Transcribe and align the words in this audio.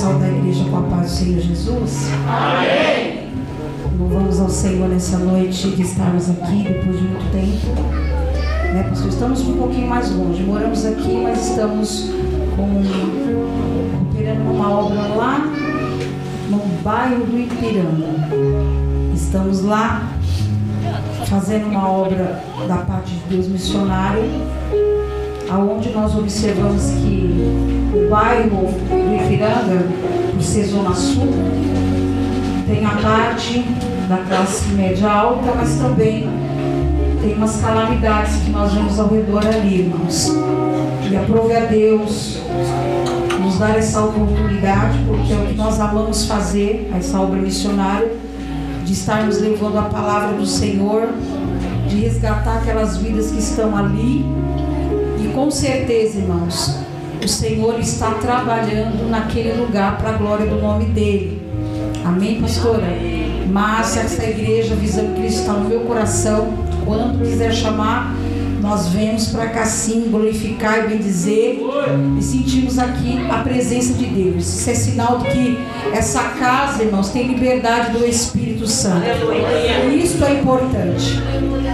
saudar 0.00 0.30
a 0.30 0.32
igreja 0.32 0.64
com 0.64 0.78
a 0.78 0.82
paz 0.82 1.10
do 1.10 1.16
Senhor 1.18 1.40
Jesus? 1.40 2.08
Amém. 2.26 3.28
Louvamos 3.98 4.40
ao 4.40 4.48
Senhor 4.48 4.88
nessa 4.88 5.18
noite 5.18 5.72
de 5.72 5.82
estarmos 5.82 6.30
aqui 6.30 6.62
depois 6.62 6.98
de 6.98 7.02
muito 7.06 7.30
tempo. 7.30 7.82
Né, 8.72 8.86
pastor? 8.88 9.10
Estamos 9.10 9.46
um 9.46 9.58
pouquinho 9.58 9.86
mais 9.86 10.10
longe. 10.10 10.42
Moramos 10.42 10.86
aqui, 10.86 11.20
mas 11.22 11.50
estamos 11.50 12.10
com, 12.56 12.82
operando 14.10 14.50
uma 14.50 14.70
obra 14.70 15.02
lá 15.14 15.38
no 16.48 16.58
bairro 16.82 17.26
do 17.26 17.38
Ipiranga. 17.38 19.12
Estamos 19.14 19.62
lá 19.62 20.08
fazendo 21.26 21.66
uma 21.66 21.86
obra 21.86 22.42
da 22.66 22.78
parte 22.78 23.12
de 23.12 23.20
Deus 23.28 23.48
missionário, 23.48 24.22
aonde 25.50 25.90
nós 25.90 26.14
observamos 26.14 26.90
que 26.90 27.90
o 27.92 28.08
bairro 28.08 28.68
do 28.68 29.24
Ipiranga, 29.24 29.86
por 30.32 30.42
ser 30.42 30.64
zona 30.64 30.94
sul, 30.94 31.28
tem 32.66 32.84
a 32.84 32.90
parte 32.90 33.64
da 34.08 34.18
classe 34.18 34.68
média 34.68 35.10
alta, 35.10 35.52
mas 35.56 35.76
também 35.76 36.28
tem 37.20 37.34
umas 37.34 37.60
calamidades 37.60 38.36
que 38.36 38.50
nós 38.50 38.72
vemos 38.72 38.98
ao 38.98 39.08
redor 39.08 39.44
ali, 39.44 39.80
irmãos. 39.80 40.32
E 41.10 41.16
aprove 41.16 41.56
a 41.56 41.64
Deus 41.66 42.38
nos 43.40 43.58
dar 43.58 43.76
essa 43.76 44.04
oportunidade, 44.04 44.98
porque 45.06 45.32
é 45.32 45.36
o 45.36 45.46
que 45.46 45.54
nós 45.54 45.80
amamos 45.80 46.26
fazer, 46.26 46.88
essa 46.96 47.18
obra 47.20 47.40
missionária, 47.40 48.12
de 48.84 48.92
estarmos 48.92 49.40
levando 49.40 49.78
a 49.78 49.82
palavra 49.82 50.36
do 50.36 50.46
Senhor, 50.46 51.08
de 51.88 51.96
resgatar 51.96 52.58
aquelas 52.58 52.96
vidas 52.98 53.32
que 53.32 53.38
estão 53.38 53.76
ali. 53.76 54.24
Com 55.34 55.50
certeza, 55.50 56.18
irmãos, 56.18 56.76
o 57.22 57.28
Senhor 57.28 57.78
está 57.78 58.12
trabalhando 58.14 59.08
naquele 59.08 59.52
lugar 59.60 59.98
para 59.98 60.10
a 60.10 60.12
glória 60.14 60.46
do 60.46 60.56
nome 60.56 60.86
dele. 60.86 61.40
Amém, 62.04 62.40
pastora? 62.40 62.86
Mas 63.50 63.96
essa 63.96 64.24
igreja 64.24 64.74
visando 64.74 65.14
Cristo 65.14 65.40
está 65.40 65.52
no 65.52 65.68
meu 65.68 65.80
coração. 65.80 66.52
Quando 66.84 67.22
quiser 67.22 67.52
chamar, 67.52 68.14
nós 68.60 68.88
vemos 68.88 69.28
para 69.28 69.48
cá 69.48 69.64
sim 69.64 70.08
glorificar 70.10 70.84
e 70.84 70.88
bendizer 70.88 71.58
e 72.18 72.22
sentimos 72.22 72.78
aqui 72.78 73.18
a 73.30 73.38
presença 73.38 73.94
de 73.94 74.06
Deus. 74.06 74.46
Isso 74.46 74.70
é 74.70 74.74
sinal 74.74 75.18
de 75.18 75.30
que 75.30 75.58
essa 75.92 76.22
casa, 76.38 76.82
irmãos, 76.82 77.08
tem 77.08 77.26
liberdade 77.26 77.96
do 77.96 78.06
Espírito 78.06 78.66
Santo. 78.66 79.32
E 79.90 80.02
isso 80.02 80.22
é 80.24 80.40
importante. 80.40 81.18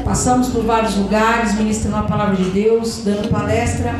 Passamos 0.04 0.48
por 0.48 0.62
vários 0.64 0.96
lugares 0.96 1.54
ministrando 1.54 1.96
a 1.96 2.02
palavra 2.02 2.36
de 2.36 2.50
Deus, 2.50 3.02
dando 3.04 3.28
palestra 3.28 3.94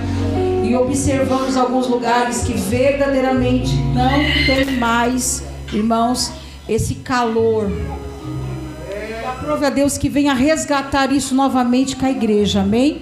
e 0.62 0.74
observamos 0.76 1.56
alguns 1.56 1.88
lugares 1.88 2.42
que 2.42 2.52
verdadeiramente 2.52 3.74
não 3.94 4.10
tem 4.46 4.76
mais, 4.76 5.42
irmãos, 5.72 6.32
esse 6.68 6.96
calor. 6.96 7.70
Aprove 9.46 9.64
a 9.64 9.70
Deus 9.70 9.96
que 9.96 10.08
venha 10.08 10.34
resgatar 10.34 11.12
isso 11.12 11.32
novamente 11.32 11.94
com 11.94 12.04
a 12.04 12.10
igreja, 12.10 12.62
amém? 12.62 13.00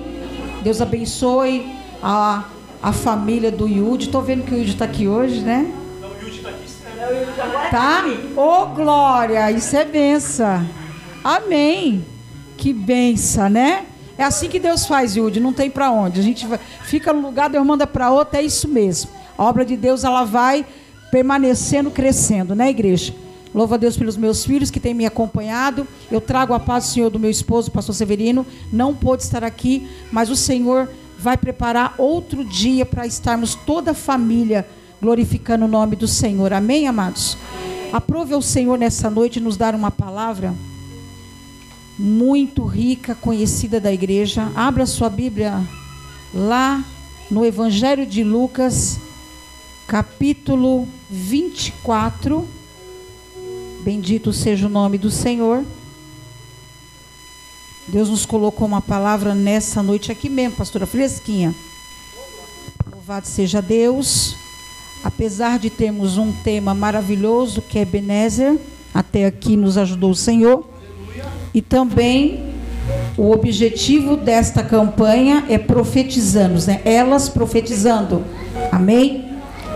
Deus 0.63 0.79
abençoe 0.79 1.75
a, 2.03 2.45
a 2.83 2.93
família 2.93 3.51
do 3.51 3.67
Yudi. 3.67 4.05
Estou 4.05 4.21
vendo 4.21 4.45
que 4.45 4.53
o 4.53 4.59
Yudi 4.59 4.73
está 4.73 4.85
aqui 4.85 5.09
hoje, 5.09 5.41
né? 5.41 5.73
Não, 6.03 6.11
o 6.11 6.13
Yudi 6.23 6.37
está 6.37 6.51
aqui. 6.51 7.71
Tá? 7.71 8.05
Ô, 8.37 8.43
oh, 8.43 8.67
glória, 8.67 9.51
isso 9.53 9.75
é 9.75 9.87
benção. 9.87 10.69
Amém. 11.25 12.05
Que 12.59 12.75
benção, 12.75 13.49
né? 13.49 13.87
É 14.19 14.25
assim 14.25 14.51
que 14.51 14.61
Deus 14.61 14.85
faz, 14.85 15.17
Yudi, 15.17 15.41
não 15.41 15.55
tem 15.55 15.71
para 15.71 15.91
onde. 15.91 16.21
A 16.21 16.23
gente 16.23 16.47
fica 16.83 17.11
no 17.11 17.23
lugar, 17.23 17.49
Deus 17.49 17.65
manda 17.65 17.87
para 17.87 18.11
outro, 18.11 18.37
é 18.37 18.43
isso 18.43 18.69
mesmo. 18.69 19.11
A 19.39 19.45
obra 19.45 19.65
de 19.65 19.79
Deus, 19.79 20.05
ela 20.05 20.25
vai 20.25 20.67
permanecendo, 21.11 21.91
crescendo, 21.91 22.55
né, 22.55 22.69
igreja? 22.69 23.15
Louvo 23.55 23.75
a 23.75 23.77
Deus 23.77 23.97
pelos 23.97 24.17
meus 24.17 24.45
filhos 24.45 24.71
que 24.71 24.81
têm 24.81 24.93
me 24.93 25.07
acompanhado. 25.07 25.87
Eu 26.11 26.21
trago 26.21 26.53
a 26.55 26.61
paz 26.61 26.87
do 26.87 26.91
Senhor 26.91 27.09
do 27.09 27.21
meu 27.21 27.31
esposo, 27.31 27.71
pastor 27.71 27.95
Severino. 27.95 28.45
Não 28.73 28.95
pôde 28.95 29.23
estar 29.23 29.45
aqui, 29.45 29.89
mas 30.11 30.29
o 30.29 30.35
Senhor 30.35 30.91
vai 31.19 31.37
preparar 31.37 31.95
outro 31.97 32.45
dia 32.45 32.85
para 32.85 33.07
estarmos 33.07 33.55
toda 33.55 33.93
a 33.93 33.95
família 33.95 34.67
glorificando 35.01 35.67
o 35.67 35.69
nome 35.69 35.95
do 35.95 36.09
Senhor. 36.09 36.53
Amém, 36.53 36.89
amados? 36.89 37.39
Aprove 37.93 38.35
ao 38.35 38.43
Senhor 38.43 38.77
nessa 38.77 39.09
noite 39.09 39.39
nos 39.39 39.57
dar 39.57 39.75
uma 39.75 39.91
palavra 39.91 40.53
muito 41.97 42.65
rica, 42.65 43.15
conhecida 43.15 43.81
da 43.81 43.93
igreja. 43.93 44.51
Abra 44.55 44.85
sua 44.85 45.09
Bíblia 45.09 45.63
lá 46.35 46.83
no 47.31 47.45
Evangelho 47.45 48.05
de 48.05 48.25
Lucas, 48.25 48.99
capítulo 49.87 50.89
24. 51.09 52.64
Bendito 53.85 54.33
seja 54.33 54.67
o 54.67 54.71
nome 54.71 54.97
do 54.97 55.11
Senhor. 55.11 55.63
Deus 57.87 58.09
nos 58.09 58.25
colocou 58.25 58.67
uma 58.67 58.81
palavra 58.81 59.35
nessa 59.35 59.83
noite 59.83 60.11
aqui 60.11 60.31
mesmo, 60.31 60.57
pastora 60.57 60.87
Fresquinha. 60.87 61.55
Louvado 62.91 63.27
seja 63.27 63.61
Deus. 63.61 64.37
Apesar 65.05 65.59
de 65.59 65.69
termos 65.69 66.17
um 66.17 66.33
tema 66.33 66.73
maravilhoso 66.73 67.61
que 67.61 67.79
é 67.79 67.85
Benézer, 67.85 68.59
até 68.95 69.27
aqui 69.27 69.55
nos 69.55 69.77
ajudou 69.77 70.13
o 70.13 70.17
Senhor. 70.17 70.65
E 71.53 71.61
também 71.61 72.55
o 73.19 73.33
objetivo 73.33 74.17
desta 74.17 74.63
campanha 74.63 75.45
é 75.47 75.59
profetizando, 75.59 76.59
né? 76.67 76.81
Elas 76.87 77.29
profetizando. 77.29 78.25
Amém? 78.73 79.24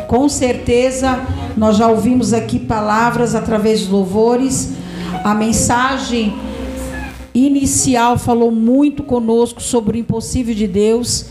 Com 0.09 0.27
certeza 0.27 1.21
nós 1.55 1.77
já 1.77 1.87
ouvimos 1.87 2.33
aqui 2.33 2.59
palavras 2.59 3.35
através 3.35 3.81
dos 3.81 3.91
louvores. 3.91 4.73
A 5.23 5.35
mensagem 5.35 6.35
inicial 7.35 8.17
falou 8.17 8.51
muito 8.51 9.03
conosco 9.03 9.61
sobre 9.63 9.99
o 9.99 10.01
impossível 10.01 10.55
de 10.55 10.67
Deus 10.67 11.27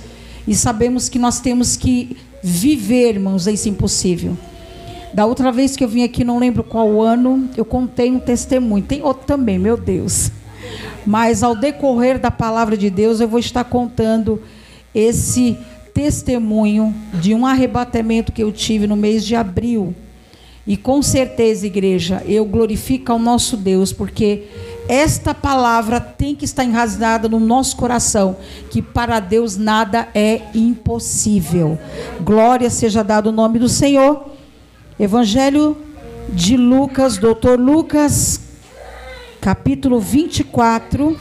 e 0.47 0.53
sabemos 0.53 1.09
que 1.09 1.17
nós 1.17 1.39
temos 1.39 1.75
que 1.75 2.15
viver, 2.43 3.15
irmãos, 3.15 3.47
esse 3.47 3.67
impossível. 3.67 4.37
Da 5.11 5.25
outra 5.25 5.51
vez 5.51 5.75
que 5.75 5.83
eu 5.83 5.87
vim 5.87 6.03
aqui, 6.03 6.23
não 6.23 6.37
lembro 6.37 6.63
qual 6.63 7.01
ano, 7.01 7.49
eu 7.57 7.65
contei 7.65 8.11
um 8.11 8.19
testemunho. 8.19 8.83
Tem 8.83 9.01
outro 9.01 9.25
também, 9.25 9.57
meu 9.57 9.75
Deus. 9.75 10.29
Mas 11.03 11.41
ao 11.41 11.55
decorrer 11.55 12.19
da 12.19 12.29
palavra 12.29 12.77
de 12.77 12.91
Deus, 12.91 13.19
eu 13.19 13.27
vou 13.27 13.39
estar 13.39 13.63
contando 13.63 14.39
esse 14.93 15.57
testemunho 15.97 16.93
de 17.11 17.33
um 17.33 17.43
arrebatamento 17.43 18.31
que 18.31 18.43
eu 18.43 18.51
tive 18.51 18.85
no 18.85 18.95
mês 18.95 19.25
de 19.25 19.35
abril. 19.35 19.95
E 20.67 20.77
com 20.77 21.01
certeza, 21.01 21.65
igreja, 21.65 22.21
eu 22.27 22.45
glorifico 22.45 23.11
ao 23.11 23.17
nosso 23.17 23.57
Deus, 23.57 23.91
porque 23.91 24.43
esta 24.87 25.33
palavra 25.33 25.99
tem 25.99 26.35
que 26.35 26.45
estar 26.45 26.63
enraizada 26.63 27.27
no 27.27 27.39
nosso 27.39 27.75
coração, 27.77 28.37
que 28.69 28.79
para 28.79 29.19
Deus 29.19 29.57
nada 29.57 30.07
é 30.13 30.43
impossível. 30.53 31.79
Glória 32.21 32.69
seja 32.69 33.03
dado 33.03 33.29
o 33.29 33.31
nome 33.31 33.57
do 33.57 33.67
Senhor. 33.67 34.29
Evangelho 34.99 35.75
de 36.29 36.55
Lucas, 36.55 37.17
doutor 37.17 37.59
Lucas, 37.59 38.39
capítulo 39.41 39.99
24. 39.99 41.17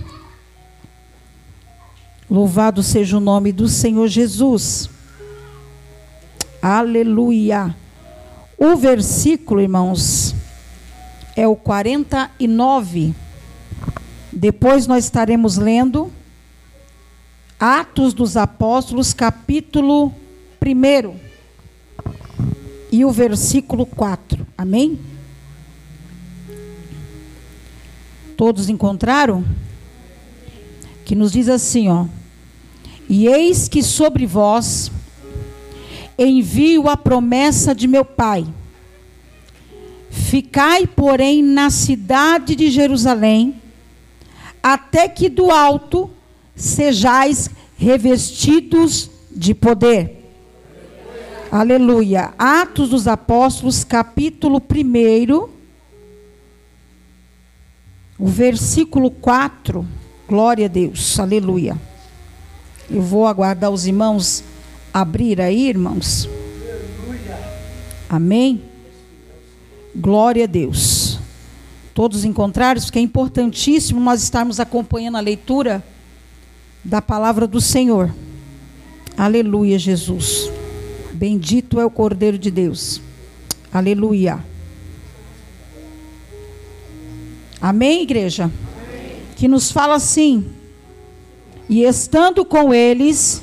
Louvado 2.29 2.83
seja 2.83 3.17
o 3.17 3.21
nome 3.21 3.53
do 3.53 3.69
Senhor 3.69 4.09
Jesus. 4.09 4.91
Aleluia. 6.61 7.75
O 8.59 8.75
versículo, 8.75 9.61
irmãos, 9.61 10.35
é 11.37 11.47
o 11.47 11.55
49. 11.55 13.15
Depois 14.33 14.89
nós 14.89 15.05
estaremos 15.05 15.57
lendo 15.57 16.11
Atos 17.61 18.13
dos 18.13 18.37
Apóstolos, 18.37 19.15
capítulo 19.15 20.13
1. 20.61 21.17
E 22.91 23.05
o 23.05 23.13
versículo 23.13 23.87
4. 23.87 24.47
Amém? 24.59 24.99
Todos 28.37 28.69
encontraram? 28.69 29.45
Que 31.05 31.15
nos 31.15 31.31
diz 31.31 31.49
assim, 31.49 31.89
ó. 31.89 32.07
E 33.09 33.27
eis 33.27 33.69
que 33.69 33.83
sobre 33.83 34.27
vós 34.27 34.91
envio 36.19 36.89
a 36.89 36.97
promessa 36.97 37.75
de 37.75 37.87
meu 37.87 38.05
Pai. 38.05 38.47
Ficai, 40.11 40.87
porém, 40.87 41.43
na 41.43 41.71
cidade 41.71 42.57
de 42.57 42.71
Jerusalém, 42.71 43.61
até 44.63 45.09
que 45.09 45.29
do 45.29 45.51
alto 45.51 46.11
sejais 46.55 47.51
revestidos 47.77 49.11
de 49.31 49.55
poder. 49.55 50.17
Aleluia. 51.53 52.35
Atos 52.39 52.89
dos 52.89 53.07
Apóstolos, 53.07 53.85
capítulo 53.85 54.61
1, 54.61 55.49
o 58.19 58.27
versículo 58.27 59.11
4, 59.11 59.87
glória 60.27 60.65
a 60.65 60.69
Deus, 60.69 61.21
aleluia. 61.21 61.79
Eu 62.91 63.03
vou 63.03 63.27
aguardar 63.27 63.71
os 63.71 63.87
irmãos 63.87 64.45
abrir 64.97 65.43
aí, 65.43 65.69
irmãos. 65.69 66.27
Amém? 68.09 68.63
Glória 69.95 70.45
a 70.45 70.47
Deus. 70.47 71.19
Todos 71.93 72.25
encontraram, 72.25 72.81
porque 72.81 72.99
é 72.99 73.03
importantíssimo 73.03 74.01
nós 74.01 74.23
estarmos 74.23 74.59
acompanhando 74.59 75.17
a 75.17 75.21
leitura 75.21 75.85
da 76.83 77.03
palavra 77.03 77.47
do 77.47 77.61
Senhor. 77.61 78.15
Aleluia, 79.19 79.79
Jesus. 79.79 80.51
Bendito 81.13 81.79
é 81.79 81.85
o 81.85 81.91
Cordeiro 81.91 82.39
de 82.39 82.51
Deus. 82.51 83.01
Aleluia. 83.71 84.43
Amém, 87.61 88.03
igreja? 88.03 88.45
Amém. 88.45 88.53
Que 89.37 89.47
nos 89.47 89.71
fala 89.71 89.97
assim: 89.97 90.56
E 91.69 91.83
estando 91.83 92.45
com 92.45 92.73
eles, 92.73 93.43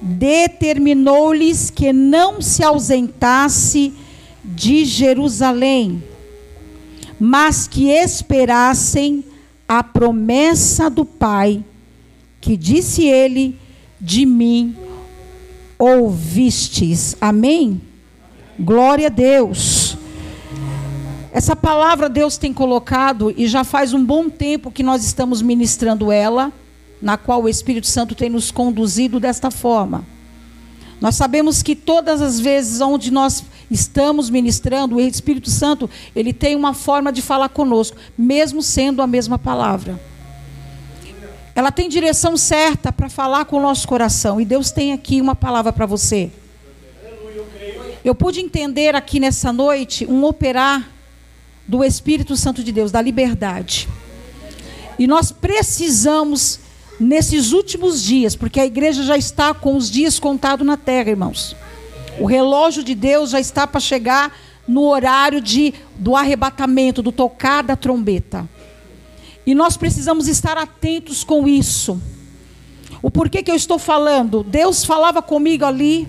determinou-lhes 0.00 1.70
que 1.70 1.92
não 1.92 2.40
se 2.40 2.62
ausentasse 2.62 3.92
de 4.44 4.84
Jerusalém, 4.84 6.02
mas 7.18 7.66
que 7.66 7.88
esperassem 7.90 9.24
a 9.66 9.82
promessa 9.82 10.88
do 10.88 11.04
Pai, 11.04 11.64
que 12.40 12.56
disse 12.56 13.04
ele: 13.04 13.58
De 14.00 14.24
mim 14.24 14.76
ouvistes. 15.78 17.16
Amém? 17.20 17.80
Glória 18.58 19.06
a 19.06 19.10
Deus. 19.10 19.96
Essa 21.32 21.54
palavra 21.54 22.08
Deus 22.08 22.36
tem 22.36 22.52
colocado 22.52 23.32
e 23.36 23.46
já 23.46 23.62
faz 23.62 23.92
um 23.92 24.04
bom 24.04 24.28
tempo 24.28 24.72
que 24.72 24.82
nós 24.82 25.04
estamos 25.04 25.40
ministrando 25.40 26.10
ela, 26.10 26.52
na 27.00 27.16
qual 27.16 27.42
o 27.42 27.48
Espírito 27.48 27.86
Santo 27.86 28.14
tem 28.14 28.28
nos 28.28 28.50
conduzido 28.50 29.20
desta 29.20 29.50
forma. 29.50 30.04
Nós 31.00 31.14
sabemos 31.14 31.62
que 31.62 31.76
todas 31.76 32.20
as 32.20 32.40
vezes 32.40 32.80
onde 32.80 33.10
nós 33.10 33.44
estamos 33.70 34.28
ministrando, 34.28 34.96
o 34.96 35.00
Espírito 35.00 35.48
Santo, 35.48 35.88
ele 36.14 36.32
tem 36.32 36.56
uma 36.56 36.74
forma 36.74 37.12
de 37.12 37.22
falar 37.22 37.48
conosco, 37.50 37.96
mesmo 38.16 38.62
sendo 38.62 39.00
a 39.00 39.06
mesma 39.06 39.38
palavra. 39.38 40.00
Ela 41.54 41.72
tem 41.72 41.88
direção 41.88 42.36
certa 42.36 42.92
para 42.92 43.08
falar 43.08 43.44
com 43.44 43.56
o 43.56 43.60
nosso 43.60 43.86
coração. 43.86 44.40
E 44.40 44.44
Deus 44.44 44.70
tem 44.70 44.92
aqui 44.92 45.20
uma 45.20 45.34
palavra 45.34 45.72
para 45.72 45.86
você. 45.86 46.30
Eu 48.04 48.14
pude 48.14 48.40
entender 48.40 48.94
aqui 48.94 49.18
nessa 49.18 49.52
noite 49.52 50.06
um 50.06 50.24
operar 50.24 50.88
do 51.66 51.84
Espírito 51.84 52.36
Santo 52.36 52.62
de 52.62 52.70
Deus, 52.70 52.92
da 52.92 53.02
liberdade. 53.02 53.88
E 54.98 55.06
nós 55.06 55.30
precisamos, 55.32 56.60
nesses 56.98 57.52
últimos 57.52 58.02
dias, 58.02 58.34
porque 58.34 58.60
a 58.60 58.66
igreja 58.66 59.02
já 59.02 59.16
está 59.16 59.54
com 59.54 59.76
os 59.76 59.90
dias 59.90 60.18
contados 60.18 60.66
na 60.66 60.76
terra, 60.76 61.10
irmãos. 61.10 61.54
O 62.18 62.26
relógio 62.26 62.82
de 62.82 62.94
Deus 62.94 63.30
já 63.30 63.40
está 63.40 63.66
para 63.66 63.80
chegar 63.80 64.36
no 64.66 64.82
horário 64.82 65.40
de, 65.40 65.72
do 65.96 66.16
arrebatamento, 66.16 67.02
do 67.02 67.12
tocar 67.12 67.62
da 67.62 67.76
trombeta. 67.76 68.48
E 69.46 69.54
nós 69.54 69.76
precisamos 69.76 70.28
estar 70.28 70.58
atentos 70.58 71.24
com 71.24 71.48
isso. 71.48 72.00
O 73.00 73.10
porquê 73.10 73.42
que 73.42 73.50
eu 73.50 73.54
estou 73.54 73.78
falando? 73.78 74.42
Deus 74.42 74.84
falava 74.84 75.22
comigo 75.22 75.64
ali 75.64 76.08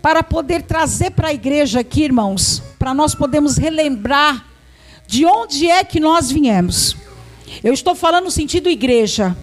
para 0.00 0.22
poder 0.22 0.62
trazer 0.62 1.10
para 1.10 1.28
a 1.28 1.34
igreja 1.34 1.80
aqui, 1.80 2.04
irmãos, 2.04 2.62
para 2.78 2.94
nós 2.94 3.14
podermos 3.14 3.56
relembrar 3.56 4.46
de 5.06 5.26
onde 5.26 5.68
é 5.68 5.82
que 5.82 5.98
nós 5.98 6.30
viemos. 6.30 6.96
Eu 7.62 7.74
estou 7.74 7.94
falando 7.94 8.24
no 8.24 8.30
sentido 8.30 8.70
igreja. 8.70 9.36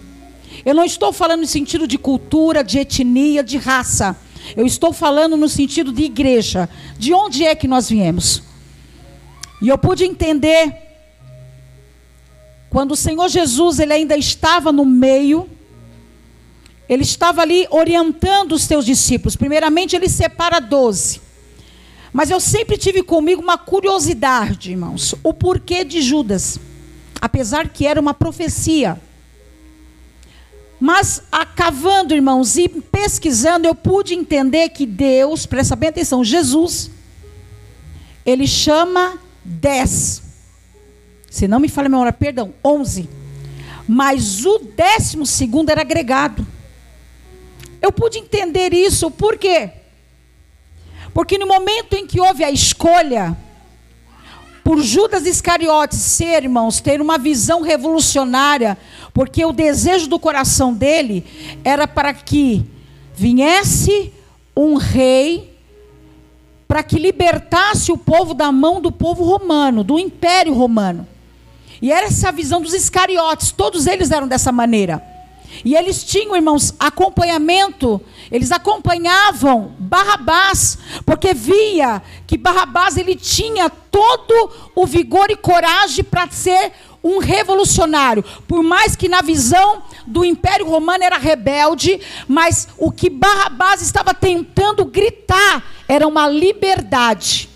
Eu 0.66 0.74
não 0.74 0.84
estou 0.84 1.12
falando 1.12 1.40
no 1.40 1.46
sentido 1.46 1.88
de 1.88 1.96
cultura, 1.96 2.62
de 2.62 2.78
etnia, 2.78 3.42
de 3.42 3.56
raça. 3.56 4.14
Eu 4.54 4.66
estou 4.66 4.92
falando 4.92 5.34
no 5.34 5.48
sentido 5.48 5.90
de 5.90 6.02
igreja. 6.02 6.68
De 6.98 7.14
onde 7.14 7.44
é 7.44 7.54
que 7.54 7.66
nós 7.66 7.88
viemos? 7.88 8.42
E 9.62 9.68
eu 9.68 9.78
pude 9.78 10.04
entender 10.04 10.76
quando 12.68 12.92
o 12.92 12.96
Senhor 12.96 13.28
Jesus 13.28 13.78
ele 13.78 13.94
ainda 13.94 14.16
estava 14.16 14.70
no 14.70 14.84
meio 14.84 15.48
ele 16.88 17.02
estava 17.02 17.42
ali 17.42 17.66
orientando 17.70 18.52
os 18.52 18.62
seus 18.62 18.84
discípulos. 18.84 19.36
Primeiramente, 19.36 19.96
ele 19.96 20.08
separa 20.08 20.60
doze. 20.60 21.20
Mas 22.12 22.30
eu 22.30 22.40
sempre 22.40 22.78
tive 22.78 23.02
comigo 23.02 23.42
uma 23.42 23.58
curiosidade, 23.58 24.70
irmãos, 24.70 25.14
o 25.22 25.34
porquê 25.34 25.84
de 25.84 26.00
Judas, 26.00 26.58
apesar 27.20 27.68
que 27.68 27.86
era 27.86 28.00
uma 28.00 28.14
profecia. 28.14 29.00
Mas, 30.78 31.22
acavando, 31.32 32.14
irmãos, 32.14 32.56
e 32.56 32.68
pesquisando, 32.68 33.66
eu 33.66 33.74
pude 33.74 34.14
entender 34.14 34.68
que 34.68 34.84
Deus, 34.84 35.46
presta 35.46 35.74
bem 35.74 35.88
atenção, 35.88 36.22
Jesus, 36.22 36.90
ele 38.24 38.46
chama 38.46 39.18
dez. 39.42 40.22
Se 41.30 41.48
não 41.48 41.58
me 41.58 41.68
falha 41.68 41.86
a 41.86 41.90
memória, 41.90 42.12
perdão, 42.12 42.52
onze. 42.62 43.08
Mas 43.88 44.44
o 44.44 44.58
décimo 44.58 45.24
segundo 45.24 45.70
era 45.70 45.80
agregado. 45.80 46.46
Eu 47.80 47.92
pude 47.92 48.18
entender 48.18 48.74
isso, 48.74 49.10
por 49.10 49.38
quê? 49.38 49.70
Porque 51.14 51.38
no 51.38 51.46
momento 51.46 51.94
em 51.94 52.06
que 52.06 52.20
houve 52.20 52.44
a 52.44 52.50
escolha, 52.50 53.36
por 54.66 54.82
Judas 54.82 55.24
Iscariotes 55.24 55.96
ser, 55.96 56.42
irmãos, 56.42 56.80
ter 56.80 57.00
uma 57.00 57.16
visão 57.18 57.62
revolucionária, 57.62 58.76
porque 59.14 59.44
o 59.44 59.52
desejo 59.52 60.08
do 60.08 60.18
coração 60.18 60.74
dele 60.74 61.24
era 61.62 61.86
para 61.86 62.12
que 62.12 62.66
viesse 63.14 64.12
um 64.56 64.74
rei 64.74 65.54
para 66.66 66.82
que 66.82 66.98
libertasse 66.98 67.92
o 67.92 67.96
povo 67.96 68.34
da 68.34 68.50
mão 68.50 68.80
do 68.80 68.90
povo 68.90 69.22
romano, 69.22 69.84
do 69.84 70.00
império 70.00 70.52
romano. 70.52 71.06
E 71.80 71.92
era 71.92 72.08
essa 72.08 72.30
a 72.30 72.32
visão 72.32 72.60
dos 72.60 72.74
Iscariotes, 72.74 73.52
todos 73.52 73.86
eles 73.86 74.10
eram 74.10 74.26
dessa 74.26 74.50
maneira. 74.50 75.00
E 75.64 75.74
eles 75.74 76.04
tinham, 76.04 76.36
irmãos, 76.36 76.74
acompanhamento. 76.78 78.00
Eles 78.30 78.52
acompanhavam 78.52 79.74
Barrabás, 79.78 80.78
porque 81.04 81.32
via 81.34 82.02
que 82.26 82.36
Barrabás 82.36 82.96
ele 82.96 83.16
tinha 83.16 83.68
todo 83.70 84.50
o 84.74 84.86
vigor 84.86 85.30
e 85.30 85.36
coragem 85.36 86.04
para 86.04 86.28
ser 86.30 86.72
um 87.02 87.18
revolucionário. 87.18 88.24
Por 88.48 88.62
mais 88.62 88.96
que 88.96 89.08
na 89.08 89.22
visão 89.22 89.82
do 90.06 90.24
Império 90.24 90.68
Romano 90.68 91.04
era 91.04 91.18
rebelde, 91.18 92.00
mas 92.26 92.68
o 92.76 92.90
que 92.90 93.08
Barrabás 93.08 93.80
estava 93.80 94.12
tentando 94.12 94.84
gritar 94.84 95.64
era 95.88 96.06
uma 96.06 96.28
liberdade. 96.28 97.48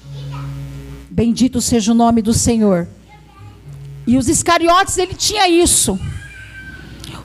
Bendito 1.10 1.60
seja 1.60 1.92
o 1.92 1.94
nome 1.94 2.22
do 2.22 2.32
Senhor. 2.32 2.88
E 4.06 4.16
os 4.16 4.28
Iscariotes 4.28 4.96
ele 4.98 5.14
tinha 5.14 5.48
isso. 5.48 5.98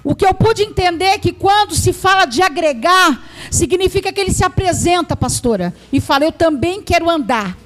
O 0.05 0.13
que 0.13 0.23
eu 0.23 0.35
pude 0.35 0.61
entender 0.61 1.05
é 1.05 1.17
que 1.17 1.33
quando 1.33 1.73
se 1.73 1.91
fala 1.91 2.27
de 2.27 2.39
agregar, 2.39 3.27
significa 3.49 4.13
que 4.13 4.21
ele 4.21 4.31
se 4.31 4.45
apresenta, 4.45 5.17
pastora, 5.17 5.73
e 5.91 5.99
fala: 5.99 6.25
Eu 6.25 6.31
também 6.31 6.79
quero 6.79 7.09
andar. 7.09 7.57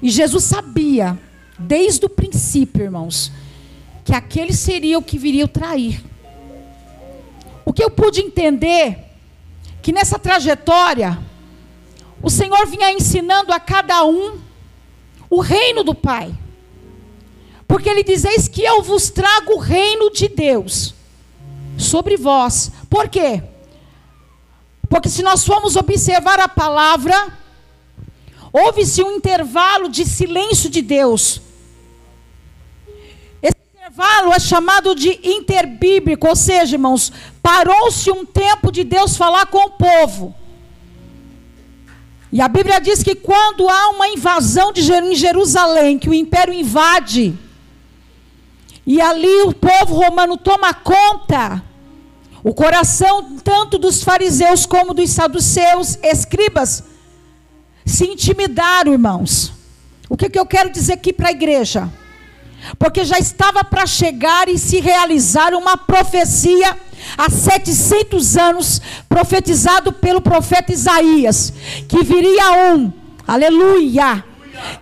E 0.00 0.08
Jesus 0.08 0.44
sabia, 0.44 1.18
desde 1.58 2.06
o 2.06 2.08
princípio, 2.08 2.84
irmãos, 2.84 3.32
que 4.04 4.14
aquele 4.14 4.52
seria 4.52 4.96
o 4.96 5.02
que 5.02 5.18
viria 5.18 5.44
o 5.44 5.48
trair. 5.48 6.04
O 7.64 7.72
que 7.72 7.82
eu 7.82 7.90
pude 7.90 8.20
entender, 8.20 8.98
que 9.82 9.90
nessa 9.90 10.20
trajetória, 10.20 11.18
o 12.22 12.30
Senhor 12.30 12.64
vinha 12.68 12.92
ensinando 12.92 13.52
a 13.52 13.58
cada 13.58 14.04
um 14.04 14.38
o 15.28 15.40
reino 15.40 15.82
do 15.82 15.96
Pai. 15.96 16.32
Porque 17.66 17.88
ele 17.88 18.04
diz: 18.04 18.24
Eis 18.24 18.46
que 18.46 18.62
eu 18.62 18.82
vos 18.82 19.10
trago 19.10 19.54
o 19.54 19.58
reino 19.58 20.12
de 20.12 20.28
Deus 20.28 21.01
sobre 21.76 22.16
vós. 22.16 22.70
Por 22.88 23.08
quê? 23.08 23.42
Porque 24.88 25.08
se 25.08 25.22
nós 25.22 25.44
formos 25.44 25.76
observar 25.76 26.38
a 26.38 26.48
palavra, 26.48 27.32
houve-se 28.52 29.02
um 29.02 29.12
intervalo 29.12 29.88
de 29.88 30.04
silêncio 30.04 30.68
de 30.68 30.82
Deus. 30.82 31.40
Esse 33.42 33.56
intervalo 33.74 34.32
é 34.32 34.38
chamado 34.38 34.94
de 34.94 35.18
interbíblico, 35.22 36.28
ou 36.28 36.36
seja, 36.36 36.76
irmãos, 36.76 37.10
parou-se 37.42 38.10
um 38.10 38.24
tempo 38.24 38.70
de 38.70 38.84
Deus 38.84 39.16
falar 39.16 39.46
com 39.46 39.66
o 39.66 39.70
povo. 39.70 40.34
E 42.30 42.40
a 42.40 42.48
Bíblia 42.48 42.80
diz 42.80 43.02
que 43.02 43.14
quando 43.14 43.68
há 43.68 43.90
uma 43.90 44.08
invasão 44.08 44.72
de 44.72 44.80
em 44.92 45.14
Jerusalém, 45.14 45.98
que 45.98 46.08
o 46.08 46.14
império 46.14 46.52
invade, 46.52 47.38
e 48.86 49.00
ali 49.00 49.42
o 49.42 49.54
povo 49.54 49.94
romano 49.94 50.36
toma 50.36 50.74
conta, 50.74 51.62
o 52.42 52.52
coração 52.52 53.36
tanto 53.44 53.78
dos 53.78 54.02
fariseus 54.02 54.66
como 54.66 54.92
dos 54.92 55.10
saduceus, 55.10 55.96
escribas, 56.02 56.82
se 57.86 58.06
intimidaram, 58.06 58.92
irmãos. 58.92 59.52
O 60.08 60.16
que, 60.16 60.28
que 60.28 60.38
eu 60.38 60.46
quero 60.46 60.70
dizer 60.70 60.94
aqui 60.94 61.12
para 61.12 61.28
a 61.28 61.32
igreja? 61.32 61.90
Porque 62.78 63.04
já 63.04 63.18
estava 63.18 63.64
para 63.64 63.86
chegar 63.86 64.48
e 64.48 64.58
se 64.58 64.80
realizar 64.80 65.54
uma 65.54 65.76
profecia 65.76 66.76
há 67.16 67.30
700 67.30 68.36
anos, 68.36 68.80
profetizado 69.08 69.92
pelo 69.92 70.20
profeta 70.20 70.72
Isaías, 70.72 71.52
que 71.88 72.02
viria 72.04 72.74
um, 72.74 72.92
aleluia, 73.26 74.24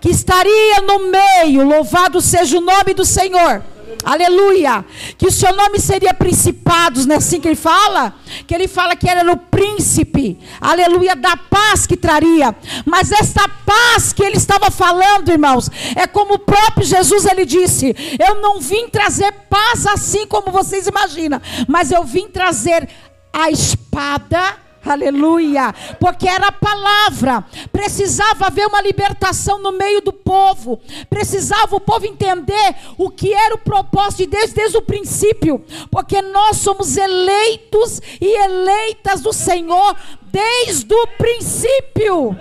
que 0.00 0.10
estaria 0.10 0.80
no 0.86 1.10
meio, 1.10 1.64
louvado 1.64 2.20
seja 2.20 2.58
o 2.58 2.60
nome 2.60 2.94
do 2.94 3.04
Senhor. 3.04 3.62
Aleluia. 4.04 4.84
Que 5.18 5.26
o 5.26 5.30
seu 5.30 5.54
nome 5.54 5.78
seria 5.78 6.14
principados, 6.14 7.06
não 7.06 7.14
é 7.14 7.18
assim 7.18 7.40
que 7.40 7.48
ele 7.48 7.56
fala? 7.56 8.14
Que 8.46 8.54
ele 8.54 8.68
fala 8.68 8.96
que 8.96 9.08
era 9.08 9.30
o 9.30 9.36
príncipe, 9.36 10.38
aleluia, 10.60 11.14
da 11.14 11.36
paz 11.36 11.86
que 11.86 11.96
traria. 11.96 12.54
Mas 12.86 13.12
essa 13.12 13.48
paz 13.66 14.12
que 14.12 14.22
ele 14.22 14.36
estava 14.36 14.70
falando, 14.70 15.30
irmãos, 15.30 15.70
é 15.96 16.06
como 16.06 16.34
o 16.34 16.38
próprio 16.38 16.86
Jesus 16.86 17.26
ele 17.26 17.44
disse: 17.44 17.94
Eu 18.18 18.40
não 18.40 18.60
vim 18.60 18.88
trazer 18.88 19.32
paz 19.48 19.86
assim 19.86 20.26
como 20.26 20.50
vocês 20.50 20.86
imaginam, 20.86 21.40
mas 21.68 21.90
eu 21.90 22.04
vim 22.04 22.28
trazer 22.28 22.88
a 23.32 23.50
espada 23.50 24.56
Aleluia, 24.84 25.74
porque 25.98 26.26
era 26.26 26.48
a 26.48 26.52
palavra. 26.52 27.44
Precisava 27.70 28.46
haver 28.46 28.66
uma 28.66 28.80
libertação 28.80 29.58
no 29.58 29.72
meio 29.72 30.00
do 30.00 30.12
povo. 30.12 30.80
Precisava 31.08 31.76
o 31.76 31.80
povo 31.80 32.06
entender 32.06 32.76
o 32.96 33.10
que 33.10 33.32
era 33.32 33.54
o 33.54 33.58
propósito 33.58 34.18
de 34.18 34.26
Deus 34.26 34.52
desde 34.52 34.78
o 34.78 34.82
princípio, 34.82 35.62
porque 35.90 36.22
nós 36.22 36.56
somos 36.58 36.96
eleitos 36.96 38.00
e 38.20 38.26
eleitas 38.44 39.20
do 39.20 39.32
Senhor 39.32 39.94
desde 40.22 40.94
o 40.94 41.06
princípio. 41.18 42.36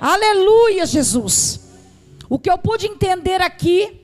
Aleluia, 0.00 0.86
Jesus. 0.86 1.60
O 2.30 2.38
que 2.38 2.50
eu 2.50 2.58
pude 2.58 2.86
entender 2.86 3.42
aqui 3.42 4.00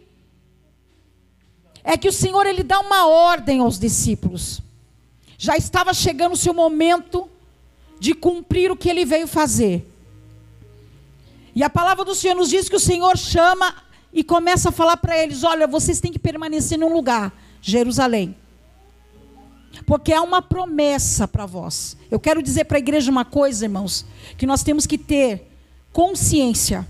é 1.84 1.96
que 1.96 2.08
o 2.08 2.12
Senhor 2.12 2.46
ele 2.46 2.64
dá 2.64 2.80
uma 2.80 3.06
ordem 3.06 3.60
aos 3.60 3.78
discípulos 3.78 4.60
já 5.44 5.58
estava 5.58 5.92
chegando 5.92 6.32
o 6.32 6.36
seu 6.38 6.54
momento 6.54 7.28
de 8.00 8.14
cumprir 8.14 8.70
o 8.70 8.76
que 8.76 8.88
ele 8.88 9.04
veio 9.04 9.26
fazer. 9.26 9.86
E 11.54 11.62
a 11.62 11.68
palavra 11.68 12.02
do 12.02 12.14
Senhor 12.14 12.34
nos 12.34 12.48
diz 12.48 12.66
que 12.66 12.76
o 12.76 12.80
Senhor 12.80 13.14
chama 13.18 13.74
e 14.10 14.24
começa 14.24 14.70
a 14.70 14.72
falar 14.72 14.96
para 14.96 15.22
eles: 15.22 15.44
olha, 15.44 15.66
vocês 15.66 16.00
têm 16.00 16.10
que 16.10 16.18
permanecer 16.18 16.78
num 16.78 16.90
lugar, 16.90 17.30
Jerusalém. 17.60 18.34
Porque 19.84 20.14
há 20.14 20.22
uma 20.22 20.40
promessa 20.40 21.28
para 21.28 21.44
vós. 21.44 21.94
Eu 22.10 22.18
quero 22.18 22.42
dizer 22.42 22.64
para 22.64 22.78
a 22.78 22.84
igreja 22.86 23.10
uma 23.10 23.24
coisa, 23.24 23.66
irmãos, 23.66 24.06
que 24.38 24.46
nós 24.46 24.62
temos 24.62 24.86
que 24.86 24.96
ter 24.96 25.46
consciência. 25.92 26.88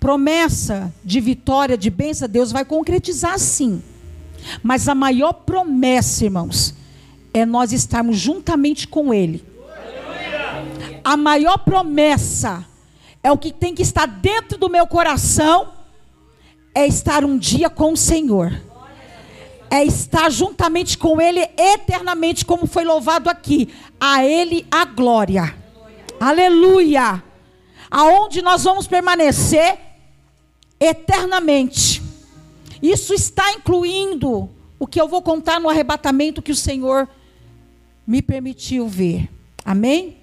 Promessa 0.00 0.90
de 1.04 1.20
vitória, 1.20 1.76
de 1.76 1.90
bênção, 1.90 2.28
Deus 2.28 2.50
vai 2.50 2.64
concretizar 2.64 3.38
sim. 3.38 3.82
Mas 4.62 4.88
a 4.88 4.94
maior 4.94 5.34
promessa, 5.34 6.24
irmãos, 6.24 6.74
é 7.38 7.46
nós 7.46 7.72
estarmos 7.72 8.18
juntamente 8.18 8.86
com 8.86 9.12
Ele. 9.12 9.44
A 11.02 11.16
maior 11.16 11.58
promessa 11.58 12.66
é 13.22 13.32
o 13.32 13.38
que 13.38 13.52
tem 13.52 13.74
que 13.74 13.82
estar 13.82 14.06
dentro 14.06 14.58
do 14.58 14.68
meu 14.68 14.86
coração 14.86 15.72
é 16.74 16.86
estar 16.86 17.24
um 17.24 17.36
dia 17.36 17.68
com 17.68 17.92
o 17.92 17.96
Senhor. 17.96 18.52
É 19.70 19.84
estar 19.84 20.30
juntamente 20.30 20.96
com 20.96 21.20
Ele 21.20 21.40
eternamente, 21.56 22.44
como 22.44 22.66
foi 22.66 22.84
louvado 22.84 23.28
aqui. 23.28 23.68
A 24.00 24.24
Ele 24.24 24.66
a 24.70 24.84
glória. 24.84 25.54
Aleluia. 26.20 27.22
Aonde 27.90 28.42
nós 28.42 28.64
vamos 28.64 28.86
permanecer 28.86 29.78
eternamente. 30.78 32.02
Isso 32.82 33.12
está 33.12 33.52
incluindo 33.52 34.48
o 34.78 34.86
que 34.86 35.00
eu 35.00 35.08
vou 35.08 35.20
contar 35.20 35.58
no 35.58 35.68
arrebatamento 35.68 36.42
que 36.42 36.52
o 36.52 36.56
Senhor 36.56 37.08
me 38.08 38.22
permitiu 38.22 38.88
ver. 38.88 39.28
Amém? 39.62 40.16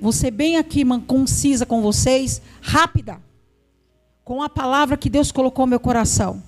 Vou 0.00 0.12
ser 0.12 0.30
bem 0.30 0.56
aqui, 0.56 0.84
concisa 1.04 1.66
com 1.66 1.82
vocês, 1.82 2.40
rápida, 2.60 3.20
com 4.24 4.40
a 4.40 4.48
palavra 4.48 4.96
que 4.96 5.10
Deus 5.10 5.32
colocou 5.32 5.66
no 5.66 5.70
meu 5.70 5.80
coração. 5.80 6.40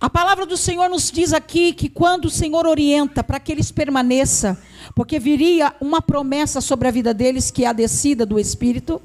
A 0.00 0.08
palavra 0.08 0.46
do 0.46 0.56
Senhor 0.56 0.88
nos 0.88 1.10
diz 1.10 1.32
aqui 1.32 1.72
que 1.72 1.88
quando 1.88 2.26
o 2.26 2.30
Senhor 2.30 2.68
orienta 2.68 3.24
para 3.24 3.40
que 3.40 3.50
eles 3.50 3.72
permaneçam, 3.72 4.56
porque 4.94 5.18
viria 5.18 5.74
uma 5.80 6.00
promessa 6.00 6.60
sobre 6.60 6.86
a 6.86 6.92
vida 6.92 7.12
deles, 7.12 7.50
que 7.50 7.64
é 7.64 7.66
a 7.66 7.72
descida 7.72 8.24
do 8.24 8.38
Espírito, 8.38 9.02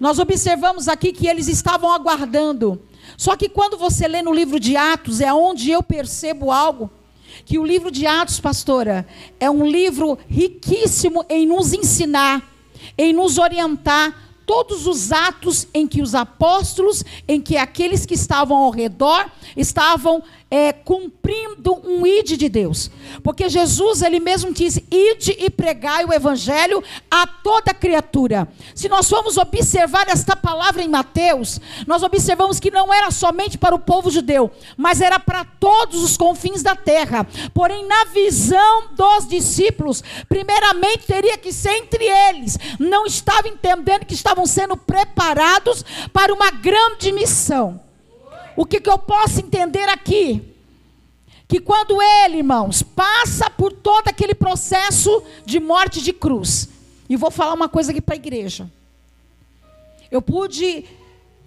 nós 0.00 0.18
observamos 0.18 0.88
aqui 0.88 1.12
que 1.12 1.28
eles 1.28 1.46
estavam 1.46 1.92
aguardando. 1.92 2.82
Só 3.16 3.36
que 3.36 3.48
quando 3.48 3.78
você 3.78 4.08
lê 4.08 4.20
no 4.20 4.34
livro 4.34 4.58
de 4.58 4.76
Atos, 4.76 5.20
é 5.20 5.32
onde 5.32 5.70
eu 5.70 5.80
percebo 5.80 6.50
algo 6.50 6.90
que 7.44 7.58
o 7.58 7.64
livro 7.64 7.90
de 7.90 8.06
Atos, 8.06 8.40
pastora, 8.40 9.06
é 9.38 9.50
um 9.50 9.66
livro 9.66 10.18
riquíssimo 10.28 11.24
em 11.28 11.46
nos 11.46 11.72
ensinar, 11.72 12.42
em 12.96 13.12
nos 13.12 13.38
orientar 13.38 14.30
todos 14.50 14.86
os 14.86 15.12
atos 15.12 15.68
em 15.72 15.86
que 15.86 16.02
os 16.02 16.12
apóstolos, 16.12 17.04
em 17.28 17.40
que 17.40 17.56
aqueles 17.56 18.04
que 18.04 18.14
estavam 18.14 18.56
ao 18.56 18.70
redor 18.70 19.30
estavam 19.56 20.22
é, 20.50 20.72
cumprindo 20.72 21.80
um 21.86 22.04
ide 22.04 22.36
de 22.36 22.48
Deus. 22.48 22.90
Porque 23.22 23.48
Jesus, 23.48 24.02
ele 24.02 24.18
mesmo 24.18 24.52
disse: 24.52 24.84
ide 24.90 25.36
e 25.38 25.48
pregai 25.48 26.04
o 26.04 26.12
evangelho 26.12 26.82
a 27.10 27.26
toda 27.26 27.72
criatura. 27.72 28.48
Se 28.74 28.88
nós 28.88 29.08
formos 29.08 29.36
observar 29.36 30.08
esta 30.08 30.34
palavra 30.34 30.82
em 30.82 30.88
Mateus, 30.88 31.60
nós 31.86 32.02
observamos 32.02 32.58
que 32.58 32.70
não 32.70 32.92
era 32.92 33.10
somente 33.10 33.56
para 33.56 33.74
o 33.74 33.78
povo 33.78 34.10
judeu, 34.10 34.50
mas 34.76 35.00
era 35.00 35.20
para 35.20 35.44
todos 35.44 36.02
os 36.02 36.16
confins 36.16 36.62
da 36.62 36.74
terra. 36.74 37.26
Porém, 37.54 37.86
na 37.86 38.04
visão 38.06 38.88
dos 38.92 39.28
discípulos, 39.28 40.02
primeiramente 40.28 41.06
teria 41.06 41.38
que 41.38 41.52
ser 41.52 41.76
entre 41.76 42.04
eles. 42.04 42.58
Não 42.78 43.06
estavam 43.06 43.52
entendendo 43.52 44.04
que 44.04 44.14
estavam 44.14 44.46
sendo 44.46 44.76
preparados 44.76 45.84
para 46.12 46.34
uma 46.34 46.50
grande 46.50 47.12
missão. 47.12 47.89
O 48.60 48.66
que, 48.66 48.78
que 48.78 48.90
eu 48.90 48.98
posso 48.98 49.40
entender 49.40 49.88
aqui? 49.88 50.42
Que 51.48 51.58
quando 51.58 51.96
ele, 52.02 52.36
irmãos, 52.36 52.82
passa 52.82 53.48
por 53.48 53.72
todo 53.72 54.08
aquele 54.08 54.34
processo 54.34 55.22
de 55.46 55.58
morte 55.58 56.02
de 56.02 56.12
cruz, 56.12 56.68
e 57.08 57.16
vou 57.16 57.30
falar 57.30 57.54
uma 57.54 57.70
coisa 57.70 57.90
aqui 57.90 58.02
para 58.02 58.16
a 58.16 58.18
igreja. 58.18 58.70
Eu 60.10 60.20
pude 60.20 60.84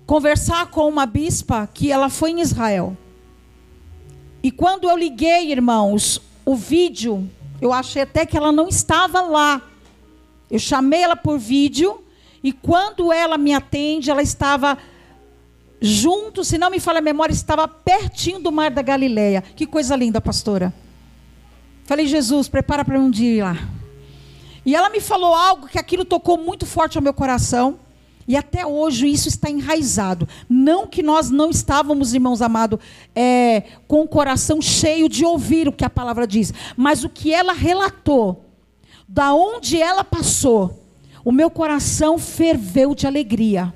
conversar 0.07 0.71
com 0.71 0.89
uma 0.89 1.05
bispa 1.05 1.69
que 1.71 1.91
ela 1.91 2.09
foi 2.09 2.31
em 2.31 2.41
Israel. 2.41 2.97
E 4.41 4.49
quando 4.49 4.89
eu 4.89 4.97
liguei, 4.97 5.51
irmãos, 5.51 6.19
o 6.43 6.55
vídeo, 6.55 7.29
eu 7.61 7.71
achei 7.71 8.01
até 8.01 8.25
que 8.25 8.35
ela 8.35 8.51
não 8.51 8.67
estava 8.67 9.21
lá. 9.21 9.61
Eu 10.49 10.57
chamei 10.57 11.03
ela 11.03 11.15
por 11.15 11.37
vídeo 11.37 12.03
e 12.43 12.51
quando 12.51 13.13
ela 13.13 13.37
me 13.37 13.53
atende, 13.53 14.09
ela 14.09 14.23
estava 14.23 14.79
junto, 15.83 16.45
se 16.45 16.57
não 16.57 16.71
me 16.71 16.79
falha 16.79 16.99
a 16.99 17.01
memória, 17.01 17.33
estava 17.33 17.67
pertinho 17.67 18.39
do 18.39 18.53
mar 18.53 18.71
da 18.71 18.81
Galileia. 18.81 19.41
Que 19.41 19.67
coisa 19.67 19.97
linda, 19.97 20.21
pastora. 20.21 20.73
Falei, 21.83 22.07
Jesus, 22.07 22.47
prepara 22.47 22.85
para 22.85 22.97
um 22.97 23.11
dia 23.11 23.35
ir 23.35 23.43
lá. 23.43 23.57
E 24.65 24.73
ela 24.73 24.89
me 24.89 25.01
falou 25.01 25.35
algo 25.35 25.67
que 25.67 25.77
aquilo 25.77 26.05
tocou 26.05 26.37
muito 26.37 26.65
forte 26.65 26.97
ao 26.97 27.03
meu 27.03 27.13
coração. 27.13 27.79
E 28.25 28.37
até 28.37 28.65
hoje 28.65 29.09
isso 29.09 29.27
está 29.27 29.49
enraizado. 29.49 30.25
Não 30.47 30.87
que 30.87 31.03
nós 31.03 31.29
não 31.29 31.49
estávamos, 31.49 32.13
irmãos 32.13 32.41
amados, 32.41 32.79
é, 33.13 33.63
com 33.85 34.03
o 34.03 34.07
coração 34.07 34.61
cheio 34.61 35.09
de 35.09 35.25
ouvir 35.25 35.67
o 35.67 35.73
que 35.73 35.83
a 35.83 35.89
palavra 35.89 36.25
diz, 36.25 36.53
mas 36.77 37.03
o 37.03 37.09
que 37.09 37.33
ela 37.33 37.51
relatou, 37.51 38.45
da 39.05 39.33
onde 39.33 39.81
ela 39.81 40.05
passou, 40.05 40.81
o 41.25 41.31
meu 41.33 41.49
coração 41.49 42.17
ferveu 42.17 42.95
de 42.95 43.05
alegria. 43.05 43.73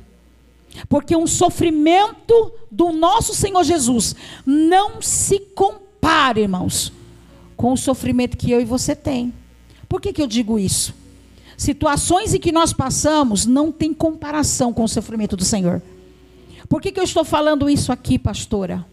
Porque 0.87 1.15
um 1.15 1.27
sofrimento 1.27 2.51
do 2.71 2.91
nosso 2.91 3.33
Senhor 3.33 3.63
Jesus 3.63 4.15
não 4.45 5.01
se 5.01 5.39
compara, 5.39 6.39
irmãos, 6.39 6.91
com 7.55 7.73
o 7.73 7.77
sofrimento 7.77 8.37
que 8.37 8.51
eu 8.51 8.61
e 8.61 8.65
você 8.65 8.95
tem. 8.95 9.33
Por 9.89 10.01
que, 10.01 10.13
que 10.13 10.21
eu 10.21 10.27
digo 10.27 10.59
isso? 10.59 10.93
Situações 11.57 12.33
em 12.33 12.39
que 12.39 12.51
nós 12.51 12.71
passamos 12.71 13.45
não 13.45 13.71
tem 13.71 13.93
comparação 13.93 14.71
com 14.71 14.83
o 14.83 14.87
sofrimento 14.87 15.35
do 15.35 15.43
Senhor. 15.43 15.81
Por 16.69 16.81
que, 16.81 16.91
que 16.91 16.99
eu 16.99 17.03
estou 17.03 17.23
falando 17.23 17.69
isso 17.69 17.91
aqui, 17.91 18.19
pastora? 18.19 18.85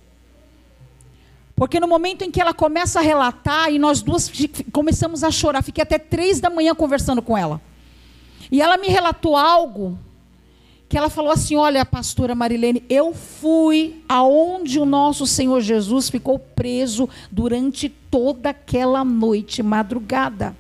Porque 1.56 1.78
no 1.78 1.86
momento 1.86 2.22
em 2.22 2.30
que 2.30 2.40
ela 2.40 2.54
começa 2.54 2.98
a 2.98 3.02
relatar 3.02 3.70
e 3.70 3.78
nós 3.78 4.02
duas 4.02 4.30
começamos 4.72 5.22
a 5.22 5.30
chorar, 5.30 5.62
fiquei 5.62 5.82
até 5.82 5.98
três 5.98 6.40
da 6.40 6.50
manhã 6.50 6.74
conversando 6.74 7.22
com 7.22 7.36
ela. 7.36 7.60
E 8.50 8.60
ela 8.60 8.76
me 8.76 8.88
relatou 8.88 9.36
algo 9.36 9.98
que 10.94 10.98
ela 10.98 11.10
falou 11.10 11.32
assim: 11.32 11.56
Olha, 11.56 11.84
pastora 11.84 12.36
Marilene, 12.36 12.84
eu 12.88 13.12
fui 13.12 14.00
aonde 14.08 14.78
o 14.78 14.86
nosso 14.86 15.26
Senhor 15.26 15.60
Jesus 15.60 16.08
ficou 16.08 16.38
preso 16.38 17.08
durante 17.32 17.88
toda 17.88 18.50
aquela 18.50 19.04
noite, 19.04 19.60
madrugada. 19.60 20.56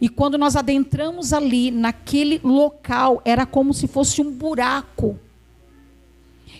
E 0.00 0.08
quando 0.08 0.38
nós 0.38 0.54
adentramos 0.54 1.32
ali, 1.32 1.72
naquele 1.72 2.40
local, 2.44 3.20
era 3.24 3.44
como 3.44 3.74
se 3.74 3.88
fosse 3.88 4.22
um 4.22 4.30
buraco. 4.30 5.18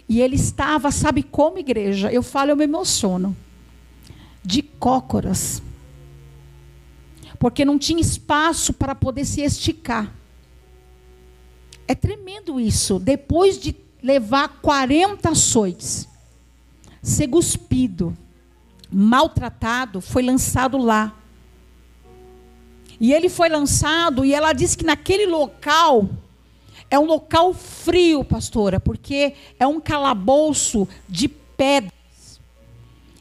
E 0.08 0.20
ele 0.20 0.34
estava, 0.34 0.90
sabe 0.90 1.22
como, 1.22 1.60
igreja? 1.60 2.12
Eu 2.12 2.24
falo, 2.24 2.50
eu 2.50 2.56
me 2.56 2.64
emociono. 2.64 3.36
De 4.42 4.62
cócoras. 4.62 5.62
Porque 7.38 7.64
não 7.64 7.78
tinha 7.78 8.00
espaço 8.00 8.72
para 8.72 8.96
poder 8.96 9.24
se 9.24 9.42
esticar. 9.42 10.12
É 11.86 11.94
tremendo 11.94 12.58
isso. 12.58 12.98
Depois 12.98 13.58
de 13.58 13.76
levar 14.02 14.60
40 14.60 15.30
açoites, 15.30 16.08
ser 17.02 17.28
cuspido, 17.28 18.16
maltratado, 18.90 20.00
foi 20.00 20.22
lançado 20.22 20.78
lá. 20.78 21.14
E 23.00 23.12
ele 23.12 23.28
foi 23.28 23.48
lançado, 23.48 24.24
e 24.24 24.32
ela 24.32 24.52
disse 24.52 24.76
que 24.76 24.84
naquele 24.84 25.26
local 25.26 26.08
é 26.90 26.98
um 26.98 27.04
local 27.04 27.52
frio, 27.52 28.24
pastora, 28.24 28.78
porque 28.78 29.34
é 29.58 29.66
um 29.66 29.80
calabouço 29.80 30.88
de 31.08 31.28
pedras. 31.28 31.92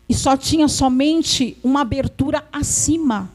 E 0.07 0.13
só 0.13 0.37
tinha 0.37 0.67
somente 0.67 1.57
uma 1.63 1.81
abertura 1.81 2.45
acima. 2.51 3.31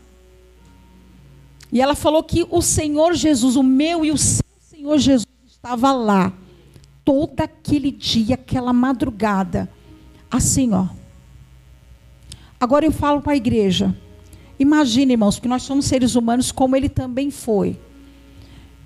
E 1.72 1.80
ela 1.80 1.94
falou 1.94 2.22
que 2.22 2.46
o 2.48 2.62
Senhor 2.62 3.14
Jesus, 3.14 3.56
o 3.56 3.62
meu 3.62 4.04
e 4.04 4.10
o 4.10 4.16
seu 4.16 4.47
Senhor 4.88 4.98
Jesus, 4.98 5.26
estava 5.46 5.92
lá. 5.92 6.32
Todo 7.04 7.40
aquele 7.40 7.90
dia, 7.90 8.36
aquela 8.36 8.72
madrugada. 8.72 9.68
Assim, 10.30 10.72
ó. 10.72 10.86
Agora 12.58 12.86
eu 12.86 12.92
falo 12.92 13.20
para 13.20 13.32
a 13.32 13.36
igreja. 13.36 13.94
Imagine, 14.58 15.12
irmãos, 15.12 15.38
que 15.38 15.46
nós 15.46 15.62
somos 15.62 15.84
seres 15.84 16.14
humanos 16.14 16.50
como 16.50 16.74
ele 16.74 16.88
também 16.88 17.30
foi. 17.30 17.78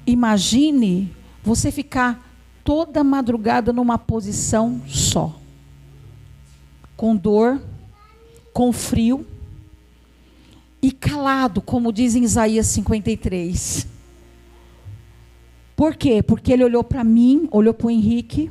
Imagine 0.05 1.15
você 1.43 1.71
ficar 1.71 2.29
toda 2.65 3.05
madrugada 3.05 3.73
numa 3.73 3.97
posição 3.97 4.83
só. 4.89 5.39
Com 6.97 7.15
dor, 7.15 7.63
com 8.53 8.73
frio 8.73 9.25
e 10.83 10.91
calado, 10.91 11.61
como 11.61 11.93
diz 11.93 12.17
em 12.17 12.25
Isaías 12.25 12.67
53. 12.67 13.87
Por 15.77 15.95
quê? 15.97 16.23
Porque 16.23 16.53
ele 16.53 16.65
olhou 16.65 16.85
para 16.85 17.03
mim, 17.03 17.49
olhou 17.51 17.75
para 17.75 17.87
o 17.87 17.91
Henrique, 17.91 18.51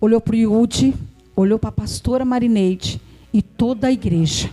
olhou 0.00 0.20
para 0.20 0.34
o 0.34 0.36
Yudi, 0.36 0.94
olhou 1.34 1.58
para 1.58 1.70
a 1.70 1.72
pastora 1.72 2.24
Marineide 2.24 3.00
e 3.32 3.40
toda 3.40 3.88
a 3.88 3.92
igreja. 3.92 4.50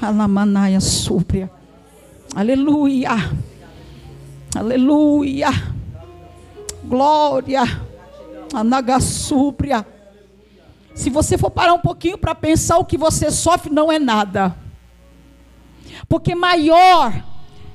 Alamanaia 0.00 0.80
súpria. 0.80 1.50
Aleluia. 2.34 3.10
Aleluia. 4.54 5.48
Glória. 6.84 7.62
Anagassúpria. 8.52 9.86
Se 10.94 11.10
você 11.10 11.38
for 11.38 11.50
parar 11.50 11.74
um 11.74 11.80
pouquinho 11.80 12.18
para 12.18 12.34
pensar 12.34 12.78
o 12.78 12.84
que 12.84 12.96
você 12.96 13.30
sofre, 13.30 13.72
não 13.72 13.90
é 13.90 13.98
nada. 13.98 14.54
Porque 16.08 16.34
maior 16.34 17.12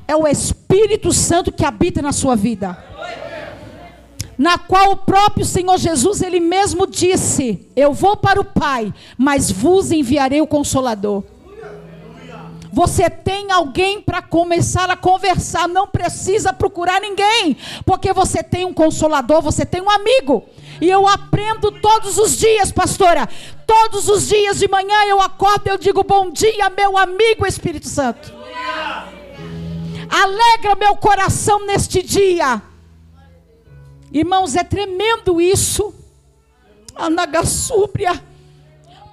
é 0.08 0.16
o 0.16 0.28
Espírito 0.28 1.12
Santo 1.12 1.52
que 1.52 1.66
habita 1.66 2.02
na 2.02 2.12
sua 2.12 2.36
vida. 2.36 2.78
Na 4.38 4.58
qual 4.58 4.92
o 4.92 4.98
próprio 4.98 5.46
Senhor 5.46 5.78
Jesus, 5.78 6.22
ele 6.22 6.40
mesmo 6.40 6.88
disse: 6.88 7.68
Eu 7.76 7.94
vou 7.94 8.18
para 8.18 8.40
o 8.40 8.46
Pai, 8.46 8.94
mas 9.18 9.52
vos 9.52 9.92
enviarei 9.92 10.42
o 10.42 10.48
Consolador. 10.48 11.24
Você 12.74 13.08
tem 13.08 13.52
alguém 13.52 14.02
para 14.02 14.20
começar 14.20 14.90
a 14.90 14.98
conversar, 14.98 15.68
não 15.68 15.88
precisa 15.88 16.52
procurar 16.52 17.00
ninguém, 17.00 17.56
porque 17.86 18.12
você 18.12 18.42
tem 18.42 18.66
um 18.66 18.74
consolador, 18.74 19.44
você 19.44 19.64
tem 19.64 19.80
um 19.80 19.92
amigo. 19.92 20.44
E 20.82 20.90
eu 20.90 21.08
aprendo 21.08 21.72
todos 21.72 22.18
os 22.18 22.36
dias, 22.36 22.72
pastora. 22.72 23.30
Todos 23.68 24.10
os 24.10 24.28
dias 24.28 24.58
de 24.58 24.68
manhã 24.68 25.06
eu 25.08 25.22
acordo 25.22 25.68
e 25.68 25.70
eu 25.70 25.78
digo 25.78 26.04
bom 26.04 26.32
dia, 26.32 26.68
meu 26.72 26.98
amigo 26.98 27.46
Espírito 27.46 27.88
Santo. 27.88 28.34
Alegra 30.10 30.76
meu 30.76 30.96
coração 30.96 31.68
neste 31.68 32.02
dia. 32.02 32.60
Irmãos, 34.14 34.56
é 34.56 34.64
tremendo 34.64 35.42
isso. 35.42 35.94
Anagassúbria 36.96 38.22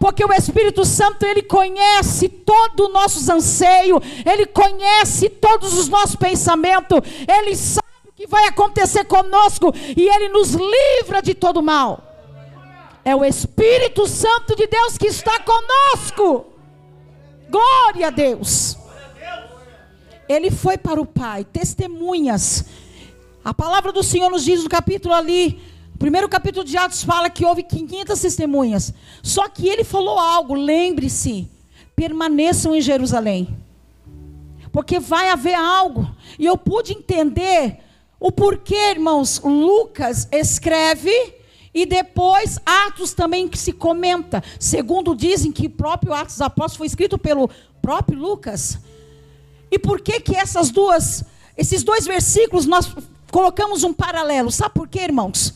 porque 0.01 0.25
o 0.25 0.33
Espírito 0.33 0.83
Santo 0.83 1.27
ele 1.27 1.43
conhece 1.43 2.27
todo 2.27 2.87
o 2.87 2.89
nosso 2.89 3.31
anseio, 3.31 4.01
ele 4.25 4.47
conhece 4.47 5.29
todos 5.29 5.77
os 5.77 5.89
nossos 5.91 6.17
pensamentos, 6.17 7.01
ele 7.29 7.55
sabe 7.55 7.87
o 8.09 8.13
que 8.13 8.27
vai 8.27 8.47
acontecer 8.47 9.05
conosco 9.05 9.71
e 9.95 10.09
ele 10.09 10.31
nos 10.31 10.53
livra 10.55 11.21
de 11.21 11.35
todo 11.35 11.63
mal. 11.63 12.03
É 13.05 13.15
o 13.15 13.23
Espírito 13.23 14.07
Santo 14.07 14.57
de 14.57 14.67
Deus 14.67 14.97
que 14.97 15.07
está 15.07 15.39
conosco. 15.41 16.47
Glória 17.51 18.07
a 18.07 18.11
Deus. 18.11 18.79
Ele 20.27 20.51
foi 20.51 20.79
para 20.79 21.01
o 21.01 21.05
Pai, 21.05 21.45
testemunhas. 21.45 22.65
A 23.45 23.55
palavra 23.55 23.93
do 23.93 24.03
Senhor 24.03 24.31
nos 24.31 24.45
diz 24.45 24.63
no 24.63 24.69
capítulo 24.69 25.15
ali 25.15 25.61
primeiro 26.01 26.31
capítulo 26.31 26.65
de 26.65 26.79
Atos 26.79 27.05
fala 27.05 27.29
que 27.29 27.45
houve 27.45 27.63
500 27.63 28.19
testemunhas. 28.19 28.95
Só 29.23 29.47
que 29.51 29.69
ele 29.69 29.85
falou 29.85 30.19
algo, 30.19 30.55
lembre-se, 30.55 31.47
permaneçam 31.95 32.75
em 32.75 32.81
Jerusalém. 32.81 33.55
Porque 34.73 34.99
vai 34.99 35.29
haver 35.29 35.55
algo. 35.55 36.11
E 36.39 36.47
eu 36.47 36.57
pude 36.57 36.95
entender 36.95 37.81
o 38.19 38.33
porquê, 38.33 38.93
irmãos, 38.93 39.43
Lucas 39.45 40.27
escreve 40.33 41.35
e 41.75 41.85
depois 41.85 42.59
Atos 42.65 43.13
também 43.13 43.47
que 43.47 43.59
se 43.59 43.73
comenta. 43.73 44.43
Segundo 44.59 45.15
dizem 45.15 45.53
que 45.53 45.67
o 45.67 45.71
próprio 45.71 46.15
Atos 46.15 46.37
dos 46.37 46.41
Apóstolos 46.41 46.79
foi 46.79 46.87
escrito 46.87 47.19
pelo 47.19 47.51
próprio 47.83 48.19
Lucas. 48.19 48.79
E 49.71 49.79
por 49.79 50.01
que 50.01 50.19
que 50.19 50.35
essas 50.35 50.71
duas, 50.71 51.25
esses 51.59 51.83
dois 51.83 52.07
versículos 52.07 52.65
nós 52.65 52.91
colocamos 53.31 53.85
um 53.85 53.93
paralelo? 53.93 54.51
Sabe 54.51 54.75
por 54.75 54.89
quê, 54.89 55.01
irmãos? 55.01 55.55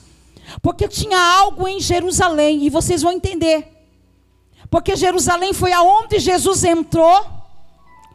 Porque 0.62 0.88
tinha 0.88 1.18
algo 1.18 1.66
em 1.66 1.80
Jerusalém, 1.80 2.64
e 2.64 2.70
vocês 2.70 3.02
vão 3.02 3.12
entender. 3.12 3.68
Porque 4.70 4.96
Jerusalém 4.96 5.52
foi 5.52 5.72
aonde 5.72 6.18
Jesus 6.18 6.64
entrou, 6.64 7.26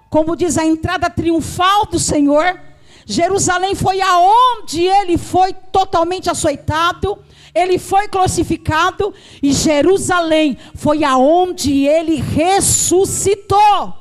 como 0.10 0.36
diz 0.36 0.58
a 0.58 0.65
entrada 0.65 1.10
triunfal 1.10 1.86
do 1.86 2.00
Senhor. 2.00 2.60
Jerusalém 3.06 3.76
foi 3.76 4.02
aonde 4.02 4.84
ele 4.84 5.17
foi 5.17 5.54
totalmente 5.54 6.30
açoitado, 6.30 7.17
ele 7.56 7.80
foi 7.80 8.08
crucificado, 8.08 9.13
e 9.41 9.52
Jerusalém 9.52 10.58
foi 10.76 11.04
aonde 11.04 11.86
ele 11.88 12.15
ressuscitou. 12.15 13.93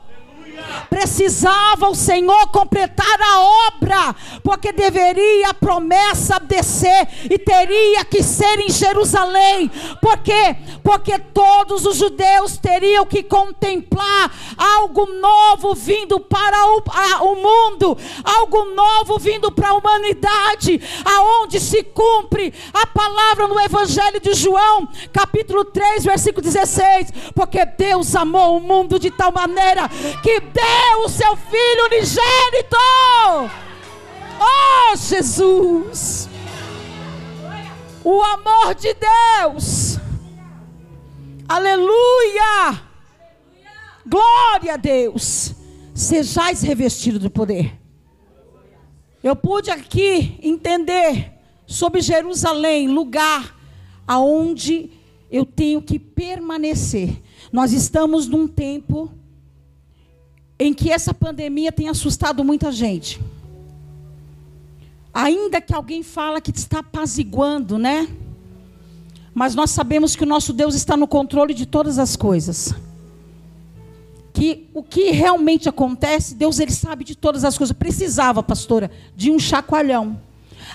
Precisava 0.88 1.88
o 1.88 1.94
Senhor 1.94 2.48
completar 2.48 3.20
a 3.20 3.40
obra, 3.68 4.16
porque 4.42 4.72
deveria 4.72 5.50
a 5.50 5.54
promessa 5.54 6.38
descer 6.40 7.08
e 7.30 7.38
teria 7.38 8.04
que 8.04 8.22
ser 8.22 8.58
em 8.60 8.70
Jerusalém. 8.70 9.70
Por 10.00 10.18
quê? 10.18 10.56
Porque 10.82 11.18
todos 11.18 11.84
os 11.84 11.96
judeus 11.96 12.56
teriam 12.56 13.06
que 13.06 13.22
contemplar 13.22 14.30
algo 14.56 15.06
novo 15.06 15.74
vindo 15.74 16.18
para 16.20 16.66
o, 16.66 16.82
a, 16.88 17.22
o 17.24 17.36
mundo, 17.36 17.96
algo 18.24 18.64
novo 18.66 19.18
vindo 19.18 19.52
para 19.52 19.70
a 19.70 19.74
humanidade, 19.74 20.80
aonde 21.04 21.60
se 21.60 21.82
cumpre 21.82 22.52
a 22.72 22.86
palavra 22.86 23.46
no 23.46 23.60
Evangelho 23.60 24.20
de 24.20 24.34
João, 24.34 24.88
capítulo 25.12 25.64
3, 25.64 26.04
versículo 26.04 26.42
16. 26.42 27.12
Porque 27.34 27.64
Deus 27.64 28.14
amou 28.16 28.56
o 28.56 28.60
mundo 28.60 28.98
de 28.98 29.10
tal 29.10 29.32
maneira 29.32 29.88
que 30.22 30.40
deu 30.48 31.04
o 31.04 31.08
seu 31.08 31.36
Filho 31.36 31.84
unigênito. 31.86 32.76
Oh, 34.40 34.96
Jesus! 34.96 36.28
O 38.04 38.22
amor 38.22 38.74
de 38.74 38.94
Deus. 38.94 39.98
Aleluia! 41.48 42.82
Glória 44.06 44.74
a 44.74 44.76
Deus. 44.76 45.54
Sejais 45.94 46.62
revestidos 46.62 47.20
do 47.20 47.30
poder. 47.30 47.78
Eu 49.22 49.34
pude 49.34 49.70
aqui 49.70 50.38
entender 50.42 51.32
sobre 51.66 52.00
Jerusalém, 52.00 52.88
lugar 52.88 53.56
aonde 54.06 54.90
eu 55.30 55.44
tenho 55.44 55.82
que 55.82 55.98
permanecer. 55.98 57.20
Nós 57.52 57.72
estamos 57.72 58.26
num 58.26 58.48
tempo 58.48 59.12
em 60.58 60.74
que 60.74 60.90
essa 60.90 61.14
pandemia 61.14 61.70
tem 61.70 61.88
assustado 61.88 62.42
muita 62.42 62.72
gente. 62.72 63.20
Ainda 65.14 65.60
que 65.60 65.74
alguém 65.74 66.02
fala 66.02 66.40
que 66.40 66.50
está 66.50 66.80
apaziguando, 66.80 67.78
né? 67.78 68.08
Mas 69.32 69.54
nós 69.54 69.70
sabemos 69.70 70.16
que 70.16 70.24
o 70.24 70.26
nosso 70.26 70.52
Deus 70.52 70.74
está 70.74 70.96
no 70.96 71.06
controle 71.06 71.54
de 71.54 71.64
todas 71.64 71.98
as 71.98 72.16
coisas. 72.16 72.74
Que 74.32 74.68
o 74.74 74.82
que 74.82 75.10
realmente 75.10 75.68
acontece, 75.68 76.34
Deus 76.34 76.58
ele 76.58 76.72
sabe 76.72 77.04
de 77.04 77.16
todas 77.16 77.44
as 77.44 77.56
coisas. 77.56 77.76
Precisava, 77.76 78.42
pastora, 78.42 78.90
de 79.16 79.30
um 79.30 79.38
chacoalhão. 79.38 80.20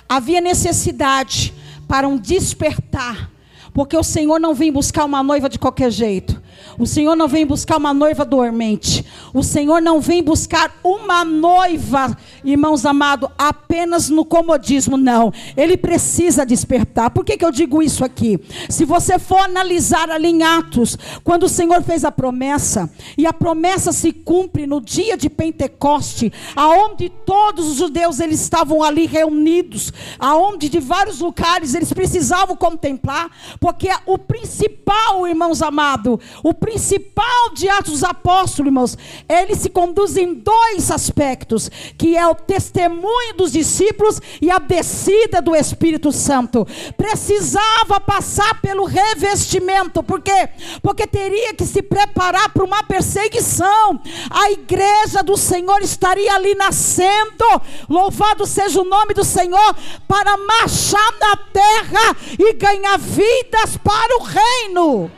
Havia 0.07 0.41
necessidade 0.41 1.53
para 1.87 2.07
um 2.07 2.17
despertar, 2.17 3.31
porque 3.73 3.97
o 3.97 4.03
Senhor 4.03 4.39
não 4.39 4.53
vem 4.53 4.71
buscar 4.71 5.05
uma 5.05 5.21
noiva 5.21 5.49
de 5.49 5.59
qualquer 5.59 5.91
jeito. 5.91 6.41
O 6.77 6.85
Senhor 6.85 7.15
não 7.15 7.27
vem 7.27 7.45
buscar 7.45 7.77
uma 7.77 7.93
noiva 7.93 8.25
dormente. 8.25 9.05
O 9.33 9.43
Senhor 9.43 9.81
não 9.81 9.99
vem 9.99 10.23
buscar 10.23 10.79
uma 10.83 11.23
noiva, 11.23 12.17
irmãos 12.43 12.85
amados, 12.85 13.29
apenas 13.37 14.09
no 14.09 14.25
comodismo. 14.25 14.97
Não. 14.97 15.31
Ele 15.55 15.77
precisa 15.77 16.45
despertar. 16.45 17.09
Por 17.11 17.23
que, 17.23 17.37
que 17.37 17.45
eu 17.45 17.51
digo 17.51 17.81
isso 17.81 18.03
aqui? 18.03 18.39
Se 18.69 18.85
você 18.85 19.17
for 19.17 19.39
analisar 19.39 20.09
ali 20.09 20.29
em 20.29 20.43
Atos, 20.43 20.97
quando 21.23 21.43
o 21.43 21.49
Senhor 21.49 21.81
fez 21.83 22.03
a 22.03 22.11
promessa, 22.11 22.89
e 23.17 23.25
a 23.25 23.33
promessa 23.33 23.91
se 23.91 24.11
cumpre 24.11 24.67
no 24.67 24.81
dia 24.81 25.17
de 25.17 25.29
Pentecoste, 25.29 26.31
aonde 26.55 27.09
todos 27.09 27.67
os 27.67 27.75
judeus 27.77 28.19
eles 28.19 28.41
estavam 28.41 28.83
ali 28.83 29.05
reunidos, 29.05 29.91
aonde 30.19 30.69
de 30.69 30.79
vários 30.79 31.19
lugares 31.19 31.73
eles 31.73 31.93
precisavam 31.93 32.55
contemplar, 32.55 33.29
porque 33.59 33.89
o 34.05 34.17
principal, 34.17 35.27
irmãos 35.27 35.61
amados, 35.61 36.19
o 36.43 36.53
principal 36.53 37.53
de 37.53 37.69
Atos 37.69 37.93
dos 37.93 38.03
Apóstolos, 38.03 38.67
irmãos, 38.67 38.97
ele 39.29 39.55
se 39.55 39.69
conduz 39.69 40.17
em 40.17 40.33
dois 40.33 40.91
aspectos, 40.91 41.69
que 41.97 42.17
é 42.17 42.27
o 42.33 42.35
testemunho 42.35 43.35
dos 43.35 43.51
discípulos 43.51 44.19
e 44.41 44.51
a 44.51 44.59
descida 44.59 45.41
do 45.41 45.55
Espírito 45.55 46.11
Santo. 46.11 46.67
Precisava 46.97 47.99
passar 47.99 48.59
pelo 48.61 48.85
revestimento, 48.85 50.03
por 50.03 50.21
quê? 50.21 50.49
Porque 50.81 51.07
teria 51.07 51.53
que 51.53 51.65
se 51.65 51.81
preparar 51.81 52.49
para 52.49 52.63
uma 52.63 52.83
perseguição. 52.83 54.01
A 54.29 54.51
igreja 54.51 55.23
do 55.23 55.37
Senhor 55.37 55.81
estaria 55.81 56.33
ali 56.33 56.55
nascendo. 56.55 57.45
Louvado 57.89 58.45
seja 58.45 58.81
o 58.81 58.85
nome 58.85 59.13
do 59.13 59.23
Senhor 59.23 59.75
para 60.07 60.35
marchar 60.37 61.13
na 61.19 61.37
terra 61.37 62.15
e 62.37 62.53
ganhar 62.53 62.97
vidas 62.97 63.77
para 63.77 64.17
o 64.17 64.23
reino. 64.23 65.11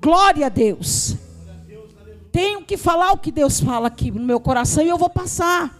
Glória 0.00 0.46
a 0.46 0.48
Deus. 0.48 1.23
Tenho 2.34 2.64
que 2.64 2.76
falar 2.76 3.12
o 3.12 3.18
que 3.18 3.30
Deus 3.30 3.60
fala 3.60 3.86
aqui 3.86 4.10
no 4.10 4.24
meu 4.24 4.40
coração 4.40 4.82
e 4.82 4.88
eu 4.88 4.98
vou 4.98 5.08
passar. 5.08 5.72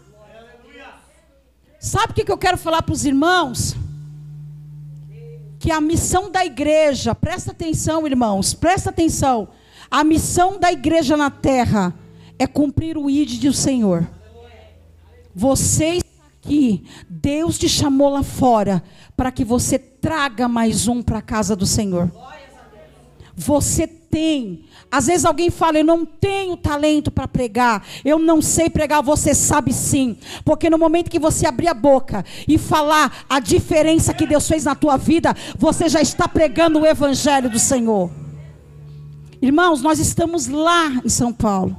Sabe 1.81 2.13
o 2.13 2.15
que 2.15 2.31
eu 2.31 2.39
quero 2.39 2.57
falar 2.57 2.81
para 2.81 2.93
os 2.93 3.05
irmãos? 3.05 3.75
Que 5.59 5.73
a 5.73 5.81
missão 5.81 6.31
da 6.31 6.47
igreja, 6.47 7.13
presta 7.13 7.51
atenção, 7.51 8.07
irmãos, 8.07 8.55
presta 8.55 8.91
atenção. 8.91 9.49
A 9.91 10.05
missão 10.05 10.57
da 10.57 10.71
igreja 10.71 11.17
na 11.17 11.29
terra 11.29 11.93
é 12.39 12.47
cumprir 12.47 12.97
o 12.97 13.11
ID 13.11 13.43
do 13.43 13.53
Senhor. 13.53 14.09
Você 15.35 15.95
está 15.97 16.25
aqui, 16.41 16.85
Deus 17.11 17.59
te 17.59 17.69
chamou 17.69 18.11
lá 18.11 18.23
fora 18.23 18.81
para 19.17 19.33
que 19.33 19.45
você 19.45 19.77
traga 19.77 20.47
mais 20.47 20.87
um 20.87 21.03
para 21.03 21.19
a 21.19 21.23
casa 21.23 21.57
do 21.57 21.67
Senhor. 21.67 22.13
Você 23.35 23.89
tem. 24.15 24.61
Às 24.89 25.09
vezes 25.09 25.25
alguém 25.25 25.51
fala, 25.51 25.79
eu 25.79 25.85
não 25.85 26.07
tenho 26.07 26.57
talento 26.57 27.11
para 27.11 27.27
pregar, 27.27 27.85
eu 28.05 28.17
não 28.17 28.41
sei 28.41 28.71
pregar, 28.71 29.03
você 29.03 29.35
sabe 29.35 29.73
sim. 29.73 30.17
Porque 30.45 30.71
no 30.71 30.79
momento 30.79 31.11
que 31.11 31.19
você 31.19 31.49
abrir 31.49 31.67
a 31.67 31.75
boca 31.75 32.25
e 32.47 32.57
falar 32.57 33.25
a 33.29 33.41
diferença 33.41 34.15
que 34.15 34.25
Deus 34.25 34.47
fez 34.47 34.67
na 34.67 34.77
tua 34.77 34.97
vida, 34.97 35.35
você 35.59 35.89
já 35.89 36.01
está 36.01 36.29
pregando 36.29 36.79
o 36.79 36.87
evangelho 36.87 37.51
do 37.51 37.59
Senhor. 37.59 38.09
Irmãos, 39.43 39.83
nós 39.83 39.99
estamos 39.99 40.47
lá 40.47 41.03
em 41.05 41.09
São 41.09 41.33
Paulo. 41.33 41.77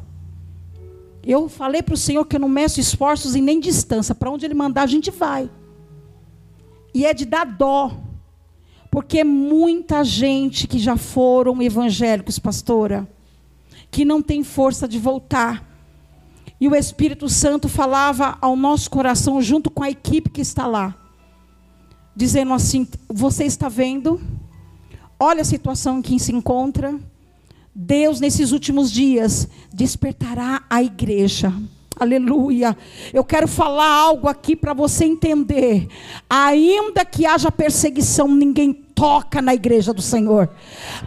Eu 1.23 1.47
falei 1.47 1.81
para 1.81 1.93
o 1.93 1.97
Senhor 1.97 2.25
que 2.25 2.35
eu 2.35 2.39
não 2.41 2.49
meço 2.49 2.81
esforços 2.81 3.33
e 3.33 3.39
nem 3.39 3.61
distância. 3.61 4.13
Para 4.13 4.29
onde 4.29 4.45
Ele 4.45 4.53
mandar, 4.53 4.83
a 4.83 4.87
gente 4.87 5.09
vai. 5.09 5.49
E 6.93 7.05
é 7.05 7.13
de 7.13 7.23
dar 7.23 7.45
dó. 7.45 8.04
Porque 8.95 9.25
muita 9.25 10.05
gente 10.05 10.67
que 10.67 10.79
já 10.79 10.95
foram 10.95 11.61
evangélicos, 11.61 12.39
pastora, 12.39 13.05
que 13.91 14.05
não 14.05 14.21
tem 14.21 14.41
força 14.41 14.87
de 14.87 14.97
voltar. 14.97 15.69
E 16.61 16.69
o 16.69 16.73
Espírito 16.73 17.27
Santo 17.27 17.67
falava 17.67 18.37
ao 18.39 18.55
nosso 18.55 18.89
coração, 18.89 19.41
junto 19.41 19.69
com 19.69 19.83
a 19.83 19.89
equipe 19.89 20.29
que 20.29 20.39
está 20.39 20.65
lá, 20.65 20.95
dizendo 22.15 22.53
assim: 22.53 22.87
Você 23.09 23.43
está 23.43 23.67
vendo? 23.67 24.21
Olha 25.19 25.41
a 25.41 25.45
situação 25.45 25.99
em 25.99 26.01
que 26.01 26.17
se 26.17 26.31
encontra. 26.31 26.97
Deus, 27.75 28.21
nesses 28.21 28.53
últimos 28.53 28.89
dias, 28.89 29.49
despertará 29.73 30.63
a 30.69 30.81
igreja. 30.81 31.53
Aleluia. 31.99 32.77
Eu 33.13 33.25
quero 33.25 33.47
falar 33.47 33.89
algo 33.89 34.29
aqui 34.29 34.55
para 34.55 34.73
você 34.73 35.03
entender. 35.03 35.89
Ainda 36.29 37.03
que 37.03 37.25
haja 37.25 37.51
perseguição, 37.51 38.29
ninguém 38.29 38.84
toca 38.95 39.41
na 39.41 39.53
igreja 39.53 39.93
do 39.93 40.01
Senhor. 40.01 40.49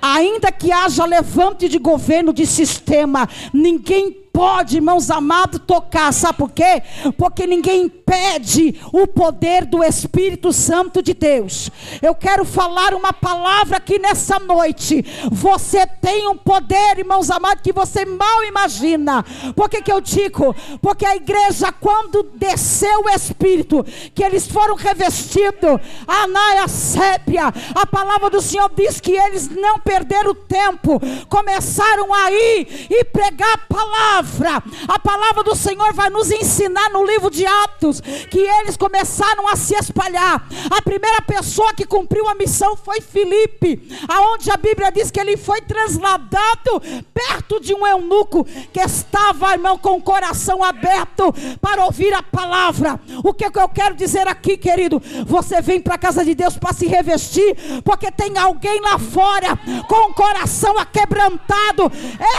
Ainda 0.01 0.53
que 0.53 0.71
haja 0.71 1.07
levante 1.07 1.69
de 1.69 1.79
governo, 1.79 2.33
de 2.33 2.47
sistema, 2.47 3.29
ninguém 3.53 4.28
pode, 4.39 4.77
irmãos 4.77 5.11
amados, 5.11 5.61
tocar. 5.67 6.13
Sabe 6.13 6.39
por 6.39 6.53
quê? 6.53 6.81
Porque 7.17 7.45
ninguém 7.45 7.87
impede 7.87 8.81
o 8.93 9.05
poder 9.05 9.65
do 9.65 9.83
Espírito 9.83 10.53
Santo 10.53 11.03
de 11.03 11.13
Deus. 11.13 11.69
Eu 12.01 12.15
quero 12.15 12.45
falar 12.45 12.95
uma 12.95 13.13
palavra 13.13 13.79
aqui 13.79 13.99
nessa 13.99 14.39
noite. 14.39 15.05
Você 15.33 15.85
tem 15.85 16.29
um 16.29 16.37
poder, 16.37 17.01
irmãos 17.01 17.33
amados, 17.33 17.65
que 17.65 17.73
você 17.73 18.05
mal 18.05 18.45
imagina. 18.45 19.25
Por 19.57 19.69
que, 19.69 19.83
que 19.83 19.91
eu 19.91 20.01
digo? 20.01 20.55
Porque 20.81 21.05
a 21.05 21.17
igreja, 21.17 21.73
quando 21.73 22.23
desceu 22.37 23.07
o 23.07 23.11
Espírito, 23.11 23.85
que 24.15 24.23
eles 24.23 24.47
foram 24.47 24.77
revestidos, 24.77 25.81
a 26.07 26.69
sépia, 26.69 27.53
a 27.75 27.87
palavra 27.87 28.31
do 28.31 28.41
Senhor 28.41 28.71
diz 28.77 29.01
que 29.01 29.13
eles 29.13 29.49
não 29.49 29.81
perderam 29.81 30.33
tempo, 30.33 31.01
começaram 31.29 32.15
a 32.15 32.31
ir 32.31 32.87
e 32.89 33.05
pregar 33.05 33.55
a 33.55 33.75
palavra 33.75 34.28
palavra. 34.29 34.63
A 34.87 34.99
palavra 34.99 35.43
do 35.43 35.57
Senhor 35.57 35.93
vai 35.93 36.11
nos 36.11 36.31
ensinar 36.31 36.91
no 36.91 37.05
livro 37.05 37.31
de 37.31 37.47
Atos 37.47 38.01
que 38.01 38.39
eles 38.39 38.77
começaram 38.77 39.49
a 39.49 39.57
se 39.57 39.75
espalhar. 39.75 40.47
A 40.71 40.83
primeira 40.83 41.23
pessoa 41.23 41.73
que 41.75 41.87
cumpriu 41.87 42.29
a 42.29 42.35
missão 42.35 42.77
foi 42.77 43.01
Filipe, 43.01 43.89
aonde 44.09 44.51
a 44.51 44.57
Bíblia 44.57 44.91
diz 44.91 45.11
que 45.11 45.21
ele 45.21 45.37
foi 45.37 45.61
trasladado 45.61 46.81
perto 47.13 47.61
de 47.61 47.75
um 47.75 47.87
eunuco 47.87 48.45
que 48.73 48.81
estava, 48.81 49.53
irmão, 49.53 49.79
com 49.79 49.97
o 49.97 50.03
coração 50.03 50.63
aberto 50.63 51.33
para 51.61 51.85
ouvir 51.85 52.13
a 52.15 52.23
palavra. 52.23 53.01
O 53.25 53.33
que, 53.33 53.45
eu 53.45 53.69
quero 53.69 53.95
dizer 53.95 54.29
aqui, 54.29 54.57
querido? 54.57 55.03
Você 55.27 55.61
vem 55.61 55.81
para 55.81 55.95
a 55.95 55.99
casa 55.99 56.25
de 56.25 56.35
Deus 56.35 56.57
para 56.57 56.73
se 56.73 56.87
revestir, 56.87 57.57
porque 57.85 58.11
tem 58.11 58.37
alguém 58.39 58.81
lá 58.81 58.99
fora 58.99 59.59
com 59.89 60.11
o 60.11 60.15
coração 60.15 60.79
aquebrantado, 60.79 61.91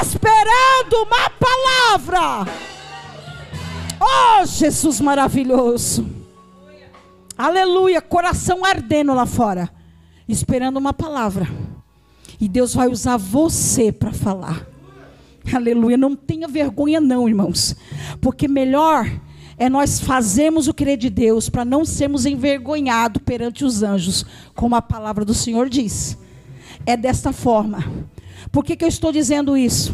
esperando 0.02 1.04
uma 1.04 1.30
palavra 1.30 1.79
palavra. 1.80 2.52
Oh, 4.00 4.46
Jesus 4.46 5.00
maravilhoso. 5.00 6.06
Aleluia, 7.38 8.02
coração 8.02 8.66
ardendo 8.66 9.14
lá 9.14 9.26
fora, 9.26 9.70
esperando 10.28 10.78
uma 10.78 10.94
palavra. 10.94 11.48
E 12.40 12.48
Deus 12.48 12.74
vai 12.74 12.90
usar 12.90 13.18
você 13.18 13.92
para 13.92 14.12
falar. 14.12 14.68
Aleluia, 15.54 15.98
não 15.98 16.16
tenha 16.16 16.48
vergonha 16.48 17.00
não, 17.00 17.28
irmãos. 17.28 17.76
Porque 18.22 18.48
melhor 18.48 19.10
é 19.58 19.70
nós 19.70 20.00
fazermos 20.00 20.68
o 20.68 20.74
querer 20.74 20.98
de 20.98 21.10
Deus 21.10 21.50
para 21.50 21.66
não 21.66 21.86
sermos 21.86 22.26
envergonhados 22.26 23.22
perante 23.24 23.66
os 23.66 23.84
anjos, 23.84 24.26
como 24.54 24.76
a 24.76 24.82
palavra 24.82 25.24
do 25.26 25.34
Senhor 25.34 25.70
diz. 25.70 26.18
É 26.86 26.96
desta 26.96 27.32
forma. 27.32 27.84
Por 28.52 28.64
que, 28.64 28.76
que 28.76 28.84
eu 28.84 28.90
estou 28.90 29.12
dizendo 29.12 29.58
isso? 29.58 29.94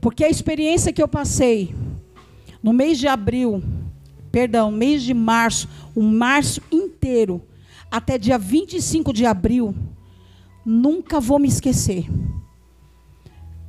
Porque 0.00 0.24
a 0.24 0.30
experiência 0.30 0.92
que 0.92 1.02
eu 1.02 1.08
passei 1.08 1.74
no 2.62 2.72
mês 2.72 2.98
de 2.98 3.06
abril, 3.06 3.62
perdão, 4.30 4.70
mês 4.70 5.02
de 5.02 5.14
março, 5.14 5.68
o 5.94 6.02
março 6.02 6.60
inteiro, 6.70 7.42
até 7.90 8.18
dia 8.18 8.38
25 8.38 9.12
de 9.12 9.24
abril, 9.24 9.74
nunca 10.64 11.20
vou 11.20 11.38
me 11.38 11.48
esquecer. 11.48 12.06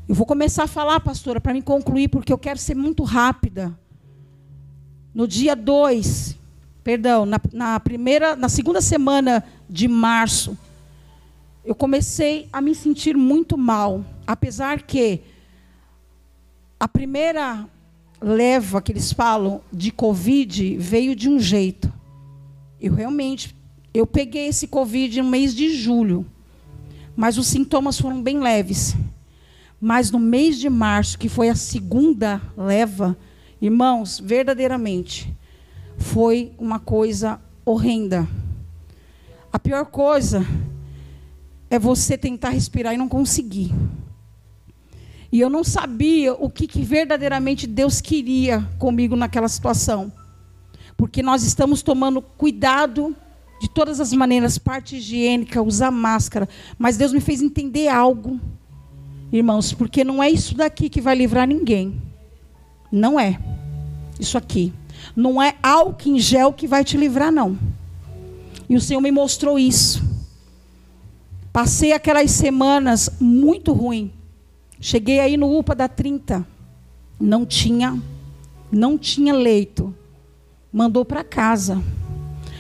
Eu 0.08 0.16
vou 0.16 0.26
começar 0.26 0.64
a 0.64 0.68
falar, 0.68 1.00
pastora, 1.00 1.40
para 1.40 1.54
me 1.54 1.62
concluir, 1.62 2.08
porque 2.08 2.32
eu 2.32 2.38
quero 2.38 2.58
ser 2.58 2.76
muito 2.76 3.04
rápida. 3.04 3.78
No 5.14 5.28
dia 5.28 5.56
2, 5.56 6.38
perdão, 6.84 7.26
na, 7.26 7.40
na, 7.52 7.80
primeira, 7.80 8.36
na 8.36 8.48
segunda 8.48 8.82
semana 8.82 9.44
de 9.70 9.88
março, 9.88 10.58
eu 11.66 11.76
comecei 11.76 12.48
a 12.54 12.62
me 12.62 12.74
sentir 12.74 13.18
muito 13.18 13.58
mal, 13.58 14.06
apesar 14.26 14.82
que 14.84 15.22
a 16.80 16.88
primeira 16.88 17.68
leva 18.22 18.82
que 18.82 18.92
eles 18.92 19.12
falam 19.12 19.62
de 19.72 19.92
Covid 19.92 20.78
veio 20.78 21.16
de 21.16 21.30
um 21.30 21.40
jeito. 21.40 21.92
Eu 22.80 22.94
realmente, 22.94 23.56
eu 23.94 24.06
peguei 24.06 24.48
esse 24.48 24.68
Covid 24.68 25.22
no 25.22 25.30
mês 25.30 25.56
de 25.56 25.76
julho, 25.76 26.26
mas 27.16 27.38
os 27.38 27.48
sintomas 27.48 28.00
foram 28.00 28.22
bem 28.22 28.40
leves. 28.40 28.96
Mas 29.80 30.12
no 30.12 30.20
mês 30.20 30.60
de 30.60 30.70
março, 30.70 31.18
que 31.18 31.30
foi 31.30 31.50
a 31.50 31.56
segunda 31.56 32.42
leva, 32.56 33.18
irmãos, 33.62 34.20
verdadeiramente, 34.20 35.34
foi 35.98 36.52
uma 36.58 36.80
coisa 36.80 37.40
horrenda. 37.66 38.28
A 39.52 39.60
pior 39.60 39.86
coisa 39.86 40.46
é 41.70 41.80
você 41.80 42.18
tentar 42.18 42.50
respirar 42.50 42.94
e 42.94 42.98
não 42.98 43.10
conseguir. 43.10 43.74
E 45.32 45.40
eu 45.40 45.50
não 45.50 45.64
sabia 45.64 46.34
o 46.34 46.50
que, 46.50 46.68
que 46.68 46.84
verdadeiramente 46.84 47.68
Deus 47.68 48.00
queria 48.00 48.68
comigo 48.80 49.16
naquela 49.16 49.48
situação. 49.48 50.12
Porque 50.96 51.22
nós 51.22 51.44
estamos 51.44 51.82
tomando 51.82 52.22
cuidado 52.22 53.16
de 53.60 53.70
todas 53.70 54.00
as 54.00 54.14
maneiras, 54.14 54.58
parte 54.58 54.96
higiênica, 54.98 55.62
usar 55.62 55.92
máscara. 55.92 56.48
Mas 56.78 56.98
Deus 56.98 57.12
me 57.12 57.20
fez 57.20 57.42
entender 57.42 57.88
algo, 57.88 58.40
irmãos, 59.32 59.74
porque 59.74 60.04
não 60.04 60.22
é 60.22 60.30
isso 60.30 60.56
daqui 60.56 60.90
que 60.90 61.02
vai 61.02 61.16
livrar 61.16 61.48
ninguém. 61.48 62.02
Não 62.92 63.20
é. 63.20 63.40
Isso 64.20 64.38
aqui. 64.38 64.74
Não 65.16 65.42
é 65.42 65.56
álcool 65.62 66.10
em 66.10 66.20
gel 66.20 66.54
que 66.54 66.68
vai 66.68 66.84
te 66.84 66.98
livrar, 66.98 67.32
não. 67.32 67.58
E 68.70 68.76
o 68.76 68.82
Senhor 68.82 69.02
me 69.02 69.12
mostrou 69.12 69.60
isso. 69.60 70.04
Passei 71.52 71.92
aquelas 71.92 72.32
semanas 72.32 73.10
muito 73.20 73.74
ruim. 73.74 74.12
Cheguei 74.80 75.20
aí 75.20 75.38
no 75.38 75.58
UPA 75.58 75.76
da 75.76 75.88
30. 75.88 76.46
Não 77.20 77.46
tinha, 77.46 78.00
não 78.72 78.98
tinha 78.98 79.34
leito. 79.34 79.94
Mandou 80.72 81.04
para 81.04 81.24
casa. 81.24 81.82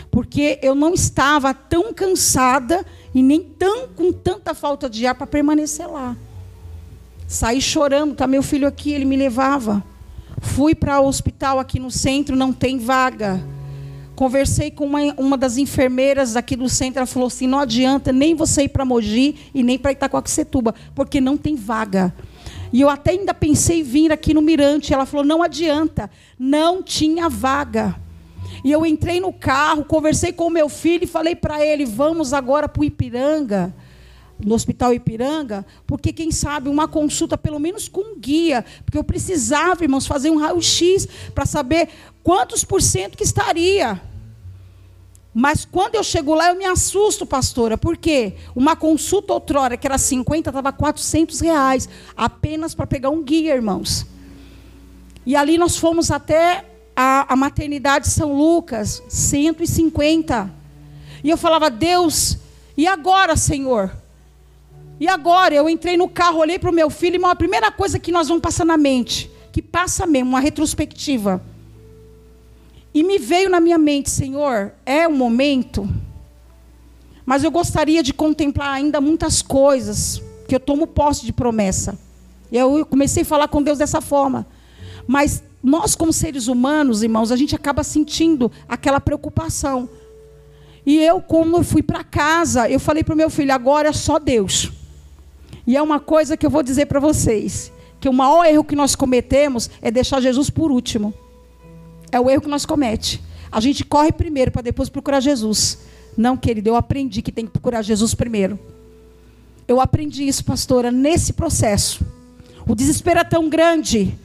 Porque 0.10 0.60
eu 0.63 0.73
não 0.73 0.93
estava 0.93 1.53
tão 1.53 1.93
cansada 1.93 2.86
e 3.13 3.21
nem 3.21 3.41
tão 3.41 3.88
com 3.89 4.12
tanta 4.12 4.53
falta 4.53 4.89
de 4.89 5.06
ar 5.06 5.15
para 5.15 5.27
permanecer 5.27 5.88
lá. 5.88 6.15
Saí 7.27 7.62
chorando, 7.62 8.15
tá 8.15 8.25
meu 8.25 8.41
filho 8.41 8.67
aqui, 8.67 8.91
ele 8.91 9.06
me 9.06 9.15
levava. 9.15 9.84
Fui 10.41 10.73
para 10.73 10.99
o 10.99 11.08
hospital 11.08 11.60
aqui 11.60 11.80
no 11.80 11.91
centro, 11.91 12.36
não 12.36 12.53
tem 12.53 12.80
vaga. 12.80 13.43
Conversei 14.17 14.71
com 14.71 14.84
uma, 14.84 14.99
uma 15.15 15.38
das 15.38 15.58
enfermeiras 15.58 16.36
aqui 16.36 16.56
do 16.56 16.67
centro, 16.67 16.97
ela 16.97 17.06
falou 17.06 17.27
assim: 17.27 17.45
não 17.45 17.60
adianta 17.60 18.12
nem 18.12 18.34
você 18.34 18.63
ir 18.63 18.69
para 18.69 18.84
Mogi 18.84 19.36
e 19.53 19.62
nem 19.62 19.77
para 19.77 19.91
Itacoaxetuba, 19.91 20.73
porque 20.95 21.21
não 21.21 21.38
tem 21.38 21.56
vaga. 21.56 22.12
E 22.73 22.82
eu 22.82 22.89
até 22.89 23.12
ainda 23.12 23.32
pensei 23.32 23.82
em 23.82 23.84
vir 23.84 24.12
aqui 24.12 24.34
no 24.34 24.41
Mirante. 24.41 24.91
Ela 24.91 25.06
falou: 25.06 25.23
não 25.23 25.43
adianta, 25.43 26.10
não 26.39 26.82
tinha 26.82 27.30
vaga. 27.30 27.95
E 28.63 28.71
eu 28.71 28.88
entrei 28.88 29.19
no 29.19 29.32
carro, 29.32 29.86
conversei 29.86 30.34
com 30.34 30.47
o 30.47 30.49
meu 30.49 30.67
filho 30.67 31.03
e 31.03 31.08
falei 31.08 31.36
para 31.36 31.63
ele: 31.63 31.86
vamos 31.86 32.34
agora 32.34 32.67
para 32.67 32.82
o 32.82 32.86
Ipiranga, 32.86 33.71
no 34.39 34.56
Hospital 34.56 34.93
Ipiranga, 34.93 35.65
porque 35.86 36.13
quem 36.13 36.32
sabe 36.32 36.69
uma 36.69 36.88
consulta, 36.88 37.38
pelo 37.38 37.60
menos 37.60 37.88
com 37.88 38.02
um 38.02 38.19
guia, 38.19 38.63
porque 38.86 38.97
eu 38.97 39.04
precisava, 39.04 39.84
irmãos, 39.84 40.06
fazer 40.06 40.30
um 40.30 40.38
raio-x 40.38 41.08
para 41.34 41.45
saber 41.45 41.89
quantos 42.23 42.63
por 42.63 42.82
cento 42.82 43.17
que 43.17 43.23
estaria. 43.23 44.02
Mas 45.34 45.65
quando 45.65 45.95
eu 45.95 46.04
chego 46.04 46.34
lá, 46.34 46.50
eu 46.50 46.56
me 46.56 46.65
assusto, 46.65 47.26
pastora, 47.26 47.78
porque 47.78 48.34
uma 48.56 48.76
consulta 48.76 49.34
outrora, 49.34 49.78
que 49.78 49.86
era 49.86 49.97
50, 49.97 50.50
estava 50.50 50.71
400 50.71 51.39
reais, 51.41 51.88
apenas 52.15 52.73
para 52.73 52.88
pegar 52.88 53.12
um 53.12 53.23
guia, 53.23 53.54
irmãos. 53.54 54.06
E 55.26 55.36
ali 55.36 55.58
nós 55.58 55.78
fomos 55.78 56.10
até 56.10 56.65
a, 56.95 57.32
a 57.32 57.36
maternidade 57.36 58.08
São 58.08 58.34
Lucas, 58.34 59.04
150. 59.08 60.52
E 61.23 61.30
eu 61.30 61.38
falava, 61.38 61.69
Deus, 61.69 62.39
e 62.76 62.88
agora, 62.88 63.36
Senhor? 63.36 63.91
E 64.99 65.07
agora? 65.07 65.53
Eu 65.53 65.69
entrei 65.69 65.95
no 65.95 66.10
carro, 66.10 66.39
olhei 66.39 66.57
para 66.57 66.71
o 66.71 66.73
meu 66.73 66.89
filho, 66.89 67.21
e 67.21 67.25
a 67.25 67.36
primeira 67.36 67.71
coisa 67.71 67.99
que 67.99 68.12
nós 68.12 68.27
vamos 68.27 68.41
passar 68.41 68.65
na 68.65 68.77
mente, 68.77 69.29
que 69.51 69.62
passa 69.62 70.07
mesmo, 70.07 70.29
uma 70.29 70.39
retrospectiva. 70.39 71.41
E 72.93 73.03
me 73.03 73.19
veio 73.19 73.49
na 73.49 73.60
minha 73.60 73.77
mente, 73.77 74.10
Senhor, 74.10 74.73
é 74.86 75.07
um 75.07 75.15
momento, 75.15 75.88
mas 77.25 77.43
eu 77.43 77.51
gostaria 77.51 78.01
de 78.01 78.13
contemplar 78.13 78.69
ainda 78.69 78.99
muitas 78.99 79.41
coisas, 79.41 80.21
que 80.47 80.55
eu 80.55 80.60
tomo 80.60 80.88
posse 80.88 81.25
de 81.25 81.33
promessa. 81.33 81.99
E 82.51 82.57
eu 82.57 82.86
comecei 82.86 83.23
a 83.23 83.25
falar 83.25 83.49
com 83.49 83.62
Deus 83.62 83.77
dessa 83.77 83.99
forma. 83.99 84.47
Mas 85.05 85.43
nós, 85.62 85.93
como 85.93 86.13
seres 86.13 86.47
humanos, 86.47 87.03
irmãos, 87.03 87.31
a 87.31 87.36
gente 87.36 87.53
acaba 87.53 87.83
sentindo 87.83 88.49
aquela 88.67 89.01
preocupação. 89.01 89.89
E 90.86 90.97
eu, 90.97 91.19
como 91.21 91.57
eu 91.57 91.63
fui 91.63 91.83
para 91.83 92.03
casa, 92.03 92.69
eu 92.69 92.79
falei 92.79 93.03
para 93.03 93.13
o 93.13 93.17
meu 93.17 93.29
filho: 93.29 93.53
agora 93.53 93.89
é 93.89 93.93
só 93.93 94.17
Deus. 94.17 94.71
E 95.67 95.75
é 95.75 95.82
uma 95.82 95.99
coisa 95.99 96.38
que 96.38 96.45
eu 96.45 96.49
vou 96.49 96.63
dizer 96.63 96.86
para 96.86 96.99
vocês: 96.99 97.71
que 97.99 98.08
o 98.08 98.13
maior 98.13 98.45
erro 98.45 98.63
que 98.63 98.75
nós 98.75 98.95
cometemos 98.95 99.69
é 99.82 99.91
deixar 99.91 100.21
Jesus 100.21 100.49
por 100.49 100.71
último. 100.71 101.13
É 102.10 102.19
o 102.19 102.30
erro 102.30 102.41
que 102.41 102.47
nós 102.47 102.65
comete. 102.65 103.21
A 103.51 103.60
gente 103.60 103.84
corre 103.84 104.13
primeiro 104.13 104.49
para 104.49 104.62
depois 104.62 104.88
procurar 104.88 105.19
Jesus. 105.19 105.80
Não, 106.15 106.38
querido, 106.38 106.69
eu 106.69 106.75
aprendi 106.75 107.21
que 107.21 107.32
tem 107.32 107.45
que 107.45 107.51
procurar 107.51 107.82
Jesus 107.82 108.13
primeiro. 108.13 108.58
Eu 109.67 109.82
aprendi 109.82 110.25
isso, 110.25 110.43
pastora, 110.45 110.89
nesse 110.89 111.34
processo. 111.34 112.06
O 112.65 112.73
desespero 112.73 113.19
é 113.19 113.23
tão 113.23 113.49
grande 113.49 114.17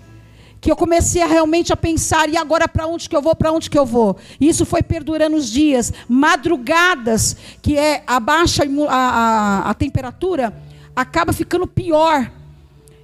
que 0.61 0.71
eu 0.71 0.77
comecei 0.77 1.21
a 1.21 1.27
realmente 1.27 1.73
a 1.73 1.77
pensar, 1.77 2.29
e 2.29 2.37
agora 2.37 2.69
para 2.69 2.87
onde 2.87 3.09
que 3.09 3.17
eu 3.17 3.21
vou, 3.21 3.35
para 3.35 3.51
onde 3.51 3.69
que 3.69 3.77
eu 3.77 3.85
vou? 3.85 4.17
E 4.41 4.49
isso 4.49 4.65
foi 4.65 4.81
perdurando 4.81 5.37
os 5.37 5.51
dias, 5.51 5.93
madrugadas, 6.09 7.37
que 7.61 7.77
é 7.77 8.05
a 8.07 8.21
baixa 8.21 8.63
a, 8.89 8.95
a, 8.95 9.71
a 9.71 9.75
temperatura, 9.75 10.55
acaba 10.95 11.33
ficando 11.33 11.67
pior. 11.67 12.31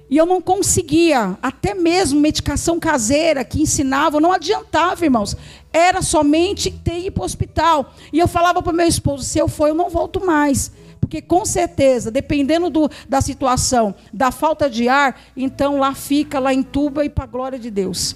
E 0.09 0.17
eu 0.17 0.25
não 0.25 0.41
conseguia, 0.41 1.37
até 1.41 1.75
mesmo 1.75 2.19
medicação 2.19 2.79
caseira 2.79 3.45
que 3.45 3.61
ensinava, 3.61 4.19
não 4.19 4.33
adiantava, 4.33 5.05
irmãos. 5.05 5.37
Era 5.71 6.01
somente 6.01 6.71
ter 6.71 6.97
ir 7.05 7.11
para 7.11 7.21
o 7.21 7.25
hospital. 7.25 7.93
E 8.11 8.17
eu 8.17 8.27
falava 8.27 8.61
para 8.61 8.73
o 8.73 8.75
meu 8.75 8.87
esposo: 8.87 9.23
se 9.23 9.37
eu 9.37 9.47
for, 9.47 9.67
eu 9.67 9.75
não 9.75 9.89
volto 9.89 10.25
mais. 10.25 10.71
Porque 10.99 11.21
com 11.21 11.45
certeza, 11.45 12.09
dependendo 12.09 12.69
do, 12.69 12.89
da 13.07 13.21
situação, 13.21 13.93
da 14.11 14.31
falta 14.31 14.69
de 14.69 14.87
ar, 14.87 15.19
então 15.37 15.77
lá 15.77 15.93
fica, 15.93 16.39
lá 16.39 16.53
entuba 16.53 17.05
e 17.05 17.09
para 17.09 17.23
a 17.23 17.27
glória 17.27 17.59
de 17.59 17.69
Deus. 17.69 18.15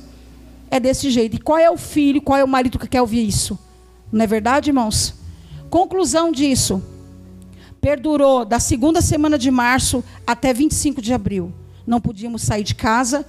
É 0.70 0.80
desse 0.80 1.12
jeito. 1.12 1.36
E 1.36 1.40
qual 1.40 1.60
é 1.60 1.70
o 1.70 1.78
filho, 1.78 2.22
qual 2.22 2.38
é 2.38 2.44
o 2.44 2.48
marido 2.48 2.80
que 2.80 2.88
quer 2.88 3.02
ouvir 3.02 3.28
isso? 3.28 3.58
Não 4.12 4.24
é 4.24 4.28
verdade, 4.28 4.72
irmãos? 4.72 5.14
Conclusão 5.70 6.32
disso. 6.32 6.84
Perdurou 7.84 8.44
da 8.44 8.60
segunda 8.60 9.00
semana 9.00 9.38
de 9.38 9.52
março 9.52 10.04
até 10.26 10.52
25 10.52 11.04
de 11.04 11.14
abril 11.14 11.54
não 11.86 12.00
podíamos 12.00 12.42
sair 12.42 12.64
de 12.64 12.76
casa. 12.76 13.26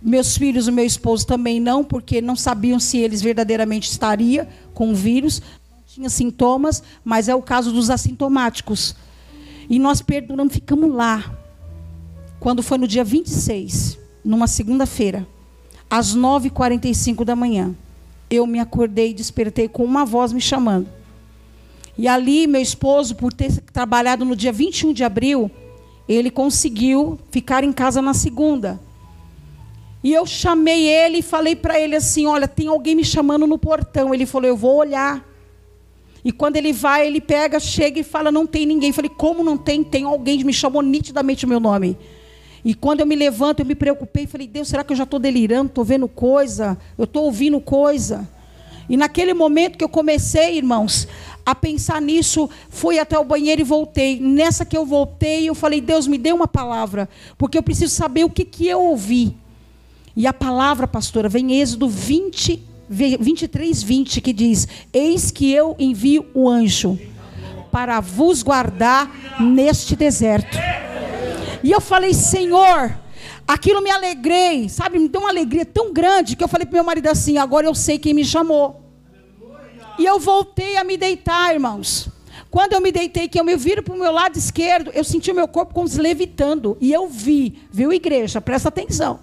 Meus 0.00 0.36
filhos 0.36 0.68
e 0.68 0.70
meu 0.70 0.84
esposo 0.84 1.26
também 1.26 1.58
não, 1.58 1.82
porque 1.82 2.20
não 2.20 2.36
sabiam 2.36 2.78
se 2.78 2.98
eles 2.98 3.20
verdadeiramente 3.22 3.90
estariam 3.90 4.46
com 4.72 4.90
o 4.90 4.94
vírus. 4.94 5.40
Não 5.70 5.82
tinha 5.86 6.10
sintomas, 6.10 6.82
mas 7.04 7.28
é 7.28 7.34
o 7.34 7.42
caso 7.42 7.72
dos 7.72 7.90
assintomáticos. 7.90 8.94
E 9.68 9.78
nós 9.78 10.00
perduramos, 10.00 10.52
ficamos 10.52 10.94
lá. 10.94 11.34
Quando 12.38 12.62
foi 12.62 12.78
no 12.78 12.86
dia 12.86 13.02
26, 13.02 13.98
numa 14.24 14.46
segunda-feira, 14.46 15.26
às 15.90 16.14
9h45 16.14 17.24
da 17.24 17.34
manhã, 17.34 17.74
eu 18.30 18.46
me 18.46 18.60
acordei 18.60 19.10
e 19.10 19.14
despertei 19.14 19.68
com 19.68 19.84
uma 19.84 20.04
voz 20.04 20.32
me 20.32 20.40
chamando. 20.40 20.86
E 21.98 22.06
ali, 22.06 22.46
meu 22.46 22.60
esposo, 22.60 23.14
por 23.14 23.32
ter 23.32 23.60
trabalhado 23.72 24.24
no 24.24 24.36
dia 24.36 24.52
21 24.52 24.92
de 24.92 25.02
abril, 25.02 25.50
ele 26.08 26.30
conseguiu 26.30 27.18
ficar 27.30 27.64
em 27.64 27.72
casa 27.72 28.02
na 28.02 28.12
segunda. 28.12 28.78
E 30.04 30.12
eu 30.12 30.24
chamei 30.26 30.86
ele 30.86 31.18
e 31.18 31.22
falei 31.22 31.56
para 31.56 31.80
ele 31.80 31.96
assim: 31.96 32.26
Olha, 32.26 32.46
tem 32.46 32.68
alguém 32.68 32.94
me 32.94 33.04
chamando 33.04 33.46
no 33.46 33.58
portão. 33.58 34.14
Ele 34.14 34.26
falou: 34.26 34.46
Eu 34.46 34.56
vou 34.56 34.76
olhar. 34.76 35.26
E 36.24 36.30
quando 36.30 36.56
ele 36.56 36.72
vai, 36.72 37.06
ele 37.06 37.20
pega, 37.20 37.58
chega 37.58 37.98
e 37.98 38.04
fala: 38.04 38.30
Não 38.30 38.46
tem 38.46 38.66
ninguém. 38.66 38.90
Eu 38.90 38.94
falei: 38.94 39.10
Como 39.10 39.42
não 39.42 39.56
tem? 39.56 39.82
Tem 39.82 40.04
alguém. 40.04 40.44
Me 40.44 40.52
chamou 40.52 40.82
nitidamente 40.82 41.44
o 41.44 41.48
meu 41.48 41.58
nome. 41.58 41.98
E 42.64 42.74
quando 42.74 43.00
eu 43.00 43.06
me 43.06 43.16
levanto, 43.16 43.60
eu 43.60 43.66
me 43.66 43.74
preocupei. 43.74 44.26
Falei: 44.26 44.46
Deus, 44.46 44.68
será 44.68 44.84
que 44.84 44.92
eu 44.92 44.96
já 44.96 45.04
estou 45.04 45.18
delirando? 45.18 45.70
Estou 45.70 45.84
vendo 45.84 46.06
coisa? 46.06 46.78
Eu 46.96 47.04
estou 47.04 47.24
ouvindo 47.24 47.60
coisa? 47.60 48.28
E 48.88 48.96
naquele 48.96 49.34
momento 49.34 49.76
que 49.76 49.82
eu 49.82 49.88
comecei, 49.88 50.56
irmãos, 50.58 51.08
a 51.46 51.54
pensar 51.54 52.02
nisso, 52.02 52.50
fui 52.68 52.98
até 52.98 53.16
o 53.16 53.24
banheiro 53.24 53.60
e 53.60 53.64
voltei. 53.64 54.18
Nessa 54.18 54.64
que 54.64 54.76
eu 54.76 54.84
voltei, 54.84 55.48
eu 55.48 55.54
falei: 55.54 55.80
Deus, 55.80 56.08
me 56.08 56.18
dê 56.18 56.32
uma 56.32 56.48
palavra, 56.48 57.08
porque 57.38 57.56
eu 57.56 57.62
preciso 57.62 57.94
saber 57.94 58.24
o 58.24 58.30
que, 58.30 58.44
que 58.44 58.66
eu 58.66 58.80
ouvi. 58.80 59.36
E 60.16 60.26
a 60.26 60.32
palavra, 60.32 60.88
pastora, 60.88 61.28
vem 61.28 61.52
em 61.52 61.60
Êxodo 61.60 61.88
20, 61.88 62.60
23, 62.88 63.82
20, 63.82 64.20
que 64.20 64.32
diz: 64.32 64.66
Eis 64.92 65.30
que 65.30 65.52
eu 65.52 65.76
envio 65.78 66.26
o 66.34 66.48
anjo 66.48 66.98
para 67.70 68.00
vos 68.00 68.42
guardar 68.42 69.38
neste 69.38 69.94
deserto. 69.94 70.58
E 71.62 71.70
eu 71.70 71.80
falei: 71.80 72.12
Senhor, 72.12 72.98
aquilo 73.46 73.80
me 73.80 73.90
alegrei, 73.90 74.68
sabe? 74.68 74.98
Me 74.98 75.08
deu 75.08 75.20
uma 75.20 75.30
alegria 75.30 75.64
tão 75.64 75.92
grande 75.92 76.34
que 76.34 76.42
eu 76.42 76.48
falei 76.48 76.66
para 76.66 76.74
meu 76.74 76.84
marido 76.84 77.06
assim: 77.06 77.38
agora 77.38 77.66
eu 77.68 77.74
sei 77.74 78.00
quem 78.00 78.14
me 78.14 78.24
chamou. 78.24 78.85
E 79.98 80.04
eu 80.04 80.18
voltei 80.20 80.76
a 80.76 80.84
me 80.84 80.96
deitar, 80.96 81.54
irmãos. 81.54 82.08
Quando 82.50 82.74
eu 82.74 82.80
me 82.80 82.92
deitei, 82.92 83.28
que 83.28 83.38
eu 83.38 83.44
me 83.44 83.56
viro 83.56 83.82
para 83.82 83.94
o 83.94 83.98
meu 83.98 84.12
lado 84.12 84.36
esquerdo, 84.36 84.90
eu 84.94 85.04
senti 85.04 85.30
o 85.30 85.34
meu 85.34 85.48
corpo 85.48 85.74
como 85.74 85.88
levitando. 85.96 86.76
E 86.80 86.92
eu 86.92 87.08
vi, 87.08 87.58
viu, 87.70 87.92
igreja? 87.92 88.40
Presta 88.40 88.68
atenção. 88.68 89.20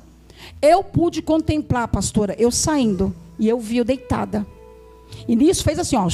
Eu 0.62 0.84
pude 0.84 1.22
contemplar, 1.22 1.88
pastora, 1.88 2.36
eu 2.40 2.52
saindo. 2.52 3.14
E 3.40 3.48
eu 3.48 3.60
vi 3.60 3.78
eu 3.78 3.86
deitada. 3.86 4.46
E 5.28 5.36
nisso 5.36 5.64
fez 5.64 5.80
assim, 5.80 5.96
ó. 5.96 6.08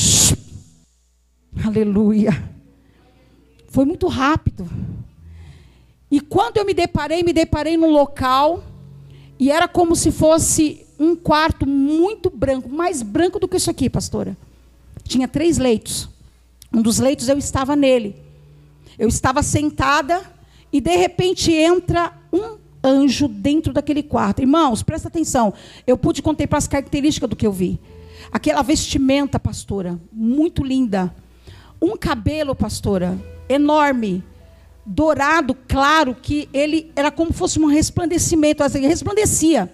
Aleluia. 1.66 2.32
Foi 3.70 3.86
muito 3.86 4.08
rápido. 4.08 4.70
E 6.12 6.20
quando 6.20 6.58
eu 6.58 6.66
me 6.66 6.74
deparei, 6.74 7.24
me 7.24 7.34
deparei 7.34 7.78
num 7.78 7.92
local 7.92 8.64
e 9.38 9.52
era 9.52 9.68
como 9.68 9.96
se 9.96 10.12
fosse 10.12 10.86
um 11.00 11.16
quarto 11.16 11.68
muito 11.68 12.30
branco, 12.30 12.68
mais 12.68 13.02
branco 13.02 13.40
do 13.40 13.48
que 13.48 13.58
isso 13.58 13.70
aqui, 13.70 13.90
pastora. 13.90 14.36
Tinha 15.04 15.28
três 15.28 15.58
leitos. 15.58 16.10
Um 16.74 16.82
dos 16.82 17.00
leitos 17.00 17.28
eu 17.28 17.38
estava 17.38 17.76
nele. 17.76 18.16
Eu 18.98 19.08
estava 19.08 19.42
sentada 19.42 20.22
e 20.72 20.80
de 20.80 20.96
repente 20.96 21.52
entra 21.52 22.14
um 22.32 22.58
anjo 22.84 23.28
dentro 23.28 23.74
daquele 23.74 24.04
quarto. 24.04 24.42
Irmãos, 24.42 24.84
presta 24.84 25.08
atenção. 25.08 25.54
Eu 25.86 25.98
pude 25.98 26.22
contemplar 26.22 26.60
as 26.60 26.68
características 26.68 27.30
do 27.30 27.36
que 27.36 27.48
eu 27.48 27.52
vi. 27.52 27.80
Aquela 28.32 28.62
vestimenta, 28.62 29.40
pastora, 29.40 30.00
muito 30.12 30.64
linda. 30.64 31.14
Um 31.82 31.98
cabelo, 31.98 32.54
pastora, 32.54 33.18
enorme, 33.48 34.24
dourado, 34.86 35.56
claro, 35.68 36.16
que 36.16 36.50
ele 36.54 36.92
era 36.96 37.10
como 37.12 37.32
fosse 37.32 37.60
um 37.60 37.66
resplandecimento, 37.66 38.64
assim, 38.64 38.86
resplandecia. 38.86 39.74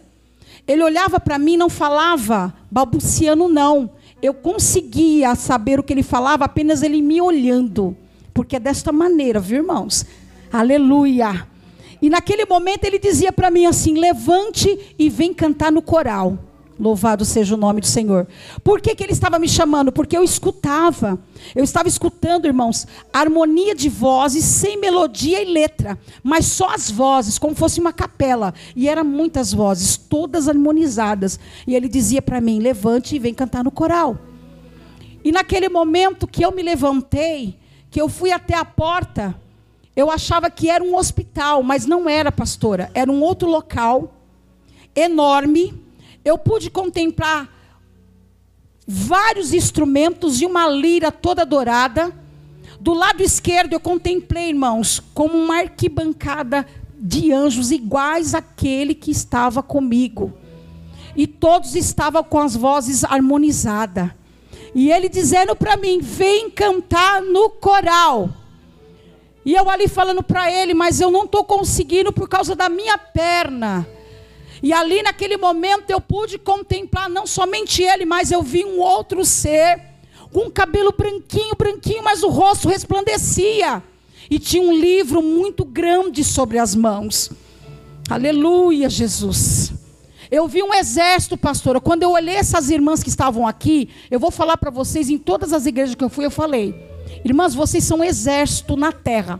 Ele 0.67 0.83
olhava 0.83 1.19
para 1.19 1.37
mim, 1.37 1.57
não 1.57 1.69
falava 1.69 2.53
balbuciano, 2.71 3.47
não. 3.47 3.91
Eu 4.25 4.33
conseguia 4.33 5.35
saber 5.35 5.79
o 5.79 5.83
que 5.83 5.93
ele 5.93 6.01
falava 6.01 6.45
apenas 6.45 6.81
ele 6.81 6.99
me 6.99 7.21
olhando. 7.21 7.95
Porque 8.33 8.55
é 8.55 8.59
desta 8.59 8.91
maneira, 8.91 9.39
viu, 9.39 9.57
irmãos? 9.57 10.03
Aleluia. 10.51 11.47
E 12.01 12.09
naquele 12.09 12.43
momento 12.43 12.85
ele 12.85 12.97
dizia 12.97 13.31
para 13.31 13.51
mim 13.51 13.67
assim: 13.67 13.93
levante 13.99 14.95
e 14.97 15.09
vem 15.09 15.31
cantar 15.31 15.71
no 15.71 15.79
coral. 15.79 16.39
Louvado 16.77 17.23
seja 17.23 17.55
o 17.55 17.57
nome 17.57 17.79
do 17.79 17.87
Senhor. 17.87 18.27
Por 18.61 18.81
que, 18.81 18.93
que 18.93 19.03
ele 19.03 19.13
estava 19.13 19.39
me 19.39 19.47
chamando? 19.47 19.93
Porque 19.93 20.17
eu 20.17 20.23
escutava. 20.23 21.17
Eu 21.55 21.63
estava 21.63 21.87
escutando, 21.87 22.45
irmãos, 22.45 22.85
harmonia 23.13 23.73
de 23.73 23.87
vozes 23.87 24.43
sem 24.43 24.77
melodia 24.77 25.41
e 25.41 25.45
letra, 25.45 25.97
mas 26.21 26.45
só 26.45 26.73
as 26.73 26.91
vozes, 26.91 27.39
como 27.39 27.55
fosse 27.55 27.79
uma 27.79 27.93
capela. 27.93 28.53
E 28.75 28.89
eram 28.89 29.05
muitas 29.05 29.53
vozes, 29.53 29.95
todas 29.95 30.49
harmonizadas. 30.49 31.39
E 31.65 31.75
ele 31.75 31.87
dizia 31.87 32.21
para 32.21 32.41
mim: 32.41 32.59
levante 32.59 33.15
e 33.15 33.19
vem 33.19 33.33
cantar 33.33 33.63
no 33.63 33.71
coral. 33.71 34.17
E 35.23 35.31
naquele 35.31 35.69
momento 35.69 36.27
que 36.27 36.43
eu 36.43 36.51
me 36.51 36.61
levantei, 36.61 37.57
que 37.89 38.01
eu 38.01 38.09
fui 38.09 38.31
até 38.33 38.53
a 38.53 38.65
porta, 38.65 39.33
eu 39.95 40.11
achava 40.11 40.49
que 40.49 40.69
era 40.69 40.83
um 40.83 40.97
hospital, 40.97 41.63
mas 41.63 41.85
não 41.85 42.09
era, 42.09 42.33
pastora. 42.33 42.91
Era 42.93 43.09
um 43.09 43.21
outro 43.21 43.49
local, 43.49 44.13
enorme 44.93 45.84
eu 46.25 46.39
pude 46.39 46.71
contemplar 46.71 47.47
vários 48.87 49.53
instrumentos 49.53 50.41
e 50.41 50.45
uma 50.45 50.67
lira 50.67 51.11
toda 51.11 51.45
dourada. 51.45 52.11
Do 52.79 52.93
lado 52.93 53.21
esquerdo 53.21 53.73
eu 53.73 53.79
contemplei, 53.79 54.49
irmãos, 54.49 55.01
como 55.13 55.37
uma 55.37 55.59
arquibancada 55.59 56.65
de 56.97 57.31
anjos 57.31 57.71
iguais 57.71 58.33
àquele 58.33 58.95
que 58.95 59.11
estava 59.11 59.61
comigo. 59.61 60.33
E 61.15 61.27
todos 61.27 61.75
estavam 61.75 62.23
com 62.23 62.39
as 62.39 62.55
vozes 62.55 63.03
harmonizadas. 63.03 64.09
E 64.73 64.91
ele 64.91 65.07
dizendo 65.07 65.55
para 65.55 65.77
mim: 65.77 65.99
vem 66.01 66.49
cantar 66.49 67.21
no 67.21 67.51
coral. 67.51 68.29
E 69.45 69.53
eu 69.53 69.69
ali 69.69 69.87
falando 69.87 70.23
para 70.23 70.51
ele, 70.51 70.73
mas 70.73 70.99
eu 70.99 71.11
não 71.11 71.25
estou 71.25 71.43
conseguindo 71.43 72.11
por 72.11 72.27
causa 72.27 72.55
da 72.55 72.67
minha 72.67 72.97
perna. 72.97 73.87
E 74.65 74.73
ali 74.73 75.03
naquele 75.03 75.37
momento 75.37 75.91
eu 75.91 76.01
pude 76.01 76.39
contemplar 76.39 77.07
não 77.07 77.27
somente 77.27 77.83
ele, 77.83 78.03
mas 78.03 78.31
eu 78.31 78.41
vi 78.41 78.65
um 78.65 78.79
outro 78.79 79.23
ser, 79.23 79.79
com 80.33 80.45
um 80.45 80.49
cabelo 80.49 80.91
branquinho, 80.91 81.53
branquinho, 81.55 82.03
mas 82.03 82.23
o 82.23 82.29
rosto 82.29 82.67
resplandecia. 82.67 83.83
E 84.27 84.39
tinha 84.39 84.63
um 84.63 84.73
livro 84.73 85.21
muito 85.21 85.63
grande 85.63 86.23
sobre 86.23 86.57
as 86.57 86.73
mãos. 86.73 87.29
Aleluia, 88.09 88.89
Jesus. 88.89 89.71
Eu 90.31 90.47
vi 90.47 90.63
um 90.63 90.73
exército, 90.73 91.37
pastora. 91.37 91.79
Quando 91.79 92.01
eu 92.01 92.09
olhei 92.09 92.35
essas 92.35 92.71
irmãs 92.71 93.03
que 93.03 93.09
estavam 93.09 93.47
aqui, 93.47 93.87
eu 94.09 94.19
vou 94.19 94.31
falar 94.31 94.57
para 94.57 94.71
vocês, 94.71 95.11
em 95.11 95.19
todas 95.19 95.53
as 95.53 95.67
igrejas 95.67 95.93
que 95.93 96.03
eu 96.03 96.09
fui, 96.09 96.25
eu 96.25 96.31
falei: 96.31 96.73
Irmãs, 97.23 97.53
vocês 97.53 97.83
são 97.83 97.99
um 97.99 98.03
exército 98.03 98.75
na 98.75 98.91
terra. 98.91 99.39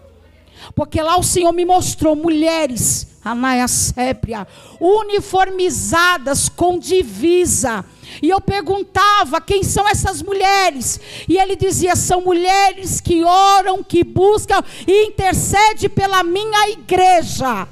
Porque 0.74 1.02
lá 1.02 1.18
o 1.18 1.24
Senhor 1.24 1.52
me 1.52 1.66
mostrou 1.66 2.16
mulheres, 2.16 3.08
Anaia 3.24 3.68
Sépria, 3.68 4.48
uniformizadas 4.80 6.50
com 6.50 6.78
divisa. 6.78 7.86
E 8.22 8.30
eu 8.30 8.40
perguntava 8.40 9.42
quem 9.42 9.64
são 9.64 9.88
essas 9.88 10.22
mulheres. 10.22 11.00
E 11.28 11.38
ele 11.38 11.56
dizia: 11.56 11.96
são 11.96 12.22
mulheres 12.22 13.02
que 13.02 13.24
oram, 13.24 13.84
que 13.84 14.04
buscam 14.04 14.64
e 14.88 15.08
intercedem 15.08 15.90
pela 15.90 16.24
minha 16.24 16.70
igreja. 16.70 17.68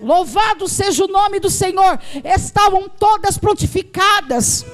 Louvado 0.00 0.68
seja 0.68 1.04
o 1.04 1.08
nome 1.08 1.40
do 1.40 1.50
Senhor. 1.50 1.98
Estavam 2.24 2.88
todas 2.88 3.38
prontificadas, 3.38 4.64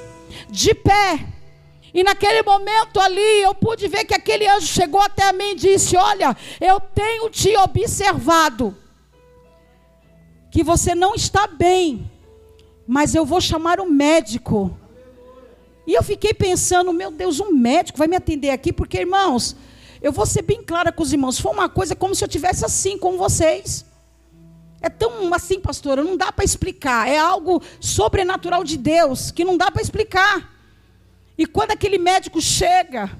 de 0.50 0.74
pé 0.74 1.32
e 1.94 2.02
naquele 2.02 2.42
momento 2.42 2.98
ali, 2.98 3.42
eu 3.42 3.54
pude 3.54 3.86
ver 3.86 4.04
que 4.04 4.14
aquele 4.14 4.48
anjo 4.48 4.66
chegou 4.66 5.00
até 5.00 5.30
mim 5.32 5.52
e 5.52 5.56
disse: 5.56 5.96
Olha, 5.96 6.34
eu 6.60 6.80
tenho 6.80 7.28
te 7.28 7.54
observado, 7.56 8.74
que 10.50 10.64
você 10.64 10.94
não 10.94 11.14
está 11.14 11.46
bem, 11.46 12.10
mas 12.86 13.14
eu 13.14 13.26
vou 13.26 13.40
chamar 13.40 13.78
o 13.78 13.84
um 13.84 13.90
médico. 13.90 14.76
E 15.86 15.92
eu 15.92 16.02
fiquei 16.02 16.32
pensando: 16.32 16.94
Meu 16.94 17.10
Deus, 17.10 17.40
um 17.40 17.52
médico 17.52 17.98
vai 17.98 18.08
me 18.08 18.16
atender 18.16 18.50
aqui, 18.50 18.72
porque, 18.72 19.00
irmãos, 19.00 19.54
eu 20.00 20.12
vou 20.12 20.24
ser 20.24 20.42
bem 20.42 20.62
clara 20.62 20.90
com 20.90 21.02
os 21.02 21.12
irmãos, 21.12 21.38
foi 21.38 21.52
uma 21.52 21.68
coisa 21.68 21.94
como 21.94 22.14
se 22.14 22.24
eu 22.24 22.28
tivesse 22.28 22.64
assim 22.64 22.96
com 22.96 23.18
vocês. 23.18 23.84
É 24.80 24.88
tão 24.88 25.32
assim, 25.32 25.60
pastora, 25.60 26.02
não 26.02 26.16
dá 26.16 26.32
para 26.32 26.44
explicar. 26.44 27.06
É 27.06 27.18
algo 27.18 27.62
sobrenatural 27.78 28.64
de 28.64 28.78
Deus 28.78 29.30
que 29.30 29.44
não 29.44 29.58
dá 29.58 29.70
para 29.70 29.82
explicar. 29.82 30.51
E 31.36 31.46
quando 31.46 31.70
aquele 31.70 31.98
médico 31.98 32.40
chega, 32.40 33.10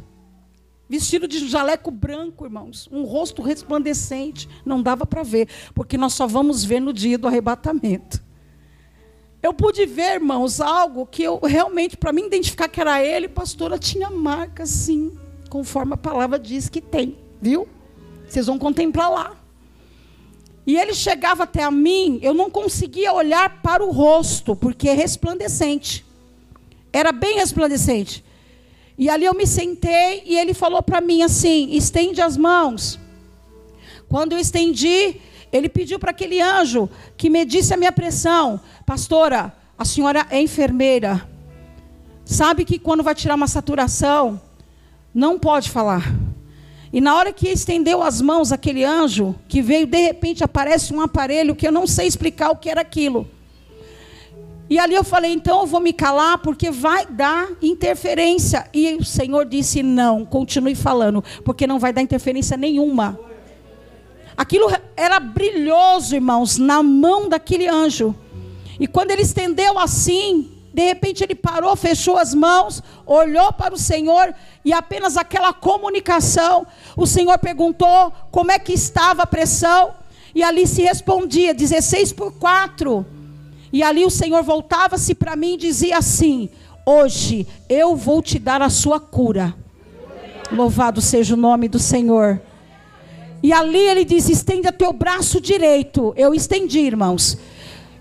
vestido 0.88 1.27
de 1.27 1.48
jaleco 1.48 1.90
branco, 1.90 2.44
irmãos, 2.44 2.88
um 2.92 3.05
rosto 3.05 3.40
resplandecente, 3.40 4.48
não 4.64 4.83
dava 4.83 5.07
para 5.07 5.22
ver, 5.22 5.48
porque 5.75 5.96
nós 5.96 6.12
só 6.12 6.27
vamos 6.27 6.64
ver 6.64 6.81
no 6.81 6.92
dia 6.92 7.16
do 7.16 7.27
arrebatamento. 7.27 8.22
Eu 9.42 9.53
pude 9.53 9.87
ver, 9.87 10.14
irmãos, 10.14 10.61
algo 10.61 11.07
que 11.07 11.22
eu 11.22 11.40
realmente, 11.42 11.96
para 11.96 12.12
mim 12.12 12.27
identificar 12.27 12.68
que 12.68 12.81
era 12.81 13.03
ele, 13.03 13.27
pastora, 13.27 13.79
tinha 13.79 14.09
marca, 14.11 14.64
sim, 14.66 15.16
conforme 15.48 15.94
a 15.94 15.96
palavra 15.96 16.38
diz 16.38 16.68
que 16.68 16.81
tem, 16.81 17.18
viu? 17.40 17.66
Vocês 18.29 18.46
vão 18.46 18.59
contemplar 18.59 19.11
lá. 19.11 19.37
E 20.64 20.77
ele 20.77 20.94
chegava 20.94 21.42
até 21.42 21.62
a 21.64 21.70
mim, 21.70 22.20
eu 22.22 22.33
não 22.33 22.48
conseguia 22.48 23.12
olhar 23.12 23.62
para 23.62 23.83
o 23.85 23.90
rosto, 23.90 24.55
porque 24.55 24.88
é 24.88 24.94
resplandecente. 24.94 26.07
Era 26.93 27.13
bem 27.13 27.37
resplandecente. 27.37 28.25
E 28.99 29.09
ali 29.09 29.25
eu 29.25 29.35
me 29.35 29.47
sentei 29.47 30.23
e 30.27 30.39
ele 30.39 30.55
falou 30.55 30.83
para 30.83 31.01
mim 31.01 31.23
assim: 31.23 31.71
estende 31.73 32.21
as 32.21 32.37
mãos. 32.37 33.01
Quando 34.09 34.33
eu 34.33 34.39
estendi, 34.39 35.17
ele 35.53 35.69
pediu 35.69 35.99
para 35.99 36.11
aquele 36.11 36.41
anjo 36.41 36.89
que 37.17 37.31
medisse 37.31 37.73
a 37.73 37.77
minha 37.77 37.93
pressão. 37.93 38.61
Pastora, 38.85 39.55
a 39.79 39.85
senhora 39.85 40.27
é 40.31 40.41
enfermeira. 40.41 41.27
Sabe 42.25 42.65
que 42.65 42.79
quando 42.79 43.03
vai 43.03 43.15
tirar 43.15 43.35
uma 43.35 43.49
saturação, 43.49 44.41
não 45.15 45.39
pode 45.39 45.71
falar. 45.71 46.15
E 46.93 47.01
na 47.01 47.17
hora 47.17 47.33
que 47.33 47.49
estendeu 47.49 48.03
as 48.03 48.21
mãos 48.21 48.53
aquele 48.53 48.85
anjo, 48.85 49.35
que 49.49 49.63
veio, 49.63 49.87
de 49.87 49.99
repente 49.99 50.45
aparece 50.45 50.93
um 50.93 51.01
aparelho 51.01 51.57
que 51.57 51.67
eu 51.67 51.73
não 51.73 51.87
sei 51.87 52.07
explicar 52.07 52.51
o 52.51 52.57
que 52.57 52.69
era 52.69 52.83
aquilo. 52.83 53.29
E 54.73 54.79
ali 54.79 54.95
eu 54.95 55.05
falei, 55.05 55.35
então 55.35 55.61
eu 55.61 55.67
vou 55.67 55.81
me 55.81 55.93
calar 55.93 56.39
porque 56.39 56.71
vai 56.71 57.05
dar 57.05 57.47
interferência. 57.61 58.67
E 58.73 58.95
o 58.95 59.05
Senhor 59.05 59.45
disse: 59.45 59.83
não, 59.83 60.25
continue 60.25 60.75
falando, 60.75 61.23
porque 61.45 61.67
não 61.67 61.79
vai 61.79 61.93
dar 61.93 62.01
interferência 62.01 62.57
nenhuma. 62.57 63.21
Aquilo 64.35 64.73
era 64.96 65.21
brilhoso, 65.21 66.15
irmãos, 66.15 66.57
na 66.57 66.83
mão 66.83 67.29
daquele 67.29 67.69
anjo. 67.69 68.15
E 68.81 68.87
quando 68.87 69.11
ele 69.11 69.21
estendeu 69.21 69.79
assim, 69.79 70.51
de 70.73 70.87
repente 70.87 71.23
ele 71.23 71.35
parou, 71.35 71.77
fechou 71.77 72.17
as 72.17 72.33
mãos, 72.33 72.83
olhou 73.05 73.53
para 73.53 73.75
o 73.75 73.79
Senhor 73.79 74.35
e 74.65 74.73
apenas 74.73 75.19
aquela 75.19 75.53
comunicação, 75.53 76.67
o 76.96 77.07
Senhor 77.07 77.38
perguntou 77.38 78.11
como 78.31 78.51
é 78.51 78.59
que 78.59 78.73
estava 78.73 79.25
a 79.25 79.27
pressão 79.27 79.92
e 80.35 80.42
ali 80.42 80.67
se 80.67 80.81
respondia 80.81 81.53
16 81.53 82.15
por 82.15 82.33
4. 82.33 83.21
E 83.73 83.83
ali 83.83 84.04
o 84.04 84.10
Senhor 84.10 84.42
voltava-se 84.42 85.14
para 85.14 85.35
mim 85.35 85.54
e 85.54 85.58
dizia 85.58 85.98
assim: 85.98 86.50
Hoje 86.85 87.46
eu 87.68 87.96
vou 87.96 88.20
te 88.20 88.38
dar 88.38 88.60
a 88.60 88.68
sua 88.68 89.00
cura. 89.00 89.54
Louvado 90.50 91.00
seja 91.00 91.35
o 91.35 91.38
nome 91.38 91.68
do 91.68 91.79
Senhor. 91.79 92.40
E 93.42 93.52
ali 93.52 93.79
ele 93.79 94.04
diz: 94.04 94.29
estenda 94.29 94.70
teu 94.70 94.92
braço 94.92 95.40
direito. 95.40 96.12
Eu 96.16 96.35
estendi, 96.35 96.81
irmãos. 96.81 97.38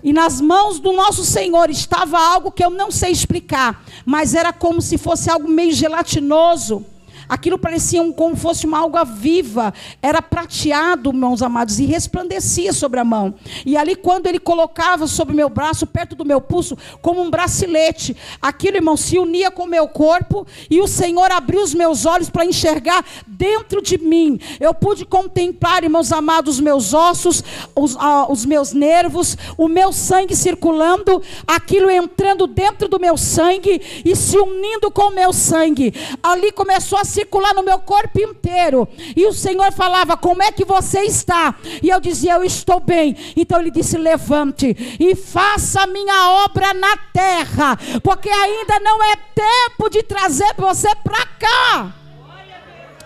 E 0.04 0.12
nas 0.12 0.40
mãos 0.40 0.80
do 0.80 0.92
nosso 0.92 1.24
Senhor 1.24 1.70
estava 1.70 2.18
algo 2.18 2.50
que 2.50 2.64
eu 2.64 2.70
não 2.70 2.90
sei 2.90 3.12
explicar, 3.12 3.84
mas 4.04 4.34
era 4.34 4.52
como 4.52 4.82
se 4.82 4.98
fosse 4.98 5.30
algo 5.30 5.48
meio 5.48 5.72
gelatinoso. 5.72 6.84
Aquilo 7.28 7.58
parecia 7.58 8.02
um, 8.02 8.12
como 8.12 8.36
fosse 8.36 8.66
uma 8.66 8.78
alga 8.78 9.04
viva. 9.04 9.72
Era 10.00 10.20
prateado, 10.20 11.12
meus 11.12 11.42
amados, 11.42 11.78
e 11.78 11.86
resplandecia 11.86 12.72
sobre 12.72 13.00
a 13.00 13.04
mão. 13.04 13.34
E 13.64 13.76
ali, 13.76 13.94
quando 13.94 14.26
ele 14.26 14.38
colocava 14.38 15.06
sobre 15.06 15.32
o 15.32 15.36
meu 15.36 15.48
braço, 15.48 15.86
perto 15.86 16.14
do 16.14 16.24
meu 16.24 16.40
pulso, 16.40 16.76
como 17.00 17.22
um 17.22 17.30
bracelete, 17.30 18.16
aquilo, 18.40 18.76
irmão, 18.76 18.96
se 18.96 19.18
unia 19.18 19.50
com 19.50 19.64
o 19.64 19.68
meu 19.68 19.88
corpo. 19.88 20.46
E 20.70 20.80
o 20.80 20.86
Senhor 20.86 21.30
abriu 21.30 21.62
os 21.62 21.74
meus 21.74 22.06
olhos 22.06 22.30
para 22.30 22.44
enxergar 22.44 23.04
dentro 23.26 23.80
de 23.82 23.98
mim. 23.98 24.38
Eu 24.60 24.74
pude 24.74 25.04
contemplar, 25.04 25.84
irmãos 25.84 26.12
amados, 26.12 26.56
os 26.56 26.60
meus 26.60 26.94
ossos, 26.94 27.42
os, 27.74 27.96
ah, 27.96 28.26
os 28.28 28.44
meus 28.44 28.72
nervos, 28.72 29.36
o 29.56 29.68
meu 29.68 29.92
sangue 29.92 30.36
circulando, 30.36 31.22
aquilo 31.46 31.90
entrando 31.90 32.46
dentro 32.46 32.88
do 32.88 33.00
meu 33.00 33.16
sangue 33.16 33.80
e 34.04 34.14
se 34.14 34.36
unindo 34.36 34.90
com 34.90 35.08
o 35.08 35.14
meu 35.14 35.32
sangue. 35.32 35.94
Ali 36.22 36.52
começou 36.52 36.98
a 36.98 37.04
circular 37.12 37.54
no 37.54 37.62
meu 37.62 37.78
corpo 37.78 38.20
inteiro. 38.20 38.88
E 39.16 39.26
o 39.26 39.32
Senhor 39.32 39.70
falava: 39.72 40.16
Como 40.16 40.42
é 40.42 40.50
que 40.50 40.64
você 40.64 41.00
está? 41.02 41.54
E 41.82 41.88
eu 41.88 42.00
dizia: 42.00 42.34
Eu 42.34 42.44
estou 42.44 42.80
bem. 42.80 43.16
Então 43.36 43.60
ele 43.60 43.70
disse: 43.70 43.96
Levante 43.96 44.76
e 44.98 45.14
faça 45.14 45.82
a 45.82 45.86
minha 45.86 46.44
obra 46.44 46.72
na 46.74 46.96
terra, 47.12 47.78
porque 48.02 48.28
ainda 48.28 48.80
não 48.80 49.02
é 49.02 49.16
tempo 49.16 49.90
de 49.90 50.02
trazer 50.02 50.54
você 50.56 50.88
para 50.96 51.26
cá. 51.26 51.94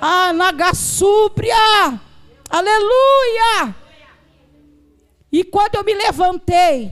Ah, 0.01 0.33
Nagassúbria! 0.33 2.01
Aleluia! 2.49 3.75
E 5.33 5.43
quando 5.43 5.75
eu 5.75 5.85
me 5.85 5.95
levantei, 5.95 6.91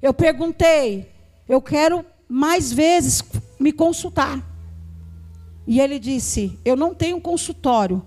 eu 0.00 0.14
perguntei: 0.14 1.10
Eu 1.48 1.60
quero 1.60 2.04
mais 2.28 2.72
vezes 2.72 3.22
me 3.58 3.72
consultar. 3.72 4.47
E 5.68 5.78
ele 5.78 5.98
disse: 5.98 6.58
Eu 6.64 6.74
não 6.74 6.94
tenho 6.94 7.20
consultório, 7.20 8.02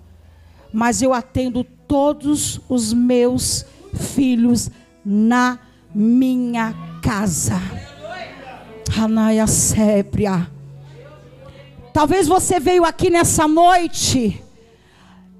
mas 0.72 1.00
eu 1.00 1.14
atendo 1.14 1.62
todos 1.62 2.60
os 2.68 2.92
meus 2.92 3.64
filhos 3.94 4.68
na 5.04 5.60
minha 5.94 6.74
casa. 7.00 7.62
Hanaia 8.98 9.46
Sébria. 9.46 10.50
Talvez 11.92 12.26
você 12.26 12.58
veio 12.58 12.84
aqui 12.84 13.08
nessa 13.08 13.46
noite 13.46 14.42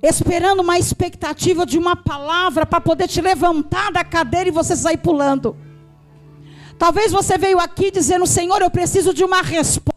esperando 0.00 0.60
uma 0.60 0.78
expectativa 0.78 1.66
de 1.66 1.76
uma 1.76 1.96
palavra 1.96 2.64
para 2.64 2.80
poder 2.80 3.08
te 3.08 3.20
levantar 3.20 3.90
da 3.90 4.04
cadeira 4.04 4.48
e 4.48 4.52
você 4.52 4.76
sair 4.76 4.98
pulando. 4.98 5.56
Talvez 6.78 7.10
você 7.10 7.36
veio 7.36 7.58
aqui 7.58 7.90
dizendo: 7.90 8.28
Senhor, 8.28 8.62
eu 8.62 8.70
preciso 8.70 9.12
de 9.12 9.24
uma 9.24 9.42
resposta 9.42 9.91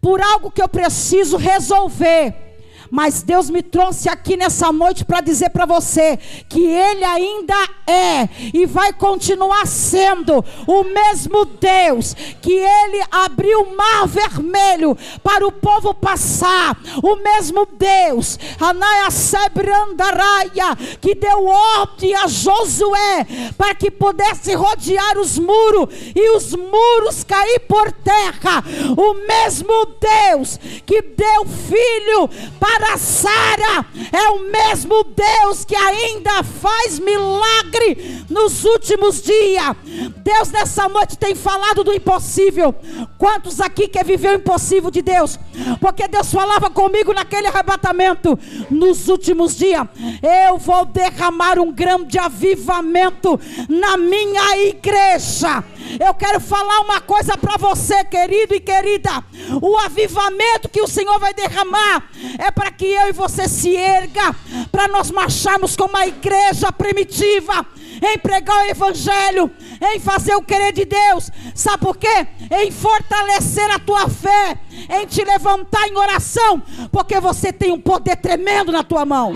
por 0.00 0.20
algo 0.20 0.50
que 0.50 0.62
eu 0.62 0.68
preciso 0.68 1.36
resolver. 1.36 2.47
Mas 2.90 3.22
Deus 3.22 3.50
me 3.50 3.62
trouxe 3.62 4.08
aqui 4.08 4.36
nessa 4.36 4.72
noite 4.72 5.04
para 5.04 5.20
dizer 5.20 5.50
para 5.50 5.66
você 5.66 6.18
que 6.48 6.64
Ele 6.64 7.04
ainda 7.04 7.54
é 7.86 8.28
e 8.52 8.66
vai 8.66 8.92
continuar 8.92 9.66
sendo 9.66 10.44
o 10.66 10.84
mesmo 10.84 11.44
Deus 11.44 12.14
que 12.40 12.52
Ele 12.52 13.04
abriu 13.10 13.62
o 13.62 13.76
mar 13.76 14.06
vermelho 14.06 14.96
para 15.22 15.46
o 15.46 15.52
povo 15.52 15.92
passar, 15.94 16.76
o 17.02 17.16
mesmo 17.16 17.66
Deus, 17.66 18.38
Anaia 18.60 19.10
Sebrandaraya, 19.10 20.76
que 21.00 21.14
deu 21.14 21.46
ordem 21.46 22.14
a 22.14 22.26
Josué 22.26 23.26
para 23.56 23.74
que 23.74 23.90
pudesse 23.90 24.54
rodear 24.54 25.18
os 25.18 25.38
muros 25.38 25.88
e 26.14 26.36
os 26.36 26.54
muros 26.54 27.24
cair 27.24 27.60
por 27.60 27.90
terra, 27.92 28.64
o 28.96 29.14
mesmo 29.26 29.86
Deus 30.00 30.58
que 30.86 31.02
deu 31.02 31.44
filho 31.44 32.28
para 32.58 32.77
para 32.78 32.96
Sara 32.96 33.84
é 34.12 34.30
o 34.30 34.50
mesmo 34.50 35.02
Deus 35.02 35.64
que 35.64 35.74
ainda 35.74 36.44
faz 36.44 37.00
milagre 37.00 38.24
nos 38.30 38.64
últimos 38.64 39.20
dias. 39.20 39.76
Deus 40.18 40.50
nessa 40.52 40.88
noite 40.88 41.18
tem 41.18 41.34
falado 41.34 41.82
do 41.82 41.92
impossível. 41.92 42.72
Quantos 43.18 43.60
aqui 43.60 43.88
quer 43.88 44.04
viver 44.04 44.30
o 44.30 44.34
impossível 44.36 44.92
de 44.92 45.02
Deus? 45.02 45.38
Porque 45.80 46.06
Deus 46.06 46.30
falava 46.30 46.70
comigo 46.70 47.12
naquele 47.12 47.48
arrebatamento 47.48 48.38
nos 48.70 49.08
últimos 49.08 49.56
dias. 49.56 49.82
Eu 50.22 50.56
vou 50.58 50.84
derramar 50.84 51.58
um 51.58 51.72
grande 51.72 52.16
avivamento 52.16 53.40
na 53.68 53.96
minha 53.96 54.56
igreja. 54.68 55.64
Eu 55.98 56.14
quero 56.14 56.38
falar 56.38 56.80
uma 56.80 57.00
coisa 57.00 57.36
para 57.36 57.56
você, 57.56 58.04
querido 58.04 58.54
e 58.54 58.60
querida. 58.60 59.24
O 59.60 59.76
avivamento 59.78 60.68
que 60.68 60.82
o 60.82 60.86
Senhor 60.86 61.18
vai 61.18 61.32
derramar 61.32 62.08
é 62.38 62.50
para 62.50 62.67
que 62.70 62.86
eu 62.86 63.08
e 63.08 63.12
você 63.12 63.48
se 63.48 63.74
erga, 63.74 64.34
para 64.70 64.88
nós 64.88 65.10
marcharmos 65.10 65.76
como 65.76 65.96
a 65.96 66.06
igreja 66.06 66.70
primitiva, 66.72 67.66
em 68.02 68.18
pregar 68.18 68.56
o 68.56 68.70
evangelho, 68.70 69.50
em 69.92 69.98
fazer 69.98 70.34
o 70.34 70.42
querer 70.42 70.72
de 70.72 70.84
Deus. 70.84 71.30
Sabe 71.54 71.78
por 71.78 71.96
quê? 71.96 72.26
Em 72.50 72.70
fortalecer 72.70 73.70
a 73.70 73.78
tua 73.78 74.08
fé, 74.08 74.58
em 74.88 75.06
te 75.06 75.24
levantar 75.24 75.88
em 75.88 75.96
oração, 75.96 76.62
porque 76.92 77.18
você 77.20 77.52
tem 77.52 77.72
um 77.72 77.80
poder 77.80 78.16
tremendo 78.16 78.72
na 78.72 78.82
tua 78.82 79.04
mão. 79.04 79.34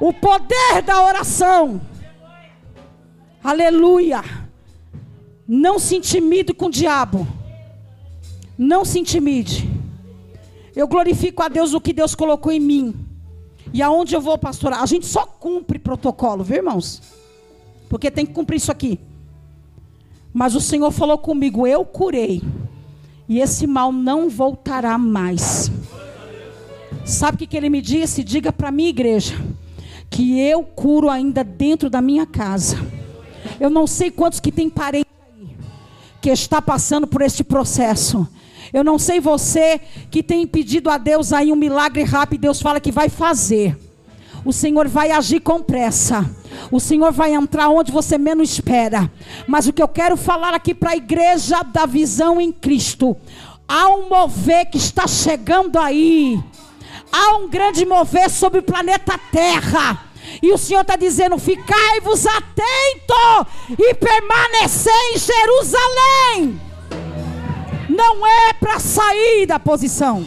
O 0.00 0.12
poder 0.12 0.82
da 0.84 1.02
oração. 1.02 1.80
Aleluia. 3.42 4.22
Não 5.46 5.78
se 5.78 5.96
intimide 5.96 6.52
com 6.52 6.66
o 6.66 6.70
diabo. 6.70 7.26
Não 8.56 8.84
se 8.84 8.98
intimide. 8.98 9.68
Eu 10.74 10.88
glorifico 10.88 11.42
a 11.42 11.48
Deus 11.48 11.72
o 11.72 11.80
que 11.80 11.92
Deus 11.92 12.14
colocou 12.14 12.50
em 12.50 12.60
mim. 12.60 12.94
E 13.72 13.82
aonde 13.82 14.14
eu 14.14 14.20
vou 14.20 14.36
pastorar? 14.36 14.82
A 14.82 14.86
gente 14.86 15.06
só 15.06 15.24
cumpre 15.24 15.78
protocolo, 15.78 16.44
viu, 16.44 16.56
irmãos? 16.56 17.00
Porque 17.88 18.10
tem 18.10 18.26
que 18.26 18.32
cumprir 18.32 18.56
isso 18.56 18.72
aqui. 18.72 18.98
Mas 20.32 20.54
o 20.54 20.60
Senhor 20.60 20.90
falou 20.90 21.18
comigo: 21.18 21.66
eu 21.66 21.84
curei. 21.84 22.42
E 23.28 23.40
esse 23.40 23.66
mal 23.66 23.92
não 23.92 24.28
voltará 24.28 24.98
mais. 24.98 25.70
Sabe 27.04 27.44
o 27.44 27.48
que, 27.48 27.56
ele 27.56 27.70
me 27.70 27.80
disse? 27.80 28.24
Diga 28.24 28.52
para 28.52 28.70
mim, 28.70 28.86
igreja, 28.86 29.34
que 30.10 30.38
eu 30.40 30.62
curo 30.62 31.08
ainda 31.08 31.44
dentro 31.44 31.88
da 31.88 32.00
minha 32.00 32.26
casa. 32.26 32.76
Eu 33.60 33.70
não 33.70 33.86
sei 33.86 34.10
quantos 34.10 34.40
que 34.40 34.50
tem 34.50 34.68
parentes 34.68 35.12
que 36.20 36.30
está 36.30 36.60
passando 36.60 37.06
por 37.06 37.22
este 37.22 37.44
processo. 37.44 38.26
Eu 38.74 38.82
não 38.82 38.98
sei 38.98 39.20
você 39.20 39.80
que 40.10 40.20
tem 40.20 40.44
pedido 40.48 40.90
a 40.90 40.98
Deus 40.98 41.32
aí 41.32 41.52
um 41.52 41.56
milagre 41.56 42.02
rápido, 42.02 42.40
Deus 42.40 42.60
fala 42.60 42.80
que 42.80 42.90
vai 42.90 43.08
fazer. 43.08 43.78
O 44.44 44.52
Senhor 44.52 44.88
vai 44.88 45.12
agir 45.12 45.38
com 45.38 45.62
pressa. 45.62 46.28
O 46.72 46.80
Senhor 46.80 47.12
vai 47.12 47.32
entrar 47.32 47.68
onde 47.68 47.92
você 47.92 48.18
menos 48.18 48.50
espera. 48.50 49.08
Mas 49.46 49.68
o 49.68 49.72
que 49.72 49.80
eu 49.80 49.86
quero 49.86 50.16
falar 50.16 50.52
aqui 50.54 50.74
para 50.74 50.90
a 50.90 50.96
igreja 50.96 51.62
da 51.62 51.86
visão 51.86 52.40
em 52.40 52.50
Cristo, 52.50 53.16
há 53.68 53.88
um 53.90 54.08
mover 54.08 54.68
que 54.68 54.76
está 54.76 55.06
chegando 55.06 55.78
aí. 55.78 56.42
Há 57.12 57.36
um 57.36 57.48
grande 57.48 57.86
mover 57.86 58.28
sobre 58.28 58.58
o 58.58 58.64
planeta 58.64 59.16
Terra. 59.30 60.04
E 60.42 60.52
o 60.52 60.58
Senhor 60.58 60.80
está 60.80 60.96
dizendo: 60.96 61.38
ficai-vos 61.38 62.26
atento 62.26 63.46
e 63.78 63.94
permanecer 63.94 64.92
em 65.14 65.18
Jerusalém. 65.18 66.73
Não 67.88 68.26
é 68.26 68.52
para 68.54 68.78
sair 68.78 69.46
da 69.46 69.58
posição, 69.58 70.26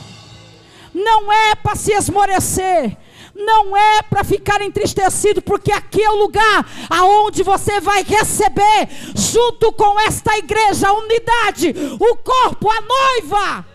não 0.94 1.32
é 1.32 1.56
para 1.56 1.76
se 1.76 1.92
esmorecer, 1.92 2.96
não 3.36 3.76
é 3.78 4.02
para 4.02 4.24
ficar 4.24 4.62
entristecido, 4.62 5.42
porque 5.42 5.72
aqui 5.72 6.02
é 6.02 6.10
o 6.10 6.18
lugar 6.18 6.66
aonde 6.90 7.44
você 7.44 7.80
vai 7.80 8.04
receber, 8.04 8.90
junto 9.16 9.72
com 9.72 10.00
esta 10.02 10.38
igreja, 10.38 10.88
a 10.88 10.94
unidade, 10.94 11.74
o 12.00 12.16
corpo, 12.18 12.70
a 12.70 12.82
noiva. 12.82 13.66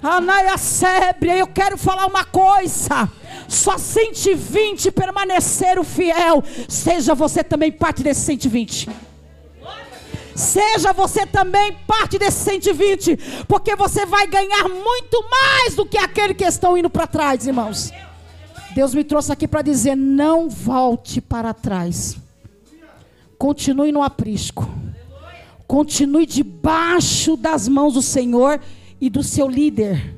Anaia 0.00 0.56
Sébria, 0.56 1.36
eu 1.36 1.46
quero 1.48 1.76
falar 1.76 2.06
uma 2.06 2.24
coisa. 2.24 3.10
Só 3.48 3.76
120 3.76 4.92
permaneceram 4.92 5.82
fiel. 5.82 6.42
Seja 6.68 7.16
você 7.16 7.42
também 7.42 7.72
parte 7.72 8.02
desse 8.04 8.20
120. 8.20 8.88
Seja 10.38 10.92
você 10.92 11.26
também 11.26 11.72
parte 11.84 12.16
desse 12.16 12.44
120, 12.44 13.44
porque 13.48 13.74
você 13.74 14.06
vai 14.06 14.24
ganhar 14.28 14.68
muito 14.68 15.24
mais 15.28 15.74
do 15.74 15.84
que 15.84 15.98
aquele 15.98 16.32
que 16.32 16.44
estão 16.44 16.78
indo 16.78 16.88
para 16.88 17.08
trás, 17.08 17.44
irmãos. 17.44 17.90
Deus 18.72 18.94
me 18.94 19.02
trouxe 19.02 19.32
aqui 19.32 19.48
para 19.48 19.62
dizer: 19.62 19.96
não 19.96 20.48
volte 20.48 21.20
para 21.20 21.52
trás. 21.52 22.16
Continue 23.36 23.90
no 23.90 24.00
aprisco. 24.00 24.68
Continue 25.66 26.24
debaixo 26.24 27.36
das 27.36 27.66
mãos 27.66 27.94
do 27.94 28.02
Senhor 28.02 28.60
e 29.00 29.10
do 29.10 29.24
seu 29.24 29.48
líder. 29.48 30.16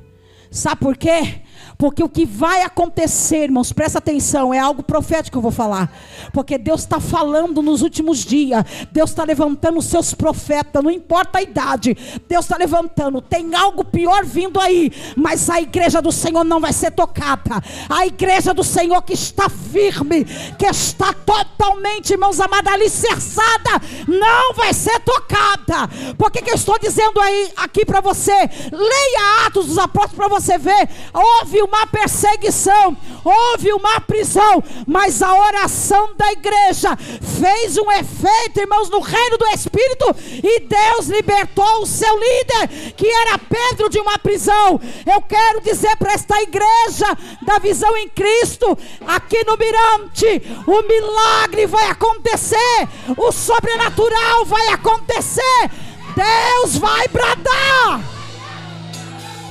Sabe 0.50 0.82
por 0.82 0.98
quê? 0.98 1.40
Porque 1.80 2.04
o 2.04 2.08
que 2.10 2.26
vai 2.26 2.60
acontecer, 2.60 3.44
irmãos, 3.44 3.72
presta 3.72 3.98
atenção, 3.98 4.52
é 4.52 4.58
algo 4.58 4.82
profético 4.82 5.30
que 5.30 5.38
eu 5.38 5.42
vou 5.42 5.50
falar. 5.50 5.90
Porque 6.30 6.58
Deus 6.58 6.82
está 6.82 7.00
falando 7.00 7.62
nos 7.62 7.80
últimos 7.80 8.18
dias. 8.18 8.62
Deus 8.92 9.08
está 9.08 9.24
levantando 9.24 9.80
seus 9.80 10.12
profetas, 10.12 10.84
não 10.84 10.90
importa 10.90 11.38
a 11.38 11.42
idade. 11.42 11.96
Deus 12.28 12.44
está 12.44 12.58
levantando. 12.58 13.22
Tem 13.22 13.54
algo 13.54 13.82
pior 13.82 14.26
vindo 14.26 14.60
aí. 14.60 14.92
Mas 15.16 15.48
a 15.48 15.58
igreja 15.58 16.02
do 16.02 16.12
Senhor 16.12 16.44
não 16.44 16.60
vai 16.60 16.74
ser 16.74 16.90
tocada. 16.90 17.62
A 17.88 18.06
igreja 18.06 18.52
do 18.52 18.62
Senhor 18.62 19.00
que 19.00 19.14
está 19.14 19.48
firme, 19.48 20.26
que 20.58 20.66
está 20.66 21.14
totalmente, 21.14 22.10
irmãos 22.10 22.38
amados, 22.40 22.70
alicerçada, 22.74 23.80
não 24.06 24.52
vai 24.52 24.74
ser 24.74 25.00
tocada. 25.00 25.88
Por 26.18 26.30
que, 26.30 26.42
que 26.42 26.50
eu 26.50 26.56
estou 26.56 26.78
dizendo 26.78 27.18
aí 27.22 27.52
aqui 27.56 27.86
para 27.86 28.02
você? 28.02 28.34
Leia 28.70 29.46
Atos 29.46 29.64
dos 29.64 29.78
Apóstolos 29.78 30.16
para 30.16 30.28
você 30.28 30.58
ver. 30.58 30.90
Houve 31.14 31.69
uma 31.70 31.86
perseguição, 31.86 32.96
houve 33.24 33.72
uma 33.72 34.00
prisão, 34.00 34.62
mas 34.86 35.22
a 35.22 35.32
oração 35.32 36.10
da 36.16 36.32
igreja 36.32 36.96
fez 36.96 37.78
um 37.78 37.90
efeito, 37.92 38.60
irmãos, 38.60 38.90
no 38.90 38.98
reino 38.98 39.38
do 39.38 39.46
Espírito, 39.48 40.14
e 40.42 40.60
Deus 40.60 41.06
libertou 41.06 41.82
o 41.82 41.86
seu 41.86 42.12
líder, 42.12 42.92
que 42.96 43.06
era 43.06 43.38
Pedro, 43.38 43.88
de 43.88 44.00
uma 44.00 44.18
prisão. 44.18 44.80
Eu 45.06 45.22
quero 45.22 45.60
dizer 45.60 45.96
para 45.96 46.12
esta 46.12 46.42
igreja 46.42 47.06
da 47.42 47.58
visão 47.58 47.96
em 47.96 48.08
Cristo, 48.08 48.76
aqui 49.06 49.44
no 49.44 49.56
Mirante, 49.56 50.42
o 50.66 50.82
milagre 50.82 51.66
vai 51.66 51.88
acontecer, 51.88 52.88
o 53.16 53.30
sobrenatural 53.30 54.44
vai 54.44 54.68
acontecer. 54.68 55.70
Deus 56.16 56.76
vai 56.76 57.06
bradar. 57.08 58.00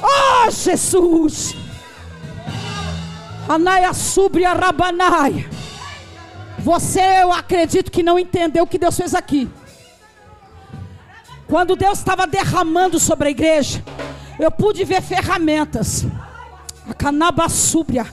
Oh, 0.03 0.51
Jesus! 0.51 1.68
Anaia 3.49 3.91
subria 3.95 4.53
rabanai. 4.53 5.49
Você, 6.59 7.01
eu 7.23 7.31
acredito 7.31 7.91
que 7.91 8.03
não 8.03 8.19
entendeu 8.19 8.63
o 8.63 8.67
que 8.67 8.77
Deus 8.77 8.95
fez 8.95 9.15
aqui. 9.15 9.49
Quando 11.47 11.75
Deus 11.75 11.97
estava 11.97 12.27
derramando 12.27 12.99
sobre 12.99 13.29
a 13.29 13.31
igreja, 13.31 13.83
eu 14.39 14.51
pude 14.51 14.85
ver 14.85 15.01
ferramentas. 15.01 16.05
A 16.87 16.93
canaba 16.93 17.49
súbria. 17.49 18.05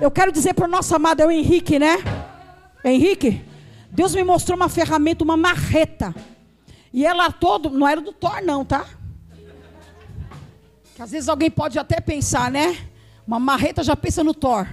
Eu 0.00 0.10
quero 0.10 0.32
dizer 0.32 0.54
para 0.54 0.66
o 0.66 0.70
nosso 0.70 0.92
amado, 0.96 1.20
é 1.20 1.26
o 1.26 1.30
Henrique, 1.30 1.78
né? 1.78 1.98
Henrique, 2.84 3.44
Deus 3.92 4.12
me 4.12 4.24
mostrou 4.24 4.56
uma 4.56 4.68
ferramenta, 4.68 5.22
uma 5.22 5.36
marreta. 5.36 6.12
E 6.92 7.06
ela 7.06 7.30
todo, 7.30 7.70
não 7.70 7.86
era 7.86 8.00
do 8.00 8.12
Thor 8.12 8.42
não, 8.42 8.64
tá? 8.64 8.86
Que 10.96 11.00
às 11.00 11.12
vezes 11.12 11.28
alguém 11.28 11.48
pode 11.48 11.78
até 11.78 12.00
pensar, 12.00 12.50
né? 12.50 12.88
Uma 13.26 13.38
marreta 13.38 13.82
já 13.82 13.96
pensa 13.96 14.24
no 14.24 14.34
Thor. 14.34 14.66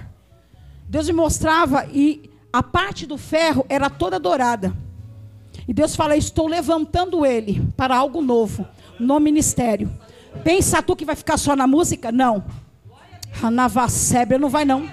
Deus 0.88 1.06
me 1.06 1.12
mostrava 1.12 1.86
e 1.92 2.30
a 2.52 2.62
parte 2.62 3.06
do 3.06 3.16
ferro 3.16 3.64
era 3.68 3.88
toda 3.88 4.18
dourada. 4.18 4.74
E 5.68 5.72
Deus 5.72 5.94
fala: 5.94 6.16
Estou 6.16 6.48
levantando 6.48 7.24
ele 7.24 7.62
para 7.76 7.96
algo 7.96 8.20
novo, 8.20 8.66
no 8.98 9.20
ministério. 9.20 9.90
Pensa 10.42 10.82
tu 10.82 10.96
que 10.96 11.04
vai 11.04 11.14
ficar 11.16 11.36
só 11.36 11.54
na 11.54 11.66
música? 11.66 12.10
Não. 12.10 12.44
Anavassébria 13.42 14.38
não 14.38 14.48
vai 14.48 14.64
não. 14.64 14.88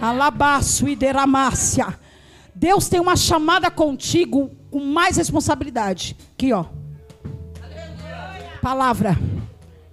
Alabaço 0.00 0.88
e 0.88 0.96
deramácia. 0.96 1.98
Deus 2.54 2.88
tem 2.88 2.98
uma 3.00 3.16
chamada 3.16 3.70
contigo 3.70 4.50
com 4.70 4.80
mais 4.80 5.16
responsabilidade. 5.16 6.16
Aqui, 6.32 6.52
ó. 6.52 6.64
Palavra. 8.62 9.16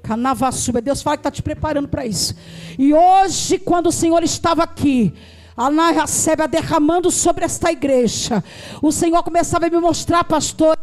Canavassuba. 0.03 0.81
Deus 0.81 1.01
fala 1.01 1.17
que 1.17 1.21
está 1.21 1.31
te 1.31 1.41
preparando 1.41 1.87
para 1.87 2.05
isso. 2.05 2.35
E 2.77 2.93
hoje, 2.93 3.57
quando 3.57 3.87
o 3.87 3.91
Senhor 3.91 4.21
estava 4.21 4.61
aqui, 4.61 5.13
a 5.55 5.69
recebe 5.91 6.47
derramando 6.47 7.09
sobre 7.09 7.45
esta 7.45 7.71
igreja, 7.71 8.43
o 8.81 8.91
Senhor 8.91 9.23
começava 9.23 9.67
a 9.67 9.69
me 9.69 9.77
mostrar, 9.77 10.23
pastor, 10.25 10.77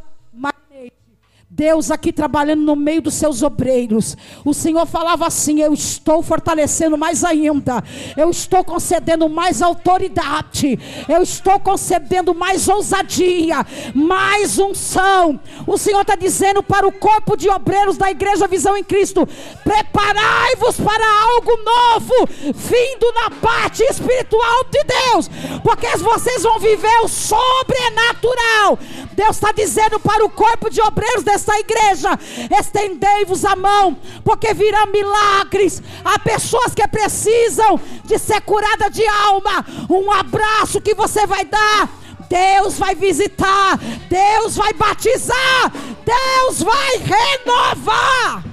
Deus 1.52 1.90
aqui 1.90 2.12
trabalhando 2.12 2.62
no 2.62 2.76
meio 2.76 3.02
dos 3.02 3.14
seus 3.14 3.42
obreiros. 3.42 4.16
O 4.44 4.54
Senhor 4.54 4.86
falava 4.86 5.26
assim: 5.26 5.60
Eu 5.60 5.74
estou 5.74 6.22
fortalecendo 6.22 6.96
mais 6.96 7.24
ainda. 7.24 7.82
Eu 8.16 8.30
estou 8.30 8.62
concedendo 8.62 9.28
mais 9.28 9.60
autoridade. 9.60 10.78
Eu 11.08 11.20
estou 11.24 11.58
concedendo 11.58 12.32
mais 12.32 12.68
ousadia, 12.68 13.66
mais 13.92 14.60
unção. 14.60 15.40
O 15.66 15.76
Senhor 15.76 16.02
está 16.02 16.14
dizendo 16.14 16.62
para 16.62 16.86
o 16.86 16.92
corpo 16.92 17.36
de 17.36 17.48
obreiros 17.48 17.96
da 17.96 18.08
igreja 18.12 18.46
Visão 18.46 18.76
em 18.76 18.84
Cristo: 18.84 19.28
Preparai-vos 19.64 20.76
para 20.76 21.04
algo 21.34 21.50
novo, 21.64 22.28
vindo 22.54 23.12
na 23.12 23.30
parte 23.30 23.82
espiritual 23.82 24.64
de 24.70 24.84
Deus, 24.84 25.28
porque 25.64 25.88
vocês 25.96 26.44
vão 26.44 26.60
viver 26.60 27.00
o 27.02 27.08
sobrenatural. 27.08 28.78
Deus 29.14 29.36
está 29.36 29.50
dizendo 29.50 29.98
para 29.98 30.24
o 30.24 30.30
corpo 30.30 30.70
de 30.70 30.80
obreiros 30.80 31.24
dessa 31.24 31.39
essa 31.40 31.58
igreja, 31.58 32.18
estendei-vos 32.58 33.44
a 33.44 33.56
mão, 33.56 33.96
porque 34.22 34.52
virão 34.52 34.86
milagres. 34.86 35.82
Há 36.04 36.18
pessoas 36.18 36.74
que 36.74 36.86
precisam 36.86 37.80
de 38.04 38.18
ser 38.18 38.40
curada 38.42 38.90
de 38.90 39.06
alma. 39.06 39.64
Um 39.88 40.10
abraço 40.12 40.80
que 40.80 40.94
você 40.94 41.26
vai 41.26 41.44
dar. 41.44 41.88
Deus 42.28 42.78
vai 42.78 42.94
visitar, 42.94 43.76
Deus 44.08 44.54
vai 44.54 44.72
batizar, 44.72 45.72
Deus 46.04 46.62
vai 46.62 46.98
renovar. 46.98 48.44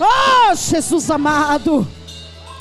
Oh, 0.00 0.54
Jesus 0.54 1.10
amado. 1.10 1.86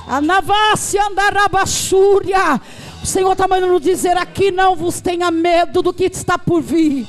A 0.06 0.20
navácia 0.20 1.02
andarabachúria. 1.08 2.60
O 3.02 3.06
Senhor 3.06 3.32
está 3.32 3.48
mandando 3.48 3.80
dizer 3.80 4.18
aqui: 4.18 4.52
não 4.52 4.76
vos 4.76 5.00
tenha 5.00 5.32
medo 5.32 5.82
do 5.82 5.94
que 5.94 6.04
está 6.04 6.38
por 6.38 6.62
vir 6.62 7.08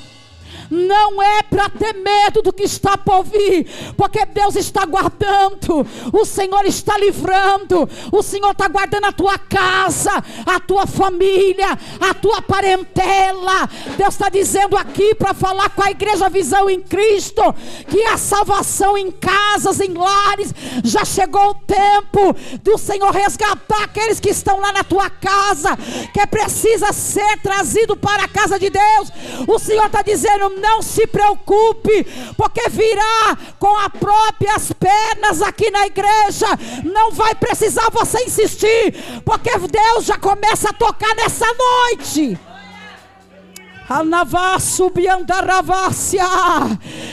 não 0.73 1.23
é 1.23 1.43
para 1.43 1.69
ter 1.69 1.93
medo 1.93 2.41
do 2.41 2.53
que 2.53 2.63
está 2.63 2.97
por 2.97 3.23
vir, 3.25 3.67
porque 3.97 4.25
Deus 4.25 4.57
está 4.57 4.87
guardando, 4.87 5.87
o 6.13 6.25
Senhor 6.25 6.65
está 6.65 6.97
livrando, 6.97 7.89
o 8.11 8.23
Senhor 8.23 8.53
está 8.53 8.69
guardando 8.69 9.05
a 9.05 9.13
tua 9.13 9.39
casa, 9.39 10.11
a 10.47 10.59
tua 10.59 10.87
família, 10.87 11.79
a 12.01 12.15
tua 12.15 12.41
parentela. 12.41 13.69
Deus 13.99 14.15
está 14.15 14.31
dizendo 14.31 14.77
aqui 14.77 15.15
para 15.15 15.35
falar 15.35 15.69
com 15.71 15.83
a 15.83 15.91
igreja 15.91 16.31
Visão 16.31 16.71
em 16.71 16.81
Cristo 16.81 17.43
que 17.89 18.03
a 18.05 18.17
salvação 18.17 18.97
em 18.97 19.11
casas, 19.11 19.79
em 19.79 19.93
lares, 19.93 20.55
já 20.83 21.05
chegou 21.05 21.51
o 21.51 21.55
tempo 21.55 22.35
do 22.63 22.79
Senhor 22.79 23.11
resgatar 23.11 23.85
aqueles 23.85 24.19
que 24.19 24.31
estão 24.31 24.59
lá 24.59 24.73
na 24.73 24.85
tua 24.85 25.11
casa, 25.11 25.77
que 26.15 26.27
precisa 26.27 26.93
ser 26.93 27.39
trazido 27.43 27.95
para 27.95 28.25
a 28.25 28.29
casa 28.29 28.59
de 28.59 28.71
Deus. 28.71 29.13
O 29.47 29.59
Senhor 29.59 29.87
está 29.87 30.01
dizendo: 30.01 30.62
não 30.63 30.81
se 30.81 31.07
preocupe, 31.07 32.05
porque 32.37 32.69
virá 32.71 33.37
com 33.59 33.77
as 33.79 33.89
próprias 33.89 34.73
pernas 34.73 35.43
aqui 35.43 35.71
na 35.71 35.87
igreja. 35.87 36.47
Não 36.85 37.11
vai 37.11 37.35
precisar 37.35 37.91
você 37.91 38.25
insistir, 38.25 38.95
porque 39.25 39.51
Deus 39.59 40.05
já 40.05 40.17
começa 40.17 40.71
a 40.71 40.73
tocar 40.73 41.15
nessa 41.17 41.47
noite. 41.47 42.39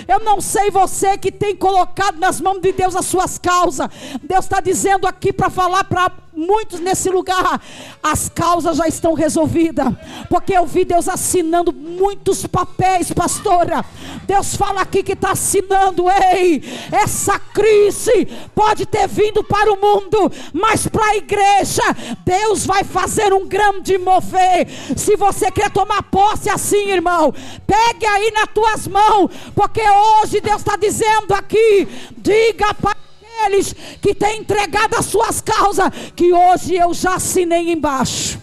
Eu 0.08 0.20
não 0.20 0.40
sei 0.40 0.72
você 0.72 1.18
que 1.18 1.32
tem 1.32 1.56
colocado 1.56 2.18
nas 2.18 2.40
mãos 2.40 2.62
de 2.62 2.72
Deus 2.72 2.96
as 2.96 3.06
suas 3.06 3.38
causas. 3.38 3.90
Deus 4.24 4.46
está 4.46 4.62
dizendo 4.62 5.06
aqui 5.08 5.34
para 5.34 5.50
falar 5.50 5.84
para 5.84 6.10
muitos 6.40 6.80
nesse 6.80 7.10
lugar, 7.10 7.62
as 8.02 8.30
causas 8.30 8.78
já 8.78 8.88
estão 8.88 9.14
resolvidas, 9.14 9.88
porque 10.30 10.54
eu 10.54 10.66
vi 10.66 10.86
Deus 10.86 11.10
assinando 11.10 11.74
muitos 11.74 12.46
papéis, 12.48 13.12
pastora. 13.12 13.84
Deus 14.26 14.56
fala 14.56 14.82
aqui 14.82 15.04
que 15.04 15.14
está 15.14 15.32
assinando, 15.32 16.06
ei, 16.10 16.64
essa 16.92 17.38
crise 17.38 18.28
pode 18.56 18.86
ter 18.86 19.08
vindo 19.08 19.44
para 19.44 19.74
o 19.74 19.82
mundo, 19.82 20.32
mas 20.54 20.88
para 20.88 21.06
a 21.06 21.18
igreja, 21.18 21.84
Deus 22.26 22.66
vai 22.66 22.84
fazer 22.84 23.34
um 23.34 23.46
grande 23.46 23.98
mover. 23.98 24.68
Se 24.96 25.18
você 25.18 25.52
quer 25.52 25.70
tomar 25.70 26.04
posse 26.04 26.50
assim, 26.50 26.90
irmão, 26.90 27.34
pegue 27.68 28.06
aí 28.06 28.32
nas 28.32 28.48
tuas 28.54 28.88
mãos, 28.88 29.30
porque 29.54 29.82
hoje 29.82 30.40
Deus 30.40 30.60
está 30.60 30.78
dizendo 30.78 31.34
aqui, 31.34 31.88
diga 32.18 32.74
para 32.76 33.09
aqueles 33.40 33.74
que 34.02 34.14
têm 34.14 34.40
entregado 34.40 34.96
as 34.96 35.06
suas 35.06 35.42
causas, 35.42 35.90
que 36.16 36.34
hoje 36.34 36.76
eu 36.76 36.94
já 36.94 37.16
assinei 37.16 37.72
embaixo. 37.72 38.40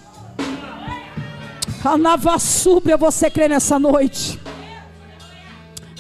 Anavassúbia, 1.85 2.97
você 2.97 3.31
crê 3.31 3.49
nessa 3.49 3.79
noite? 3.79 4.41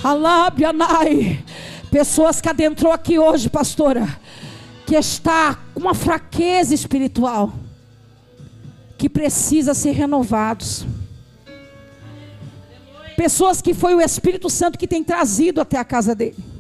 Alábia-nai. 0.03 1.45
Pessoas 1.91 2.41
que 2.41 2.49
adentrou 2.49 2.93
aqui 2.93 3.19
hoje, 3.19 3.49
pastora, 3.49 4.07
que 4.87 4.97
está 4.97 5.59
com 5.73 5.81
uma 5.81 5.95
fraqueza 5.95 6.75
espiritual, 6.75 7.53
que 8.99 9.09
precisa 9.09 9.75
ser 9.75 9.93
renovados. 9.93 10.85
Pessoas 13.17 13.63
que 13.63 13.73
foi 13.73 13.95
o 13.95 14.01
Espírito 14.01 14.51
Santo 14.51 14.79
que 14.79 14.87
tem 14.87 15.03
trazido 15.03 15.61
até 15.61 15.79
a 15.79 15.85
casa 15.85 16.15
dele. 16.15 16.56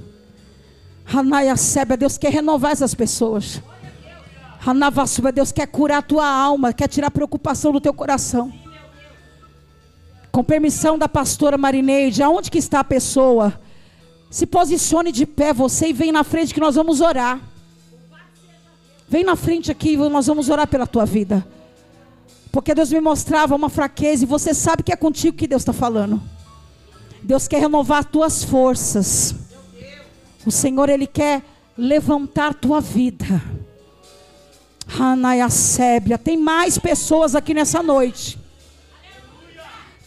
Hanaya 1.12 1.56
Seba, 1.56 1.96
Deus 1.96 2.18
quer 2.18 2.32
renovar 2.32 2.72
essas 2.72 2.94
pessoas. 2.94 3.62
Hanavasuba, 4.64 5.30
Deus 5.30 5.52
quer 5.52 5.66
curar 5.66 5.98
a 5.98 6.02
tua 6.02 6.28
alma, 6.28 6.72
quer 6.72 6.88
tirar 6.88 7.06
a 7.06 7.10
preocupação 7.10 7.72
do 7.72 7.80
teu 7.80 7.94
coração. 7.94 8.52
Com 10.32 10.42
permissão 10.42 10.98
da 10.98 11.08
pastora 11.08 11.56
Marineide, 11.56 12.22
aonde 12.22 12.50
que 12.50 12.58
está 12.58 12.80
a 12.80 12.84
pessoa? 12.84 13.58
Se 14.28 14.44
posicione 14.44 15.12
de 15.12 15.24
pé 15.24 15.52
você 15.52 15.88
e 15.88 15.92
vem 15.92 16.10
na 16.10 16.24
frente 16.24 16.52
que 16.52 16.60
nós 16.60 16.74
vamos 16.74 17.00
orar. 17.00 17.40
Vem 19.08 19.22
na 19.22 19.36
frente 19.36 19.70
aqui 19.70 19.96
nós 19.96 20.26
vamos 20.26 20.48
orar 20.48 20.66
pela 20.66 20.86
tua 20.86 21.06
vida. 21.06 21.46
Porque 22.50 22.74
Deus 22.74 22.90
me 22.90 23.00
mostrava 23.00 23.54
uma 23.54 23.68
fraqueza 23.68 24.24
e 24.24 24.26
você 24.26 24.52
sabe 24.52 24.82
que 24.82 24.92
é 24.92 24.96
contigo 24.96 25.36
que 25.36 25.46
Deus 25.46 25.62
está 25.62 25.72
falando. 25.72 26.20
Deus 27.22 27.46
quer 27.46 27.60
renovar 27.60 28.00
as 28.00 28.06
tuas 28.06 28.42
forças. 28.42 29.45
O 30.46 30.50
Senhor, 30.50 30.88
Ele 30.88 31.08
quer 31.08 31.42
levantar 31.76 32.54
tua 32.54 32.80
vida. 32.80 33.42
Hanaya 34.98 35.50
Sébia. 35.50 36.16
Tem 36.16 36.36
mais 36.36 36.78
pessoas 36.78 37.34
aqui 37.34 37.52
nessa 37.52 37.82
noite. 37.82 38.38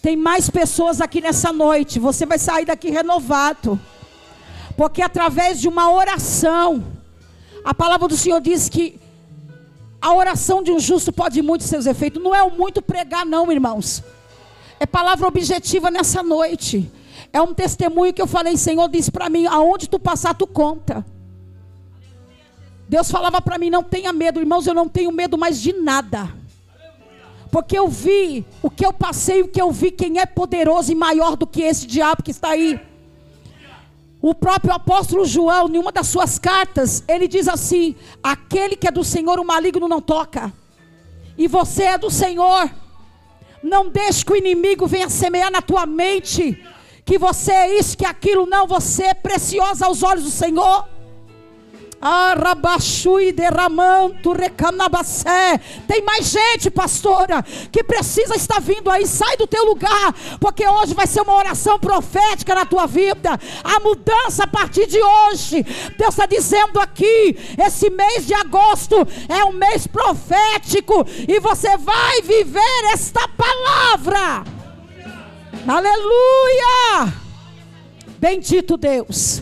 Tem 0.02 0.16
mais 0.16 0.50
pessoas 0.50 1.02
aqui 1.02 1.20
nessa 1.20 1.52
noite. 1.52 2.00
Você 2.00 2.26
vai 2.26 2.40
sair 2.40 2.66
daqui 2.66 2.90
renovado. 2.90 3.78
Porque 4.78 5.02
através 5.02 5.60
de 5.60 5.68
uma 5.68 5.92
oração, 5.92 6.86
a 7.66 7.74
palavra 7.74 8.08
do 8.08 8.16
Senhor 8.16 8.40
diz 8.40 8.70
que 8.70 8.98
a 10.02 10.14
oração 10.14 10.64
de 10.64 10.72
um 10.72 10.80
justo 10.80 11.12
pode 11.12 11.42
muito 11.42 11.66
seus 11.66 11.86
efeitos. 11.86 12.24
Não 12.24 12.34
é 12.34 12.42
o 12.42 12.52
muito 12.52 12.82
pregar, 12.82 13.26
não, 13.26 13.52
irmãos. 13.52 14.02
É 14.80 14.86
palavra 14.86 15.28
objetiva 15.28 15.92
nessa 15.92 16.24
noite. 16.24 16.90
É 17.32 17.42
um 17.42 17.54
testemunho 17.54 18.14
que 18.14 18.22
eu 18.22 18.28
falei, 18.28 18.58
Senhor, 18.58 18.88
disse 18.90 19.12
para 19.12 19.30
mim: 19.30 19.46
aonde 19.46 19.88
tu 19.88 20.00
passar, 20.00 20.34
tu 20.34 20.48
conta. 20.48 21.06
Deus 22.88 23.12
falava 23.12 23.40
para 23.42 23.58
mim: 23.58 23.70
não 23.70 23.84
tenha 23.84 24.12
medo, 24.12 24.40
irmãos, 24.40 24.66
eu 24.66 24.74
não 24.74 24.90
tenho 24.90 25.12
medo 25.12 25.38
mais 25.38 25.62
de 25.62 25.74
nada. 25.74 26.34
Porque 27.52 27.78
eu 27.78 27.88
vi 27.88 28.46
o 28.62 28.70
que 28.70 28.86
eu 28.86 28.94
passei, 28.94 29.42
o 29.42 29.48
que 29.48 29.62
eu 29.62 29.72
vi, 29.72 29.92
quem 29.92 30.20
é 30.20 30.26
poderoso 30.26 30.92
e 30.92 30.96
maior 30.96 31.36
do 31.36 31.48
que 31.48 31.62
esse 31.62 31.86
diabo 31.88 32.22
que 32.24 32.32
está 32.32 32.50
aí. 32.50 32.80
O 34.22 34.36
próprio 34.36 34.74
apóstolo 34.74 35.26
João, 35.26 35.70
em 35.70 35.78
uma 35.78 35.92
das 35.92 36.08
suas 36.08 36.38
cartas, 36.38 37.04
ele 37.08 37.28
diz 37.28 37.48
assim: 37.48 37.96
Aquele 38.24 38.76
que 38.76 38.88
é 38.88 38.92
do 38.92 39.04
Senhor, 39.04 39.40
o 39.40 39.46
maligno 39.46 39.88
não 39.88 40.02
toca. 40.02 40.52
E 41.38 41.48
você 41.48 41.84
é 41.84 41.98
do 41.98 42.10
Senhor. 42.10 42.70
Não 43.62 43.90
deixe 43.90 44.26
que 44.26 44.32
o 44.32 44.36
inimigo 44.36 44.88
venha 44.88 45.10
semear 45.10 45.52
na 45.52 45.62
tua 45.62 45.86
mente 45.86 46.62
que 47.10 47.18
você 47.18 47.52
é 47.52 47.80
isso, 47.80 47.98
que 47.98 48.06
aquilo. 48.06 48.46
Não, 48.46 48.68
você 48.68 49.06
é 49.06 49.14
preciosa 49.16 49.88
aos 49.88 50.04
olhos 50.04 50.26
do 50.26 50.30
Senhor. 50.30 50.88
Arabachui 52.00 53.32
derramando 53.32 54.32
recanabacé. 54.32 55.60
Tem 55.88 56.04
mais 56.04 56.28
gente, 56.28 56.70
pastora, 56.70 57.44
que 57.72 57.84
precisa 57.84 58.36
estar 58.36 58.62
vindo 58.62 58.92
aí. 58.92 59.08
Sai 59.08 59.36
do 59.38 59.48
teu 59.48 59.66
lugar, 59.66 60.14
porque 60.40 60.68
hoje 60.68 60.94
vai 60.94 61.08
ser 61.08 61.22
uma 61.22 61.36
oração 61.36 61.80
profética 61.80 62.54
na 62.54 62.64
tua 62.64 62.86
vida. 62.86 63.40
A 63.64 63.80
mudança 63.80 64.44
a 64.44 64.48
partir 64.48 64.86
de 64.86 65.02
hoje. 65.02 65.66
Deus 65.98 66.14
está 66.14 66.28
dizendo 66.28 66.80
aqui: 66.80 67.36
esse 67.58 67.90
mês 67.90 68.28
de 68.28 68.36
agosto 68.36 68.96
é 69.28 69.44
um 69.46 69.54
mês 69.54 69.88
profético 69.88 71.04
e 71.28 71.40
você 71.40 71.76
vai 71.76 72.22
viver 72.22 72.94
esta 72.94 73.28
palavra. 73.30 74.59
Aleluia! 75.68 77.14
Bendito 78.20 78.78
Deus. 78.78 79.42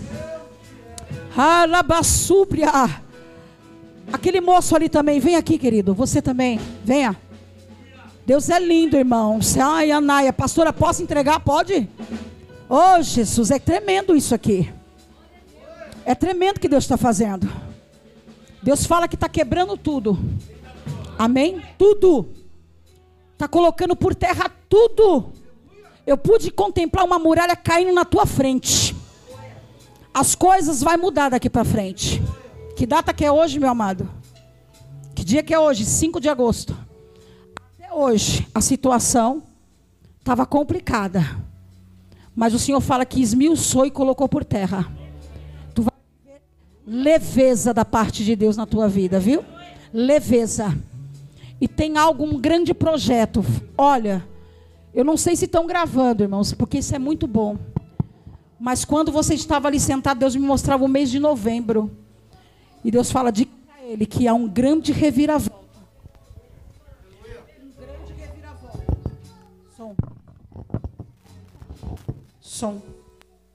Alabassúbria. 1.35 2.71
Aquele 4.11 4.41
moço 4.41 4.75
ali 4.75 4.89
também, 4.89 5.19
vem 5.19 5.35
aqui, 5.35 5.57
querido. 5.57 5.93
Você 5.93 6.21
também, 6.21 6.59
venha. 6.83 7.15
Deus 8.25 8.49
é 8.49 8.59
lindo, 8.59 8.97
irmãos. 8.97 9.57
Ai, 9.57 9.91
Anaia, 9.91 10.33
pastora, 10.33 10.73
posso 10.73 11.01
entregar? 11.01 11.39
Pode? 11.39 11.89
Oh, 12.69 13.01
Jesus, 13.01 13.51
é 13.51 13.59
tremendo 13.59 14.15
isso 14.15 14.35
aqui. 14.35 14.71
É 16.05 16.15
tremendo 16.15 16.59
que 16.59 16.67
Deus 16.67 16.83
está 16.83 16.97
fazendo. 16.97 17.49
Deus 18.61 18.85
fala 18.85 19.07
que 19.07 19.15
está 19.15 19.29
quebrando 19.29 19.77
tudo. 19.77 20.17
Amém? 21.17 21.61
Tudo. 21.77 22.27
Está 23.33 23.47
colocando 23.47 23.95
por 23.95 24.13
terra 24.15 24.51
tudo. 24.67 25.31
Eu 26.07 26.17
pude 26.17 26.49
contemplar 26.49 27.03
uma 27.03 27.19
muralha 27.19 27.53
caindo 27.53 27.93
na 27.93 28.05
tua 28.05 28.25
frente. 28.25 28.95
As 30.13 30.35
coisas 30.35 30.81
vai 30.81 30.95
mudar 30.95 31.27
daqui 31.27 31.49
para 31.49 31.65
frente. 31.65 32.23
Que 32.77 32.85
data 32.85 33.13
que 33.13 33.25
é 33.25 33.31
hoje, 33.31 33.59
meu 33.59 33.69
amado? 33.69 34.09
Que 35.13 35.21
dia 35.21 35.43
que 35.43 35.53
é 35.53 35.59
hoje? 35.59 35.83
5 35.83 36.21
de 36.21 36.29
agosto. 36.29 36.77
Até 37.77 37.93
hoje, 37.93 38.47
a 38.55 38.61
situação 38.61 39.43
estava 40.17 40.45
complicada. 40.45 41.25
Mas 42.33 42.53
o 42.53 42.59
Senhor 42.59 42.79
fala 42.79 43.05
que 43.05 43.21
esmiuçou 43.21 43.85
e 43.85 43.91
colocou 43.91 44.29
por 44.29 44.45
terra. 44.45 44.89
Tu 45.75 45.81
vai 45.81 45.93
ver 46.23 46.41
leveza 46.85 47.73
da 47.73 47.83
parte 47.83 48.23
de 48.23 48.33
Deus 48.33 48.55
na 48.55 48.65
tua 48.65 48.87
vida, 48.87 49.19
viu? 49.19 49.43
Leveza. 49.93 50.73
E 51.59 51.67
tem 51.67 51.97
algum 51.97 52.39
grande 52.39 52.73
projeto. 52.73 53.43
Olha, 53.77 54.25
eu 54.97 55.05
não 55.05 55.15
sei 55.15 55.35
se 55.35 55.45
estão 55.45 55.67
gravando, 55.67 56.23
irmãos, 56.23 56.53
porque 56.53 56.79
isso 56.79 56.95
é 56.95 56.97
muito 56.97 57.27
bom. 57.27 57.55
Mas 58.59 58.83
quando 58.83 59.11
você 59.11 59.35
estava 59.35 59.67
ali 59.67 59.79
sentado, 59.79 60.17
Deus 60.17 60.35
me 60.35 60.41
mostrava 60.41 60.83
o 60.83 60.87
mês 60.87 61.11
de 61.11 61.19
novembro. 61.19 61.95
E 62.83 62.89
Deus 62.89 63.11
fala 63.11 63.31
de 63.31 63.47
ele 63.83 64.07
que 64.07 64.27
há 64.27 64.33
um 64.33 64.47
grande 64.47 64.91
reviravolta. 64.91 65.67
Um 67.61 67.69
grande 67.79 68.13
reviravolta. 68.13 68.85
Som. 69.77 69.95
Som. 72.41 72.81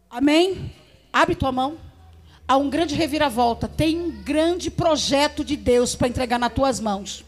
Amém? 0.08 0.72
Abre 1.12 1.34
tua 1.34 1.50
mão. 1.50 1.76
Há 2.46 2.56
um 2.56 2.70
grande 2.70 2.94
reviravolta. 2.94 3.66
Tem 3.66 4.00
um 4.00 4.22
grande 4.22 4.70
projeto 4.70 5.44
de 5.44 5.56
Deus 5.56 5.96
para 5.96 6.06
entregar 6.06 6.38
nas 6.38 6.52
tuas 6.52 6.78
mãos. 6.78 7.24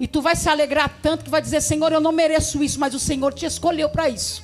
E 0.00 0.08
tu 0.08 0.22
vai 0.22 0.34
se 0.34 0.48
alegrar 0.48 0.90
tanto 1.02 1.24
que 1.24 1.30
vai 1.30 1.42
dizer: 1.42 1.60
Senhor, 1.60 1.92
eu 1.92 2.00
não 2.00 2.10
mereço 2.10 2.64
isso, 2.64 2.80
mas 2.80 2.94
o 2.94 2.98
Senhor 2.98 3.34
te 3.34 3.44
escolheu 3.44 3.90
para 3.90 4.08
isso. 4.08 4.42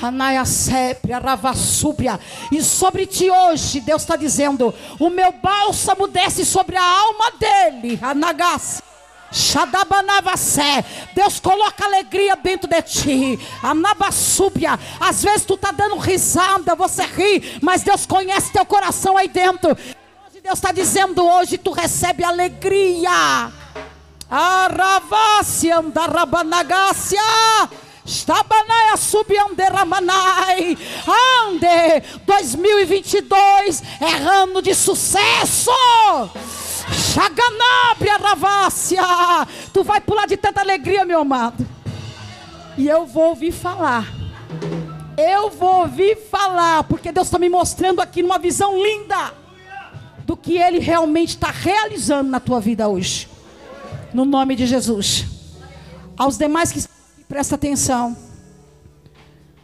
Anaia 0.00 0.44
Sépria, 0.44 1.18
Ravassúbria. 1.18 2.20
E 2.52 2.62
sobre 2.62 3.04
ti 3.04 3.28
hoje, 3.28 3.80
Deus 3.80 4.02
está 4.02 4.14
dizendo: 4.14 4.72
o 5.00 5.10
meu 5.10 5.32
bálsamo 5.32 6.06
desce 6.06 6.44
sobre 6.44 6.76
a 6.76 6.84
alma 6.84 7.32
dele. 7.32 7.98
Anagas. 8.00 8.80
Shadabanavasé. 9.32 10.84
Deus 11.12 11.40
coloca 11.40 11.84
alegria 11.84 12.36
dentro 12.36 12.70
de 12.70 12.80
ti. 12.82 13.40
Anabassúbia. 13.60 14.78
Às 15.00 15.24
vezes 15.24 15.44
tu 15.44 15.54
está 15.54 15.72
dando 15.72 15.96
risada, 15.96 16.76
você 16.76 17.02
ri, 17.02 17.58
mas 17.60 17.82
Deus 17.82 18.06
conhece 18.06 18.52
teu 18.52 18.64
coração 18.64 19.16
aí 19.16 19.26
dentro. 19.26 19.76
Deus 20.40 20.58
está 20.58 20.70
dizendo: 20.70 21.26
hoje 21.26 21.58
tu 21.58 21.72
recebe 21.72 22.22
alegria. 22.22 23.63
Aravácia. 24.30 25.82
Stabanaya 28.06 28.96
subianderamanai. 28.98 30.76
Ande 31.46 32.02
2022 32.26 33.82
é 34.00 34.12
ano 34.40 34.60
de 34.60 34.74
sucesso. 34.74 35.70
Chaganabria 37.14 38.18
ravácia. 38.18 39.02
Tu 39.72 39.82
vai 39.82 40.00
pular 40.00 40.26
de 40.26 40.36
tanta 40.36 40.60
alegria, 40.60 41.04
meu 41.04 41.20
amado. 41.20 41.66
E 42.76 42.86
eu 42.88 43.06
vou 43.06 43.30
ouvir 43.30 43.52
falar. 43.52 44.06
Eu 45.16 45.48
vou 45.48 45.82
ouvir 45.82 46.16
falar, 46.28 46.84
porque 46.84 47.12
Deus 47.12 47.28
está 47.28 47.38
me 47.38 47.48
mostrando 47.48 48.00
aqui 48.00 48.20
numa 48.20 48.38
visão 48.38 48.76
linda 48.82 49.32
do 50.26 50.36
que 50.36 50.58
Ele 50.58 50.78
realmente 50.80 51.30
está 51.30 51.50
realizando 51.50 52.30
na 52.30 52.40
tua 52.40 52.60
vida 52.60 52.88
hoje. 52.88 53.33
No 54.14 54.24
nome 54.24 54.56
de 54.56 54.66
Jesus. 54.66 55.26
Aos 56.16 56.38
demais 56.38 56.72
que 56.72 56.80
Presta 57.28 57.54
atenção. 57.54 58.16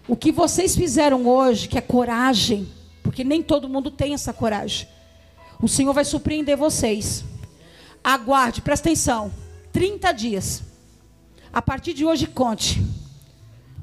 O 0.09 0.17
que 0.17 0.33
vocês 0.33 0.75
fizeram 0.75 1.27
hoje, 1.27 1.69
que 1.69 1.79
é 1.79 1.81
coragem, 1.81 2.69
porque 3.03 3.23
nem 3.23 3.43
todo 3.43 3.69
mundo 3.69 3.91
tem 3.91 4.15
essa 4.15 4.33
coragem. 4.33 4.89
O 5.63 5.69
Senhor 5.69 5.93
vai 5.93 6.05
surpreender 6.05 6.57
vocês. 6.57 7.25
Aguarde, 8.03 8.61
presta 8.63 8.89
atenção. 8.89 9.31
30 9.73 10.13
dias. 10.13 10.63
A 11.53 11.61
partir 11.61 11.93
de 11.93 12.05
hoje, 12.05 12.27
conte 12.27 12.83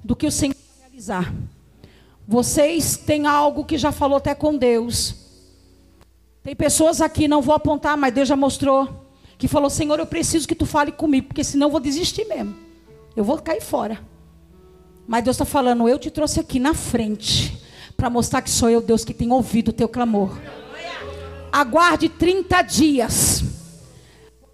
do 0.04 0.16
que 0.16 0.26
o 0.26 0.32
Senhor 0.32 0.56
vai 0.56 0.90
realizar. 0.90 1.34
Vocês 2.28 2.98
têm 2.98 3.26
algo 3.26 3.64
que 3.64 3.78
já 3.78 3.92
falou 3.92 4.18
até 4.18 4.36
com 4.36 4.58
Deus. 4.58 5.16
Tem 6.44 6.56
pessoas 6.56 7.00
aqui, 7.00 7.28
não 7.28 7.42
vou 7.42 7.56
apontar, 7.56 7.96
mas 7.96 8.14
Deus 8.14 8.28
já 8.28 8.36
mostrou, 8.36 9.07
que 9.38 9.48
falou: 9.48 9.70
Senhor, 9.70 10.00
eu 10.00 10.06
preciso 10.06 10.48
que 10.48 10.56
tu 10.56 10.66
fale 10.66 10.92
comigo, 10.92 11.28
porque 11.28 11.44
senão 11.44 11.68
eu 11.68 11.72
vou 11.72 11.80
desistir 11.80 12.26
mesmo 12.26 12.68
eu 13.18 13.24
vou 13.24 13.40
cair 13.40 13.62
fora. 13.62 14.00
Mas 15.08 15.24
Deus 15.24 15.36
está 15.36 15.46
falando, 15.46 15.90
eu 15.90 15.98
te 15.98 16.12
trouxe 16.12 16.40
aqui 16.40 16.60
na 16.60 16.76
frente 16.76 17.64
para 17.98 18.12
mostrar 18.12 18.44
que 18.44 18.50
sou 18.50 18.70
eu, 18.70 18.80
Deus, 18.80 19.04
que 19.04 19.14
tem 19.14 19.32
ouvido 19.32 19.70
o 19.70 19.74
teu 19.74 19.90
clamor. 19.90 20.38
aguarde 21.52 22.10
30 22.10 22.62
dias. 22.62 23.44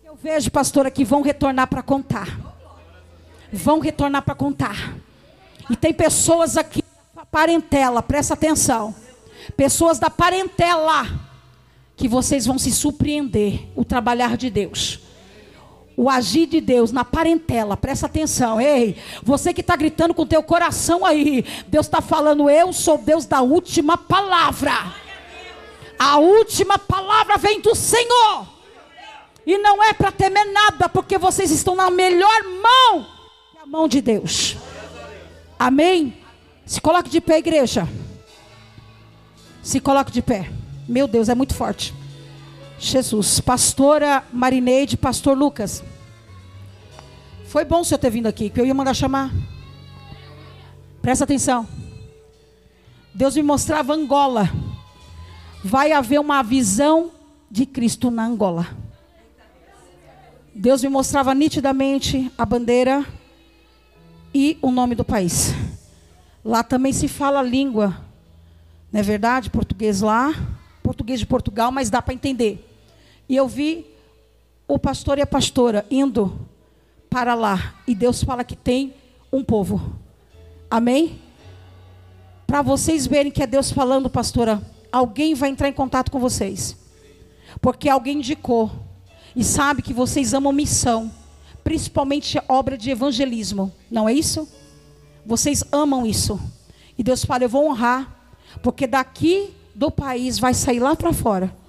Eu 0.02 0.16
vejo, 0.16 0.50
pastora, 0.50 0.90
que 0.90 1.04
vão 1.04 1.22
retornar 1.22 1.68
para 1.68 1.84
contar. 1.84 2.40
Vão 3.52 3.80
retornar 3.80 4.22
para 4.22 4.34
contar. 4.34 4.96
E 5.70 5.76
tem 5.76 5.94
pessoas 5.94 6.56
aqui, 6.56 6.82
parentela, 7.30 8.02
presta 8.02 8.34
atenção. 8.34 8.96
Pessoas 9.58 10.00
da 10.00 10.10
parentela, 10.10 11.06
que 11.96 12.08
vocês 12.08 12.46
vão 12.46 12.58
se 12.58 12.72
surpreender 12.72 13.68
o 13.76 13.86
trabalhar 13.86 14.36
de 14.38 14.50
Deus. 14.50 15.00
O 15.96 16.10
agir 16.10 16.48
de 16.48 16.60
Deus 16.60 16.92
na 16.92 17.06
parentela, 17.06 17.78
presta 17.78 18.08
atenção, 18.08 18.60
ei, 18.60 18.98
você 19.22 19.54
que 19.54 19.62
está 19.62 19.76
gritando 19.76 20.14
com 20.14 20.26
teu 20.26 20.42
coração 20.42 21.06
aí, 21.06 21.46
Deus 21.68 21.86
está 21.86 22.02
falando, 22.02 22.50
eu 22.50 22.74
sou 22.74 22.98
Deus 22.98 23.28
da 23.28 23.42
última 23.42 23.96
palavra, 23.96 24.72
a 26.00 26.18
última 26.18 26.80
palavra 26.80 27.38
vem 27.38 27.62
do 27.62 27.76
Senhor, 27.76 28.48
e 29.46 29.56
não 29.60 29.84
é 29.84 29.94
para 29.94 30.12
temer 30.12 30.52
nada, 30.52 30.90
porque 30.90 31.20
vocês 31.20 31.52
estão 31.52 31.76
na 31.76 31.92
melhor 31.92 32.44
mão, 32.44 33.06
a 33.62 33.66
mão 33.68 33.88
de 33.88 34.02
Deus, 34.02 34.58
amém? 35.60 36.18
Se 36.66 36.82
coloque 36.82 37.10
de 37.12 37.22
pé, 37.22 37.38
igreja, 37.38 37.88
se 39.62 39.80
coloque 39.80 40.12
de 40.12 40.24
pé, 40.24 40.50
meu 40.88 41.08
Deus, 41.08 41.30
é 41.30 41.36
muito 41.36 41.54
forte. 41.54 41.94
Jesus, 42.80 43.40
pastora 43.40 44.24
Marineide, 44.32 44.98
pastor 44.98 45.38
Lucas. 45.38 45.84
Foi 47.46 47.64
bom 47.64 47.82
o 47.82 47.86
senhor 47.86 48.00
ter 48.00 48.10
vindo 48.10 48.28
aqui, 48.28 48.50
que 48.50 48.60
eu 48.60 48.66
ia 48.66 48.74
mandar 48.74 48.94
chamar. 48.94 49.32
Presta 51.02 51.24
atenção. 51.24 51.68
Deus 53.14 53.36
me 53.36 53.44
mostrava 53.44 53.94
Angola. 53.94 54.50
Vai 55.64 55.92
haver 55.92 56.20
uma 56.20 56.42
visão 56.42 57.12
de 57.50 57.66
Cristo 57.66 58.10
na 58.10 58.26
Angola. 58.26 58.68
Deus 60.56 60.84
me 60.84 60.90
mostrava 60.90 61.34
nitidamente 61.34 62.32
a 62.38 62.46
bandeira 62.46 63.06
e 64.34 64.58
o 64.62 64.72
nome 64.72 64.96
do 64.96 65.06
país. 65.06 65.54
Lá 66.44 66.64
também 66.64 66.92
se 66.92 67.08
fala 67.08 67.40
a 67.40 67.44
língua, 67.44 67.98
não 68.92 69.00
é 69.00 69.04
verdade? 69.04 69.50
Português 69.50 70.02
lá, 70.02 70.34
português 70.84 71.20
de 71.20 71.26
Portugal, 71.26 71.72
mas 71.72 71.90
dá 71.90 72.02
para 72.02 72.14
entender. 72.14 72.70
E 73.28 73.36
eu 73.36 73.48
vi 73.48 73.88
o 74.68 74.78
pastor 74.78 75.18
e 75.18 75.22
a 75.22 75.28
pastora 75.28 75.86
indo 75.90 76.48
para 77.10 77.34
lá. 77.34 77.76
E 77.88 77.96
Deus 77.96 78.24
fala 78.24 78.44
que 78.44 78.56
tem 78.56 78.94
um 79.32 79.44
povo. 79.44 79.96
Amém? 80.70 81.22
Para 82.46 82.62
vocês 82.62 83.08
verem 83.08 83.32
que 83.32 83.42
é 83.42 83.48
Deus 83.48 83.72
falando, 83.72 84.10
pastora, 84.10 84.62
alguém 84.92 85.34
vai 85.34 85.50
entrar 85.50 85.70
em 85.70 85.74
contato 85.74 86.12
com 86.12 86.20
vocês. 86.20 86.78
Porque 87.62 87.90
alguém 87.90 88.18
indicou. 88.18 88.72
E 89.36 89.44
sabe 89.44 89.82
que 89.82 89.94
vocês 89.94 90.34
amam 90.34 90.52
missão. 90.52 91.12
Principalmente 91.64 92.40
obra 92.48 92.78
de 92.78 92.92
evangelismo. 92.92 93.72
Não 93.90 94.08
é 94.08 94.14
isso? 94.14 94.48
Vocês 95.26 95.64
amam 95.72 96.06
isso. 96.06 96.40
E 96.98 97.04
Deus 97.04 97.24
fala: 97.24 97.44
Eu 97.44 97.50
vou 97.50 97.68
honrar. 97.68 98.12
Porque 98.62 98.86
daqui 98.86 99.54
do 99.76 99.90
país 99.90 100.40
vai 100.40 100.54
sair 100.54 100.80
lá 100.80 100.96
para 100.96 101.14
fora 101.14 101.64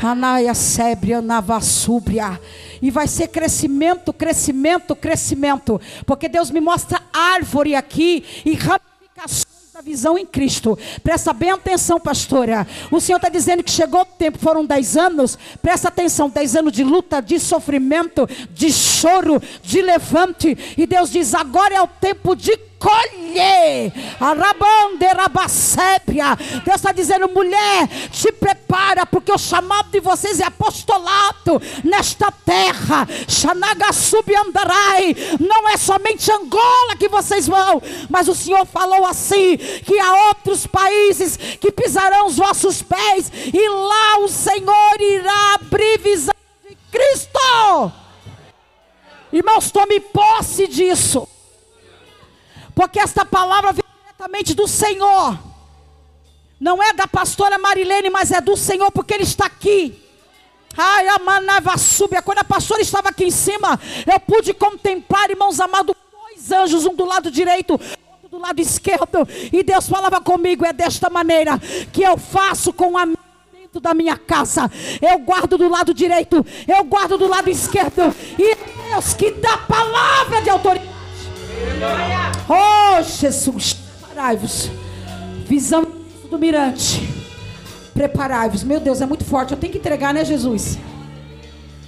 Anaia 0.00 0.54
Sébria, 0.54 1.20
Navassúbria. 1.20 2.40
E 2.80 2.90
vai 2.90 3.06
ser 3.06 3.28
crescimento, 3.28 4.12
crescimento, 4.12 4.96
crescimento. 4.96 5.80
Porque 6.06 6.28
Deus 6.28 6.50
me 6.50 6.60
mostra 6.60 7.00
árvore 7.12 7.74
aqui 7.74 8.24
e 8.44 8.54
ramificações 8.54 9.72
da 9.72 9.80
visão 9.80 10.18
em 10.18 10.26
Cristo. 10.26 10.78
Presta 11.02 11.32
bem 11.32 11.50
atenção, 11.50 12.00
pastora. 12.00 12.66
O 12.90 13.00
Senhor 13.00 13.18
está 13.18 13.28
dizendo 13.28 13.62
que 13.62 13.70
chegou 13.70 14.00
o 14.02 14.04
tempo, 14.04 14.38
foram 14.38 14.66
dez 14.66 14.96
anos. 14.96 15.38
Presta 15.62 15.88
atenção, 15.88 16.28
dez 16.28 16.56
anos 16.56 16.72
de 16.72 16.82
luta, 16.82 17.22
de 17.22 17.38
sofrimento, 17.38 18.28
de 18.50 18.72
choro, 18.72 19.40
de 19.62 19.80
levante. 19.80 20.58
E 20.76 20.86
Deus 20.86 21.10
diz: 21.10 21.34
agora 21.34 21.74
é 21.74 21.80
o 21.80 21.86
tempo 21.86 22.34
de 22.34 22.56
colher. 22.78 23.21
Deus 26.64 26.76
está 26.76 26.92
dizendo, 26.92 27.28
mulher, 27.28 27.88
te 28.10 28.30
prepara, 28.32 29.06
porque 29.06 29.32
o 29.32 29.38
chamado 29.38 29.90
de 29.90 30.00
vocês 30.00 30.40
é 30.40 30.44
apostolado 30.44 31.60
nesta 31.84 32.30
terra. 32.30 33.08
andarai. 34.34 35.16
Não 35.40 35.68
é 35.68 35.76
somente 35.76 36.30
Angola 36.30 36.96
que 36.98 37.08
vocês 37.08 37.46
vão, 37.46 37.82
mas 38.08 38.28
o 38.28 38.34
Senhor 38.34 38.66
falou 38.66 39.06
assim: 39.06 39.56
que 39.56 39.98
há 39.98 40.28
outros 40.28 40.66
países 40.66 41.36
que 41.36 41.72
pisarão 41.72 42.26
os 42.26 42.36
vossos 42.36 42.82
pés, 42.82 43.32
e 43.52 43.68
lá 43.68 44.18
o 44.18 44.28
Senhor 44.28 45.00
irá 45.00 45.54
abrir 45.54 45.98
visão 45.98 46.34
de 46.68 46.76
Cristo. 46.90 47.92
Irmãos, 49.32 49.70
tome 49.70 49.98
posse 49.98 50.68
disso. 50.68 51.26
Porque 52.74 52.98
esta 52.98 53.24
palavra 53.24 53.72
vem 53.72 53.84
diretamente 54.02 54.54
do 54.54 54.66
Senhor. 54.66 55.38
Não 56.60 56.82
é 56.82 56.92
da 56.92 57.06
pastora 57.06 57.58
Marilene, 57.58 58.08
mas 58.08 58.30
é 58.30 58.40
do 58.40 58.56
Senhor, 58.56 58.90
porque 58.92 59.14
Ele 59.14 59.24
está 59.24 59.46
aqui. 59.46 60.00
Ai, 60.76 61.08
a 61.08 61.18
manava 61.18 61.76
súbia. 61.76 62.22
Quando 62.22 62.38
a 62.38 62.44
pastora 62.44 62.80
estava 62.80 63.08
aqui 63.08 63.24
em 63.24 63.30
cima, 63.30 63.78
eu 64.06 64.20
pude 64.20 64.54
contemplar, 64.54 65.30
irmãos 65.30 65.60
amados, 65.60 65.94
dois 66.10 66.52
anjos, 66.52 66.86
um 66.86 66.94
do 66.94 67.04
lado 67.04 67.30
direito, 67.30 67.72
outro 67.72 68.28
do 68.30 68.38
lado 68.38 68.60
esquerdo. 68.60 69.28
E 69.52 69.62
Deus 69.62 69.88
falava 69.88 70.20
comigo: 70.20 70.64
é 70.64 70.72
desta 70.72 71.10
maneira 71.10 71.58
que 71.92 72.02
eu 72.02 72.16
faço 72.16 72.72
com 72.72 72.96
a 72.96 73.04
dentro 73.52 73.80
da 73.80 73.94
minha 73.94 74.16
casa. 74.16 74.70
Eu 75.00 75.18
guardo 75.18 75.58
do 75.58 75.68
lado 75.68 75.92
direito, 75.92 76.44
eu 76.66 76.84
guardo 76.84 77.18
do 77.18 77.26
lado 77.26 77.50
esquerdo. 77.50 78.14
E 78.38 78.54
Deus 78.88 79.14
que 79.14 79.30
dá 79.32 79.58
palavra 79.58 80.42
de 80.42 80.50
autoridade. 80.50 80.91
Oh, 82.48 83.02
Jesus, 83.02 83.74
preparai-vos. 83.74 84.70
Visão 85.46 85.86
do 86.30 86.38
mirante. 86.38 87.08
Preparai-vos. 87.94 88.62
Meu 88.62 88.80
Deus, 88.80 89.00
é 89.00 89.06
muito 89.06 89.24
forte. 89.24 89.52
Eu 89.52 89.58
tenho 89.58 89.72
que 89.72 89.78
entregar, 89.78 90.12
né, 90.14 90.24
Jesus? 90.24 90.78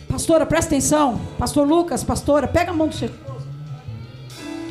Pastora, 0.09 0.47
presta 0.47 0.75
atenção. 0.75 1.21
Pastor 1.39 1.67
Lucas, 1.67 2.05
pastora, 2.05 2.47
pega 2.47 2.71
a 2.71 2.75
mão 2.75 2.89
do 2.89 2.95
Jesus. 2.95 3.19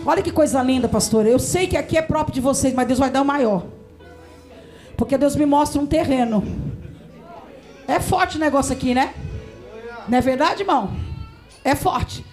Olha 0.05 0.21
que 0.21 0.31
coisa 0.31 0.61
linda, 0.61 0.87
pastora. 0.87 1.29
Eu 1.29 1.39
sei 1.39 1.67
que 1.67 1.77
aqui 1.77 1.97
é 1.97 2.01
próprio 2.01 2.33
de 2.33 2.41
vocês, 2.41 2.73
mas 2.73 2.87
Deus 2.87 2.99
vai 2.99 3.09
dar 3.09 3.21
o 3.21 3.25
maior. 3.25 3.65
Porque 4.97 5.17
Deus 5.17 5.35
me 5.35 5.45
mostra 5.45 5.81
um 5.81 5.85
terreno. 5.85 6.43
É 7.87 7.99
forte 7.99 8.37
o 8.37 8.39
negócio 8.39 8.73
aqui, 8.73 8.93
né? 8.93 9.13
Não 10.07 10.17
é 10.17 10.21
verdade, 10.21 10.61
irmão? 10.61 10.91
É 11.63 11.75
forte. 11.75 12.25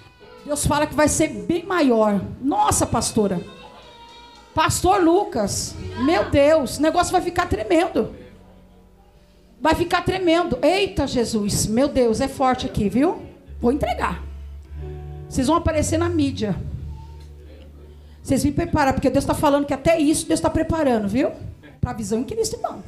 Deus 0.44 0.66
fala 0.66 0.86
que 0.86 0.94
vai 0.94 1.08
ser 1.08 1.28
bem 1.28 1.64
maior. 1.64 2.20
Nossa, 2.40 2.86
pastora. 2.86 3.40
Pastor 4.54 5.00
Lucas, 5.00 5.74
meu 6.04 6.28
Deus, 6.30 6.78
o 6.78 6.82
negócio 6.82 7.12
vai 7.12 7.20
ficar 7.20 7.46
tremendo. 7.46 8.14
Vai 9.60 9.74
ficar 9.74 10.02
tremendo. 10.02 10.58
Eita, 10.62 11.06
Jesus, 11.06 11.66
meu 11.66 11.88
Deus, 11.88 12.20
é 12.20 12.28
forte 12.28 12.66
aqui, 12.66 12.88
viu? 12.88 13.22
Vou 13.60 13.70
entregar. 13.70 14.22
Vocês 15.28 15.46
vão 15.46 15.56
aparecer 15.56 15.98
na 15.98 16.08
mídia. 16.08 16.56
Vocês 18.22 18.44
me 18.44 18.52
preparam, 18.52 18.92
porque 18.92 19.10
Deus 19.10 19.22
está 19.22 19.34
falando 19.34 19.66
que 19.66 19.74
até 19.74 19.98
isso 19.98 20.26
Deus 20.26 20.38
está 20.38 20.50
preparando, 20.50 21.08
viu? 21.08 21.30
Para 21.80 21.90
a 21.90 21.94
visão 21.94 22.18
em 22.18 22.24
Cristo, 22.24 22.56
irmão. 22.56 22.82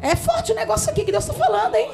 É 0.00 0.16
forte 0.16 0.52
o 0.52 0.54
negócio 0.54 0.90
aqui 0.90 1.04
que 1.04 1.12
Deus 1.12 1.24
está 1.24 1.34
falando, 1.34 1.74
hein? 1.74 1.90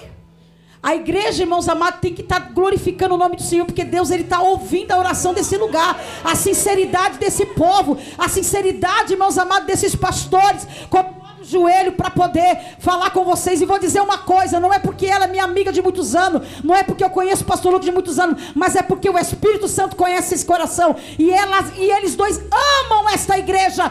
A 0.83 0.95
igreja, 0.95 1.43
irmãos 1.43 1.68
amados, 1.68 2.01
tem 2.01 2.14
que 2.14 2.22
estar 2.22 2.41
tá 2.41 2.49
glorificando 2.53 3.14
o 3.14 3.18
nome 3.18 3.37
do 3.37 3.43
Senhor, 3.43 3.64
porque 3.64 3.85
Deus 3.85 4.11
ele 4.11 4.22
está 4.22 4.41
ouvindo 4.41 4.93
a 4.93 4.99
oração 4.99 5.35
desse 5.35 5.57
lugar, 5.57 6.01
a 6.22 6.35
sinceridade 6.35 7.18
desse 7.18 7.47
povo, 7.47 7.99
a 8.16 8.29
sinceridade, 8.29 9.12
irmãos 9.12 9.37
amados, 9.39 9.66
desses 9.66 9.97
pastores, 9.97 10.66
com 10.89 11.16
joelho 11.43 11.93
para 11.93 12.11
poder 12.11 12.77
falar 12.79 13.11
com 13.11 13.24
vocês. 13.24 13.61
E 13.61 13.66
vou 13.66 13.79
dizer 13.79 14.01
uma 14.01 14.18
coisa: 14.18 14.61
não 14.61 14.72
é 14.72 14.79
porque 14.79 15.07
ela 15.07 15.24
é 15.24 15.29
minha 15.29 15.45
amiga 15.45 15.72
de 15.72 15.81
muitos 15.81 16.14
anos, 16.14 16.47
não 16.62 16.74
é 16.74 16.83
porque 16.83 17.05
eu 17.05 17.11
conheço 17.11 17.43
o 17.43 17.47
pastor 17.47 17.72
Lucas 17.72 17.87
de 17.87 17.93
muitos 17.93 18.18
anos, 18.18 18.53
mas 18.55 18.77
é 18.77 18.83
porque 18.83 19.09
o 19.09 19.18
Espírito 19.18 19.68
Santo 19.68 19.97
conhece 19.97 20.35
esse 20.35 20.45
coração 20.45 20.97
e 21.18 21.31
elas 21.31 21.72
e 21.77 21.91
eles 21.91 22.14
dois 22.14 22.39
amam 22.39 23.09
esta 23.11 23.39
igreja, 23.39 23.85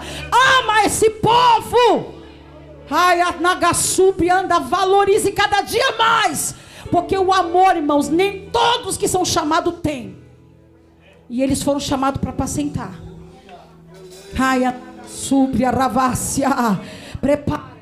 ama 0.60 0.86
esse 0.86 1.10
povo. 1.10 2.14
Ai, 2.90 3.20
a 3.20 3.32
Nagassubi 3.32 4.30
anda, 4.30 4.60
valorize 4.60 5.32
cada 5.32 5.62
dia 5.62 5.96
mais 5.98 6.54
porque 6.96 7.18
o 7.18 7.34
amor, 7.34 7.76
irmãos, 7.76 8.08
nem 8.08 8.50
todos 8.50 8.96
que 8.96 9.06
são 9.06 9.26
chamados 9.26 9.74
têm. 9.84 10.16
E 11.30 11.44
eles 11.44 11.62
foram 11.62 11.78
chamados 11.78 12.22
para 12.22 12.30
apacentar. 12.30 12.98
Ai, 14.40 14.64
a 14.64 14.74
súbia 15.06 15.72
ravácia. 15.72 16.50
Prepare. 17.20 17.76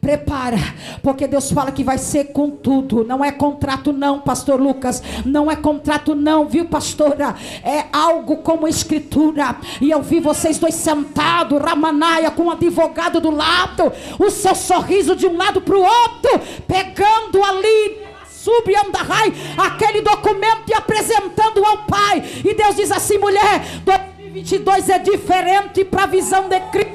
Prepara, 0.00 0.56
porque 1.02 1.26
Deus 1.26 1.50
fala 1.50 1.70
que 1.70 1.84
vai 1.84 1.98
ser 1.98 2.32
com 2.32 2.48
tudo. 2.48 3.04
Não 3.04 3.22
é 3.22 3.30
contrato, 3.30 3.92
não, 3.92 4.20
Pastor 4.20 4.58
Lucas. 4.58 5.02
Não 5.26 5.50
é 5.50 5.56
contrato, 5.56 6.14
não, 6.14 6.48
viu, 6.48 6.64
pastora? 6.64 7.34
É 7.62 7.84
algo 7.92 8.38
como 8.38 8.66
escritura. 8.66 9.56
E 9.82 9.90
eu 9.90 10.00
vi 10.00 10.18
vocês 10.18 10.58
dois 10.58 10.74
sentados, 10.74 11.60
Ramanaia, 11.60 12.30
com 12.30 12.44
um 12.44 12.50
advogado 12.50 13.20
do 13.20 13.30
lado, 13.30 13.92
o 14.18 14.30
seu 14.30 14.54
sorriso 14.54 15.14
de 15.14 15.26
um 15.26 15.36
lado 15.36 15.60
para 15.60 15.76
o 15.76 15.82
outro, 15.82 16.40
pegando 16.66 17.42
ali 17.42 18.05
subiandahai, 18.46 19.34
aquele 19.58 20.00
documento 20.02 20.68
e 20.68 20.74
apresentando 20.74 21.64
ao 21.64 21.78
Pai. 21.78 22.22
E 22.44 22.54
Deus 22.54 22.76
diz 22.76 22.92
assim, 22.92 23.18
mulher, 23.18 23.60
2022 23.84 24.88
é 24.88 24.98
diferente 25.00 25.84
para 25.84 26.04
a 26.04 26.06
visão 26.06 26.48
de 26.48 26.60
Cristo. 26.70 26.94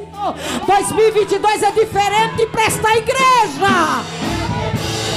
2022 0.66 1.64
é 1.64 1.72
diferente 1.72 2.46
para 2.46 2.64
esta 2.64 2.96
igreja. 2.96 4.02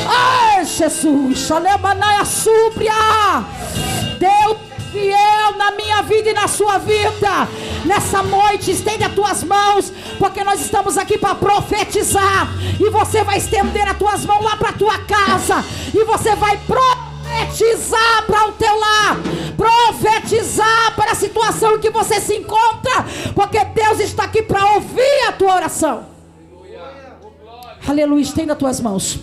Ai, 0.09 0.65
Jesus, 0.65 1.39
Xalemanaia 1.39 2.25
súbria. 2.25 2.93
Deus 4.19 4.74
fiel 4.95 5.57
na 5.59 5.73
minha 5.73 6.03
vida 6.03 6.31
e 6.31 6.33
na 6.33 6.47
sua 6.47 6.79
vida. 6.79 7.49
Nessa 7.85 8.23
noite, 8.23 8.71
estende 8.71 9.03
as 9.03 9.13
tuas 9.13 9.43
mãos, 9.43 9.93
porque 10.19 10.45
nós 10.45 10.61
estamos 10.61 10.97
aqui 10.97 11.19
para 11.19 11.35
profetizar. 11.35 12.49
E 12.79 12.89
você 12.91 13.25
vai 13.25 13.39
estender 13.39 13.87
as 13.89 13.99
tuas 13.99 14.25
mãos 14.25 14.45
lá 14.45 14.57
para 14.57 14.73
tua 14.73 14.99
casa. 14.99 15.65
E 15.93 16.05
você 16.05 16.37
vai 16.37 16.59
profetizar 16.59 18.25
para 18.27 18.49
o 18.49 18.53
teu 18.53 18.79
lar, 18.79 19.17
profetizar 19.57 20.95
para 20.95 21.11
a 21.11 21.17
situação 21.17 21.75
em 21.75 21.81
que 21.81 21.91
você 21.91 22.21
se 22.21 22.37
encontra, 22.37 23.05
porque 23.35 23.63
Deus 23.65 23.99
está 23.99 24.25
aqui 24.25 24.43
para 24.43 24.75
ouvir 24.75 25.29
a 25.29 25.33
tua 25.33 25.55
oração. 25.57 26.07
Aleluia, 27.87 28.23
estenda 28.23 28.53
as 28.53 28.59
tuas 28.59 28.81
mãos. 28.81 29.19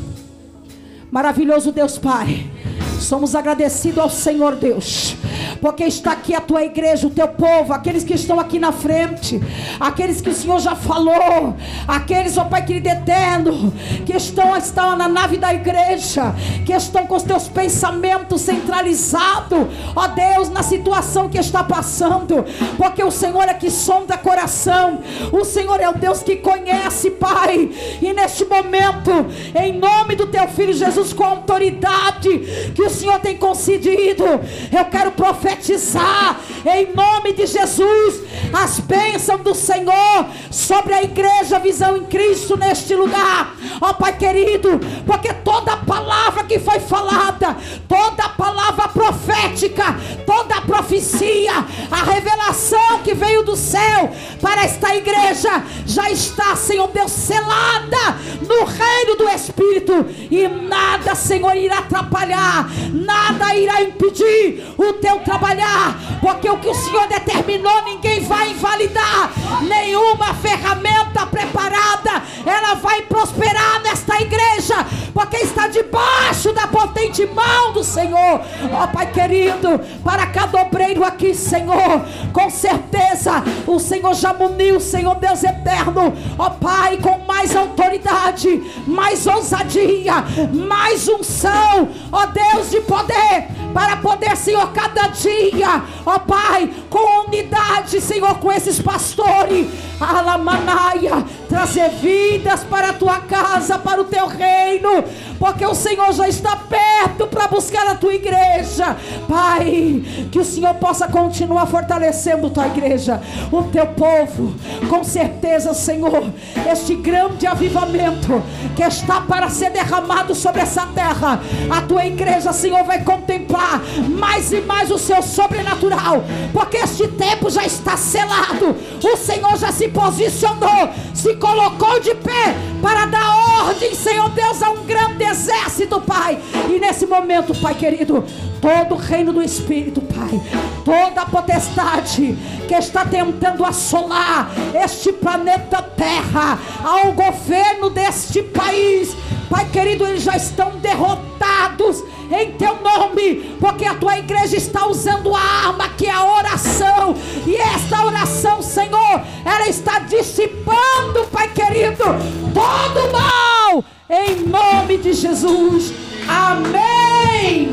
Maravilhoso 1.09 1.71
Deus 1.71 1.97
Pai. 1.97 2.60
Somos 3.01 3.35
agradecidos 3.35 3.99
ao 3.99 4.09
Senhor 4.09 4.55
Deus 4.55 5.17
porque 5.61 5.83
está 5.83 6.11
aqui 6.11 6.33
a 6.33 6.41
tua 6.41 6.63
igreja, 6.63 7.05
o 7.05 7.11
teu 7.11 7.27
povo, 7.27 7.71
aqueles 7.71 8.03
que 8.03 8.15
estão 8.15 8.39
aqui 8.39 8.57
na 8.57 8.71
frente, 8.71 9.39
aqueles 9.79 10.19
que 10.19 10.29
o 10.29 10.33
Senhor 10.33 10.59
já 10.59 10.75
falou, 10.75 11.55
aqueles, 11.87 12.37
ó 12.37 12.45
Pai 12.45 12.65
querido 12.65 12.89
eterno, 12.89 13.71
que 14.05 14.13
estão, 14.13 14.57
estão 14.57 14.95
na 14.95 15.07
nave 15.07 15.37
da 15.37 15.53
igreja, 15.53 16.33
que 16.65 16.73
estão 16.73 17.05
com 17.05 17.15
os 17.15 17.23
teus 17.23 17.47
pensamentos 17.47 18.41
centralizados, 18.41 19.67
ó 19.95 20.07
Deus, 20.07 20.49
na 20.49 20.63
situação 20.63 21.29
que 21.29 21.37
está 21.37 21.63
passando, 21.63 22.43
porque 22.77 23.03
o 23.03 23.11
Senhor 23.11 23.43
é 23.43 23.53
que 23.53 23.69
sonda 23.69 24.17
coração, 24.17 24.99
o 25.31 25.45
Senhor 25.45 25.79
é 25.79 25.87
o 25.87 25.93
Deus 25.93 26.23
que 26.23 26.37
conhece, 26.37 27.11
Pai, 27.11 27.69
e 28.01 28.13
neste 28.13 28.45
momento, 28.45 29.11
em 29.55 29.77
nome 29.77 30.15
do 30.15 30.25
teu 30.25 30.47
filho 30.47 30.73
Jesus, 30.73 31.13
com 31.13 31.23
autoridade 31.23 32.71
que 32.73 32.81
o 32.81 32.89
Senhor 32.91 33.19
tem 33.19 33.37
concedido, 33.37 34.23
eu 34.25 34.85
quero 34.85 35.11
profetizar 35.11 36.39
em 36.65 36.93
nome 36.93 37.33
de 37.33 37.45
Jesus 37.45 38.21
as 38.53 38.79
bênçãos 38.79 39.41
do 39.41 39.55
Senhor 39.55 40.25
sobre 40.49 40.93
a 40.93 41.03
igreja 41.03 41.59
Visão 41.59 41.97
em 41.97 42.05
Cristo 42.05 42.57
neste 42.57 42.95
lugar. 42.95 43.55
Ó 43.79 43.89
oh, 43.89 43.93
Pai 43.93 44.17
querido, 44.17 44.79
porque 45.05 45.33
toda 45.33 45.77
palavra 45.77 46.43
que 46.43 46.59
foi 46.59 46.79
falada, 46.79 47.57
toda 47.87 48.29
palavra 48.29 48.87
profética, 48.87 49.95
toda 50.25 50.61
profecia, 50.61 51.65
a 51.89 52.03
revelação 52.03 52.99
que 53.03 53.13
veio 53.13 53.43
do 53.43 53.55
céu 53.55 54.11
para 54.41 54.63
esta 54.63 54.95
igreja 54.95 55.63
já 55.85 56.09
está, 56.09 56.55
Senhor 56.55 56.87
Deus, 56.87 57.11
selada 57.11 58.17
no 58.47 58.65
reino 58.65 59.15
do 59.17 59.29
Espírito 59.29 60.05
e 60.29 60.47
nada, 60.47 61.15
Senhor, 61.15 61.55
irá 61.55 61.79
atrapalhar, 61.79 62.69
nada 62.93 63.55
irá 63.55 63.81
impedir 63.81 64.63
o 64.77 64.93
teu 64.93 65.19
trabalhar, 65.19 66.19
porque 66.21 66.49
o 66.49 66.57
que 66.57 66.69
o 66.69 66.73
Senhor 66.73 67.07
determinou, 67.07 67.83
ninguém 67.83 68.21
vai 68.21 68.51
invalidar. 68.51 69.31
Nenhuma 69.67 70.33
ferramenta 70.35 71.00
preparada, 71.25 72.23
ela 72.45 72.75
vai 72.75 73.01
prosperar 73.03 73.81
nesta 73.83 74.19
igreja, 74.21 74.85
porque 75.13 75.37
está 75.37 75.67
debaixo 75.67 76.53
da 76.53 76.67
potente 76.67 77.25
mão 77.27 77.73
do 77.73 77.83
Senhor. 77.83 78.41
Ó 78.73 78.83
oh, 78.83 78.87
Pai 78.87 79.11
querido, 79.11 79.79
para 80.03 80.27
cada 80.27 80.61
obreiro 80.61 81.03
aqui, 81.03 81.33
Senhor, 81.33 82.05
com 82.33 82.49
certeza 82.49 83.43
o 83.67 83.79
Senhor 83.79 84.13
já 84.13 84.33
muniu, 84.33 84.79
Senhor 84.79 85.15
Deus 85.15 85.43
eterno, 85.43 86.13
ó 86.37 86.47
oh, 86.47 86.51
Pai, 86.51 86.97
com 86.97 87.19
mais 87.25 87.55
autoridade, 87.55 88.61
mais 88.87 89.25
ousadia, 89.27 90.23
mais 90.53 91.07
unção, 91.07 91.89
ó 92.11 92.23
oh, 92.23 92.27
Deus 92.27 92.71
de 92.71 92.81
poder, 92.81 93.47
para 93.73 93.97
poder, 93.97 94.35
Senhor, 94.35 94.71
cada 94.71 95.07
dia, 95.07 95.83
ó 96.05 96.19
Pai, 96.19 96.69
com 96.89 97.27
unidade, 97.27 98.01
Senhor, 98.01 98.35
com 98.35 98.51
esses 98.51 98.79
pastores, 98.81 99.67
Alamanaia, 100.05 101.23
trazer 101.47 101.89
vidas 101.89 102.63
para 102.63 102.89
a 102.89 102.93
tua 102.93 103.19
casa, 103.19 103.77
para 103.77 104.01
o 104.01 104.05
teu 104.05 104.27
reino, 104.27 105.03
porque 105.39 105.65
o 105.65 105.73
Senhor 105.73 106.11
já 106.13 106.27
está 106.27 106.55
perto 106.55 107.27
para 107.27 107.47
buscar 107.47 107.87
a 107.87 107.95
tua 107.95 108.13
igreja, 108.13 108.95
Pai, 109.27 110.03
que 110.31 110.39
o 110.39 110.45
Senhor 110.45 110.73
possa 110.75 111.07
continuar 111.07 111.65
fortalecendo 111.65 112.49
tua 112.49 112.67
igreja, 112.67 113.21
o 113.51 113.63
teu 113.63 113.87
povo, 113.87 114.53
com 114.89 115.03
certeza, 115.03 115.73
Senhor, 115.73 116.31
este 116.71 116.95
grande 116.95 117.47
avivamento 117.47 118.41
que 118.75 118.83
está 118.83 119.21
para 119.21 119.49
ser 119.49 119.71
derramado 119.71 120.33
sobre 120.35 120.61
essa 120.61 120.85
terra, 120.87 121.39
a 121.69 121.81
tua 121.81 122.05
igreja, 122.05 122.53
Senhor, 122.53 122.83
vai 122.83 123.03
contemplar 123.03 123.81
mais 124.09 124.51
e 124.51 124.61
mais 124.61 124.89
o 124.91 124.97
seu 124.97 125.21
sobrenatural, 125.21 126.23
porque 126.53 126.77
este 126.77 127.07
tempo 127.07 127.49
já 127.49 127.63
está 127.63 127.97
selado. 127.97 128.75
O 129.03 129.17
Senhor 129.17 129.57
já 129.57 129.71
se 129.71 129.87
posicionou, 129.93 130.89
se 131.13 131.35
colocou 131.35 131.99
de 131.99 132.15
pé 132.15 132.55
para 132.81 133.05
dar 133.05 133.65
ordem, 133.65 133.93
Senhor 133.93 134.29
Deus, 134.29 134.61
a 134.61 134.71
um 134.71 134.83
grande 134.83 135.23
exército, 135.23 136.01
Pai. 136.01 136.39
E 136.69 136.79
nesse 136.79 137.05
momento, 137.05 137.53
Pai 137.61 137.75
querido, 137.75 138.25
todo 138.59 138.95
o 138.95 138.97
reino 138.97 139.31
do 139.31 139.41
Espírito, 139.41 140.01
Pai, 140.01 140.41
toda 140.83 141.21
a 141.21 141.25
potestade 141.25 142.37
que 142.67 142.73
está 142.73 143.05
tentando 143.05 143.63
assolar 143.63 144.51
este 144.83 145.13
planeta 145.13 145.81
Terra, 145.81 146.57
ao 146.83 147.11
governo 147.13 147.89
deste 147.89 148.41
país, 148.41 149.15
Pai 149.49 149.67
querido, 149.69 150.05
eles 150.05 150.23
já 150.23 150.35
estão 150.35 150.71
derrotados 150.77 152.03
em 152.31 152.53
teu 152.53 152.81
nome, 152.81 153.57
porque 153.59 153.85
a 153.85 153.93
tua 153.93 154.17
igreja 154.17 154.55
está 154.55 154.87
usando 154.87 155.35
a 155.35 155.39
arma 155.39 155.89
que 155.89 156.07
é 156.07 156.11
a 156.11 156.23
oração, 156.23 157.13
e 157.45 157.55
esta 157.55 158.05
oração, 158.05 158.61
Senhor, 158.61 159.21
ela 159.43 159.67
está 159.67 159.99
dissipando, 159.99 161.27
Pai 161.31 161.49
querido, 161.49 162.05
todo 162.53 162.70
mal, 163.11 163.83
em 164.09 164.47
nome 164.47 164.97
de 164.97 165.13
Jesus. 165.13 165.93
Amém. 166.27 167.69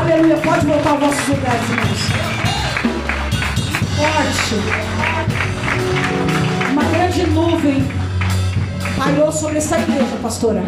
Aleluia. 0.00 0.36
Pode 0.38 0.66
voltar 0.66 0.90
aos 0.90 1.00
vossos 1.00 1.28
lugares, 1.28 1.70
irmãos. 1.70 2.00
Forte. 3.96 4.54
Uma 6.72 6.84
grande 6.84 7.26
nuvem 7.26 7.84
pairou 8.96 9.32
sobre 9.32 9.58
essa 9.58 9.78
igreja, 9.78 10.16
pastora 10.22 10.62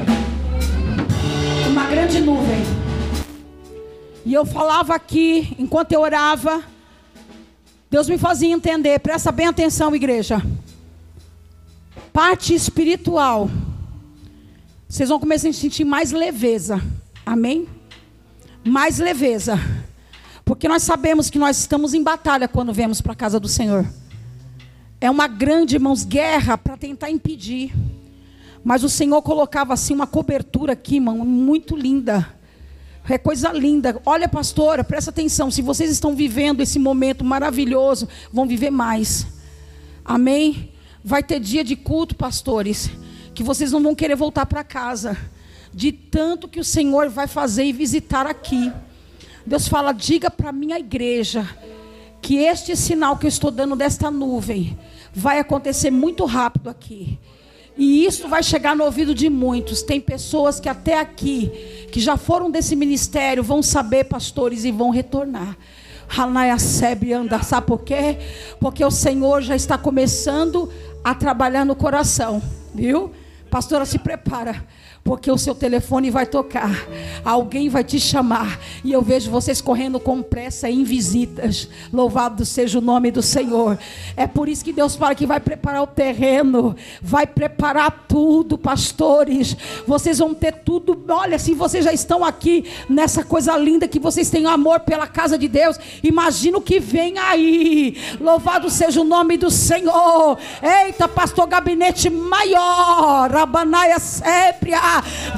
uma 1.73 1.87
grande 1.87 2.21
nuvem. 2.21 2.61
E 4.27 4.35
eu 4.35 4.45
falava 4.45 4.95
aqui, 4.95 5.57
enquanto 5.59 5.93
eu 5.93 6.01
orava, 6.01 6.63
Deus 7.91 8.09
me 8.09 8.19
fazia 8.19 8.53
entender, 8.53 8.99
presta 9.01 9.33
bem 9.33 9.47
atenção, 9.47 9.95
igreja. 9.97 10.41
Parte 12.13 12.55
espiritual. 12.55 13.51
Vocês 14.87 15.09
vão 15.09 15.19
começar 15.19 15.49
a 15.49 15.53
sentir 15.53 15.85
mais 15.85 16.13
leveza. 16.13 16.83
Amém? 17.25 17.67
Mais 18.63 18.99
leveza. 18.99 19.59
Porque 20.45 20.69
nós 20.69 20.83
sabemos 20.83 21.31
que 21.31 21.39
nós 21.39 21.59
estamos 21.59 21.95
em 21.95 22.03
batalha 22.03 22.47
quando 22.47 22.73
vemos 22.73 23.01
para 23.01 23.13
a 23.13 23.17
casa 23.17 23.41
do 23.41 23.49
Senhor. 23.49 23.87
É 25.01 25.11
uma 25.11 25.27
grande, 25.27 25.77
irmãos, 25.77 26.05
guerra 26.05 26.59
para 26.59 26.77
tentar 26.77 27.11
impedir. 27.11 27.73
Mas 28.63 28.85
o 28.85 28.91
Senhor 28.91 29.23
colocava 29.23 29.73
assim 29.73 29.95
uma 29.95 30.07
cobertura 30.07 30.75
aqui, 30.75 30.97
irmão, 30.97 31.19
muito 31.19 31.75
linda. 31.75 32.29
É 33.09 33.17
coisa 33.17 33.51
linda. 33.51 34.01
Olha, 34.05 34.29
pastora, 34.29 34.85
presta 34.85 35.11
atenção. 35.11 35.51
Se 35.51 35.63
vocês 35.63 35.91
estão 35.91 36.15
vivendo 36.15 36.61
esse 36.61 36.79
momento 36.79 37.25
maravilhoso, 37.25 38.07
vão 38.31 38.47
viver 38.47 38.71
mais. 38.71 39.27
Amém? 40.05 40.72
Vai 41.05 41.23
ter 41.23 41.41
dia 41.41 41.65
de 41.65 41.75
culto, 41.77 42.15
pastores, 42.15 42.91
que 43.35 43.43
vocês 43.43 43.73
não 43.73 43.83
vão 43.83 43.95
querer 43.95 44.15
voltar 44.15 44.47
para 44.47 44.63
casa. 44.63 45.17
De 45.75 45.91
tanto 45.91 46.49
que 46.49 46.61
o 46.61 46.65
Senhor 46.65 47.09
vai 47.09 47.27
fazer 47.27 47.65
e 47.65 47.73
visitar 47.73 48.27
aqui. 48.27 48.73
Deus 49.45 49.67
fala: 49.69 49.93
diga 49.93 50.31
para 50.31 50.53
minha 50.53 50.79
igreja 50.79 51.49
que 52.21 52.37
este 52.37 52.77
sinal 52.77 53.17
que 53.17 53.27
eu 53.27 53.29
estou 53.29 53.51
dando 53.51 53.75
desta 53.75 54.11
nuvem 54.11 54.79
vai 55.13 55.41
acontecer 55.41 55.91
muito 55.91 56.25
rápido 56.25 56.71
aqui 56.71 57.19
E 57.77 58.07
isso 58.07 58.29
vai 58.29 58.43
chegar 58.43 58.77
no 58.77 58.85
ouvido 58.85 59.15
de 59.15 59.29
muitos. 59.29 59.83
Tem 59.83 60.01
pessoas 60.01 60.61
que 60.61 60.69
até 60.69 60.99
aqui, 60.99 61.51
que 61.91 62.01
já 62.01 62.17
foram 62.17 62.51
desse 62.51 62.77
ministério, 62.77 63.43
vão 63.43 63.63
saber, 63.63 64.05
pastores, 64.05 64.65
e 64.65 64.71
vão 64.71 64.91
retornar. 64.91 65.57
Hanayaseb 66.09 67.13
anda, 67.13 67.43
sabe 67.43 67.67
por 67.67 67.83
quê? 67.83 68.19
Porque 68.61 68.85
o 68.85 68.91
Senhor 68.91 69.41
já 69.41 69.57
está 69.57 69.79
começando 69.79 70.71
a 71.05 71.15
trabalhar 71.15 71.65
no 71.65 71.75
coração, 71.75 72.43
viu? 72.75 73.13
Pastora, 73.51 73.85
se 73.85 73.99
prepara 73.99 74.65
porque 75.05 75.31
o 75.31 75.39
seu 75.39 75.55
telefone 75.55 76.11
vai 76.11 76.27
tocar, 76.27 76.87
alguém 77.25 77.69
vai 77.69 77.83
te 77.83 77.99
chamar, 77.99 78.61
e 78.85 78.93
eu 78.93 79.03
vejo 79.03 79.31
vocês 79.31 79.61
correndo 79.61 79.99
com 79.99 80.23
pressa 80.23 80.71
em 80.71 80.85
visitas. 80.85 81.69
Louvado 81.93 82.45
seja 82.45 82.79
o 82.79 82.83
nome 82.83 83.11
do 83.11 83.23
Senhor. 83.23 83.79
É 84.17 84.27
por 84.27 84.49
isso 84.49 84.65
que 84.65 84.73
Deus 84.73 84.95
fala 84.95 85.15
que 85.15 85.27
vai 85.27 85.41
preparar 85.41 85.83
o 85.83 85.87
terreno, 85.87 86.77
vai 87.01 87.27
preparar 87.27 88.07
tudo, 88.09 88.57
pastores. 88.57 89.57
Vocês 89.87 90.19
vão 90.19 90.35
ter 90.35 90.53
tudo. 90.53 91.05
Olha, 91.09 91.39
se 91.39 91.53
vocês 91.53 91.85
já 91.85 91.93
estão 91.93 92.25
aqui 92.25 92.65
nessa 92.89 93.25
coisa 93.25 93.57
linda 93.57 93.89
que 93.89 93.99
vocês 93.99 94.31
têm 94.31 94.47
amor 94.47 94.81
pela 94.81 95.07
casa 95.07 95.37
de 95.37 95.49
Deus, 95.49 95.79
imagina 96.03 96.59
o 96.59 96.63
que 96.63 96.79
vem 96.79 97.19
aí. 97.19 97.97
Louvado 98.21 98.71
seja 98.71 99.01
o 99.01 99.05
nome 99.05 99.37
do 99.37 99.51
Senhor. 99.51 100.39
Eita, 100.63 101.09
pastor 101.09 101.47
gabinete 101.47 102.09
maior, 102.09 103.31
Rabanaia 103.31 103.99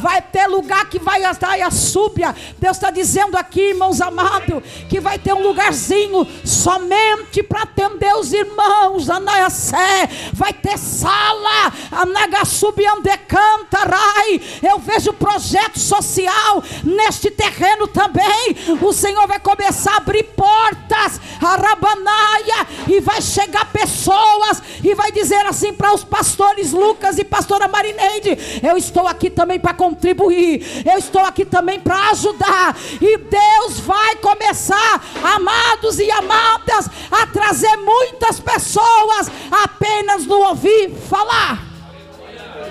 Vai 0.00 0.22
ter 0.22 0.46
lugar 0.46 0.88
que 0.88 0.98
vai 0.98 1.24
estar 1.24 1.60
a 1.60 1.70
súbia. 1.70 2.34
Deus 2.58 2.76
está 2.76 2.90
dizendo 2.90 3.36
aqui, 3.36 3.70
irmãos 3.70 4.00
amados, 4.00 4.62
que 4.88 5.00
vai 5.00 5.18
ter 5.18 5.32
um 5.32 5.42
lugarzinho 5.42 6.26
somente 6.44 7.42
para 7.42 7.62
atender 7.62 8.14
os 8.16 8.32
irmãos. 8.32 9.10
Anaiassé, 9.10 10.08
vai 10.32 10.52
ter 10.52 10.78
sala, 10.78 11.72
Anagasubiandecantarai. 11.92 14.40
Eu 14.62 14.78
vejo 14.78 15.12
projeto 15.12 15.78
social 15.78 16.62
neste 16.82 17.30
terreno 17.30 17.86
também. 17.86 18.56
O 18.80 18.92
Senhor 18.92 19.26
vai 19.26 19.38
começar 19.38 19.94
a 19.94 19.98
abrir 19.98 20.24
portas, 20.24 21.20
Arabanaia, 21.40 22.66
e 22.88 23.00
vai 23.00 23.20
chegar 23.20 23.70
pessoas 23.72 24.62
e 24.82 24.94
vai 24.94 25.12
dizer 25.12 25.44
assim 25.46 25.72
para 25.72 25.94
os 25.94 26.04
pastores 26.04 26.72
Lucas 26.72 27.18
e 27.18 27.24
pastora 27.24 27.68
Marineide: 27.68 28.60
Eu 28.62 28.76
estou 28.76 29.06
aqui 29.06 29.30
também 29.30 29.43
também 29.44 29.60
para 29.60 29.74
contribuir, 29.74 30.64
eu 30.90 30.98
estou 30.98 31.20
aqui 31.20 31.44
também 31.44 31.78
para 31.78 32.10
ajudar. 32.10 32.74
E 32.98 33.18
Deus 33.18 33.78
vai 33.80 34.16
começar, 34.16 35.04
amados 35.22 35.98
e 35.98 36.10
amadas, 36.10 36.88
a 37.10 37.26
trazer 37.26 37.76
muitas 37.76 38.40
pessoas 38.40 39.30
apenas 39.50 40.24
no 40.24 40.40
ouvir 40.48 40.90
falar. 41.10 41.62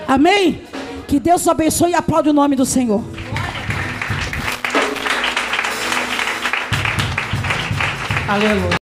Amém? 0.08 0.64
Que 1.08 1.20
Deus 1.20 1.48
abençoe 1.48 1.92
e 1.92 1.96
aplaude 1.96 2.30
o 2.30 2.34
nome 2.34 2.56
do 2.56 2.66
Senhor. 2.66 3.04
Aleluia. 8.28 8.83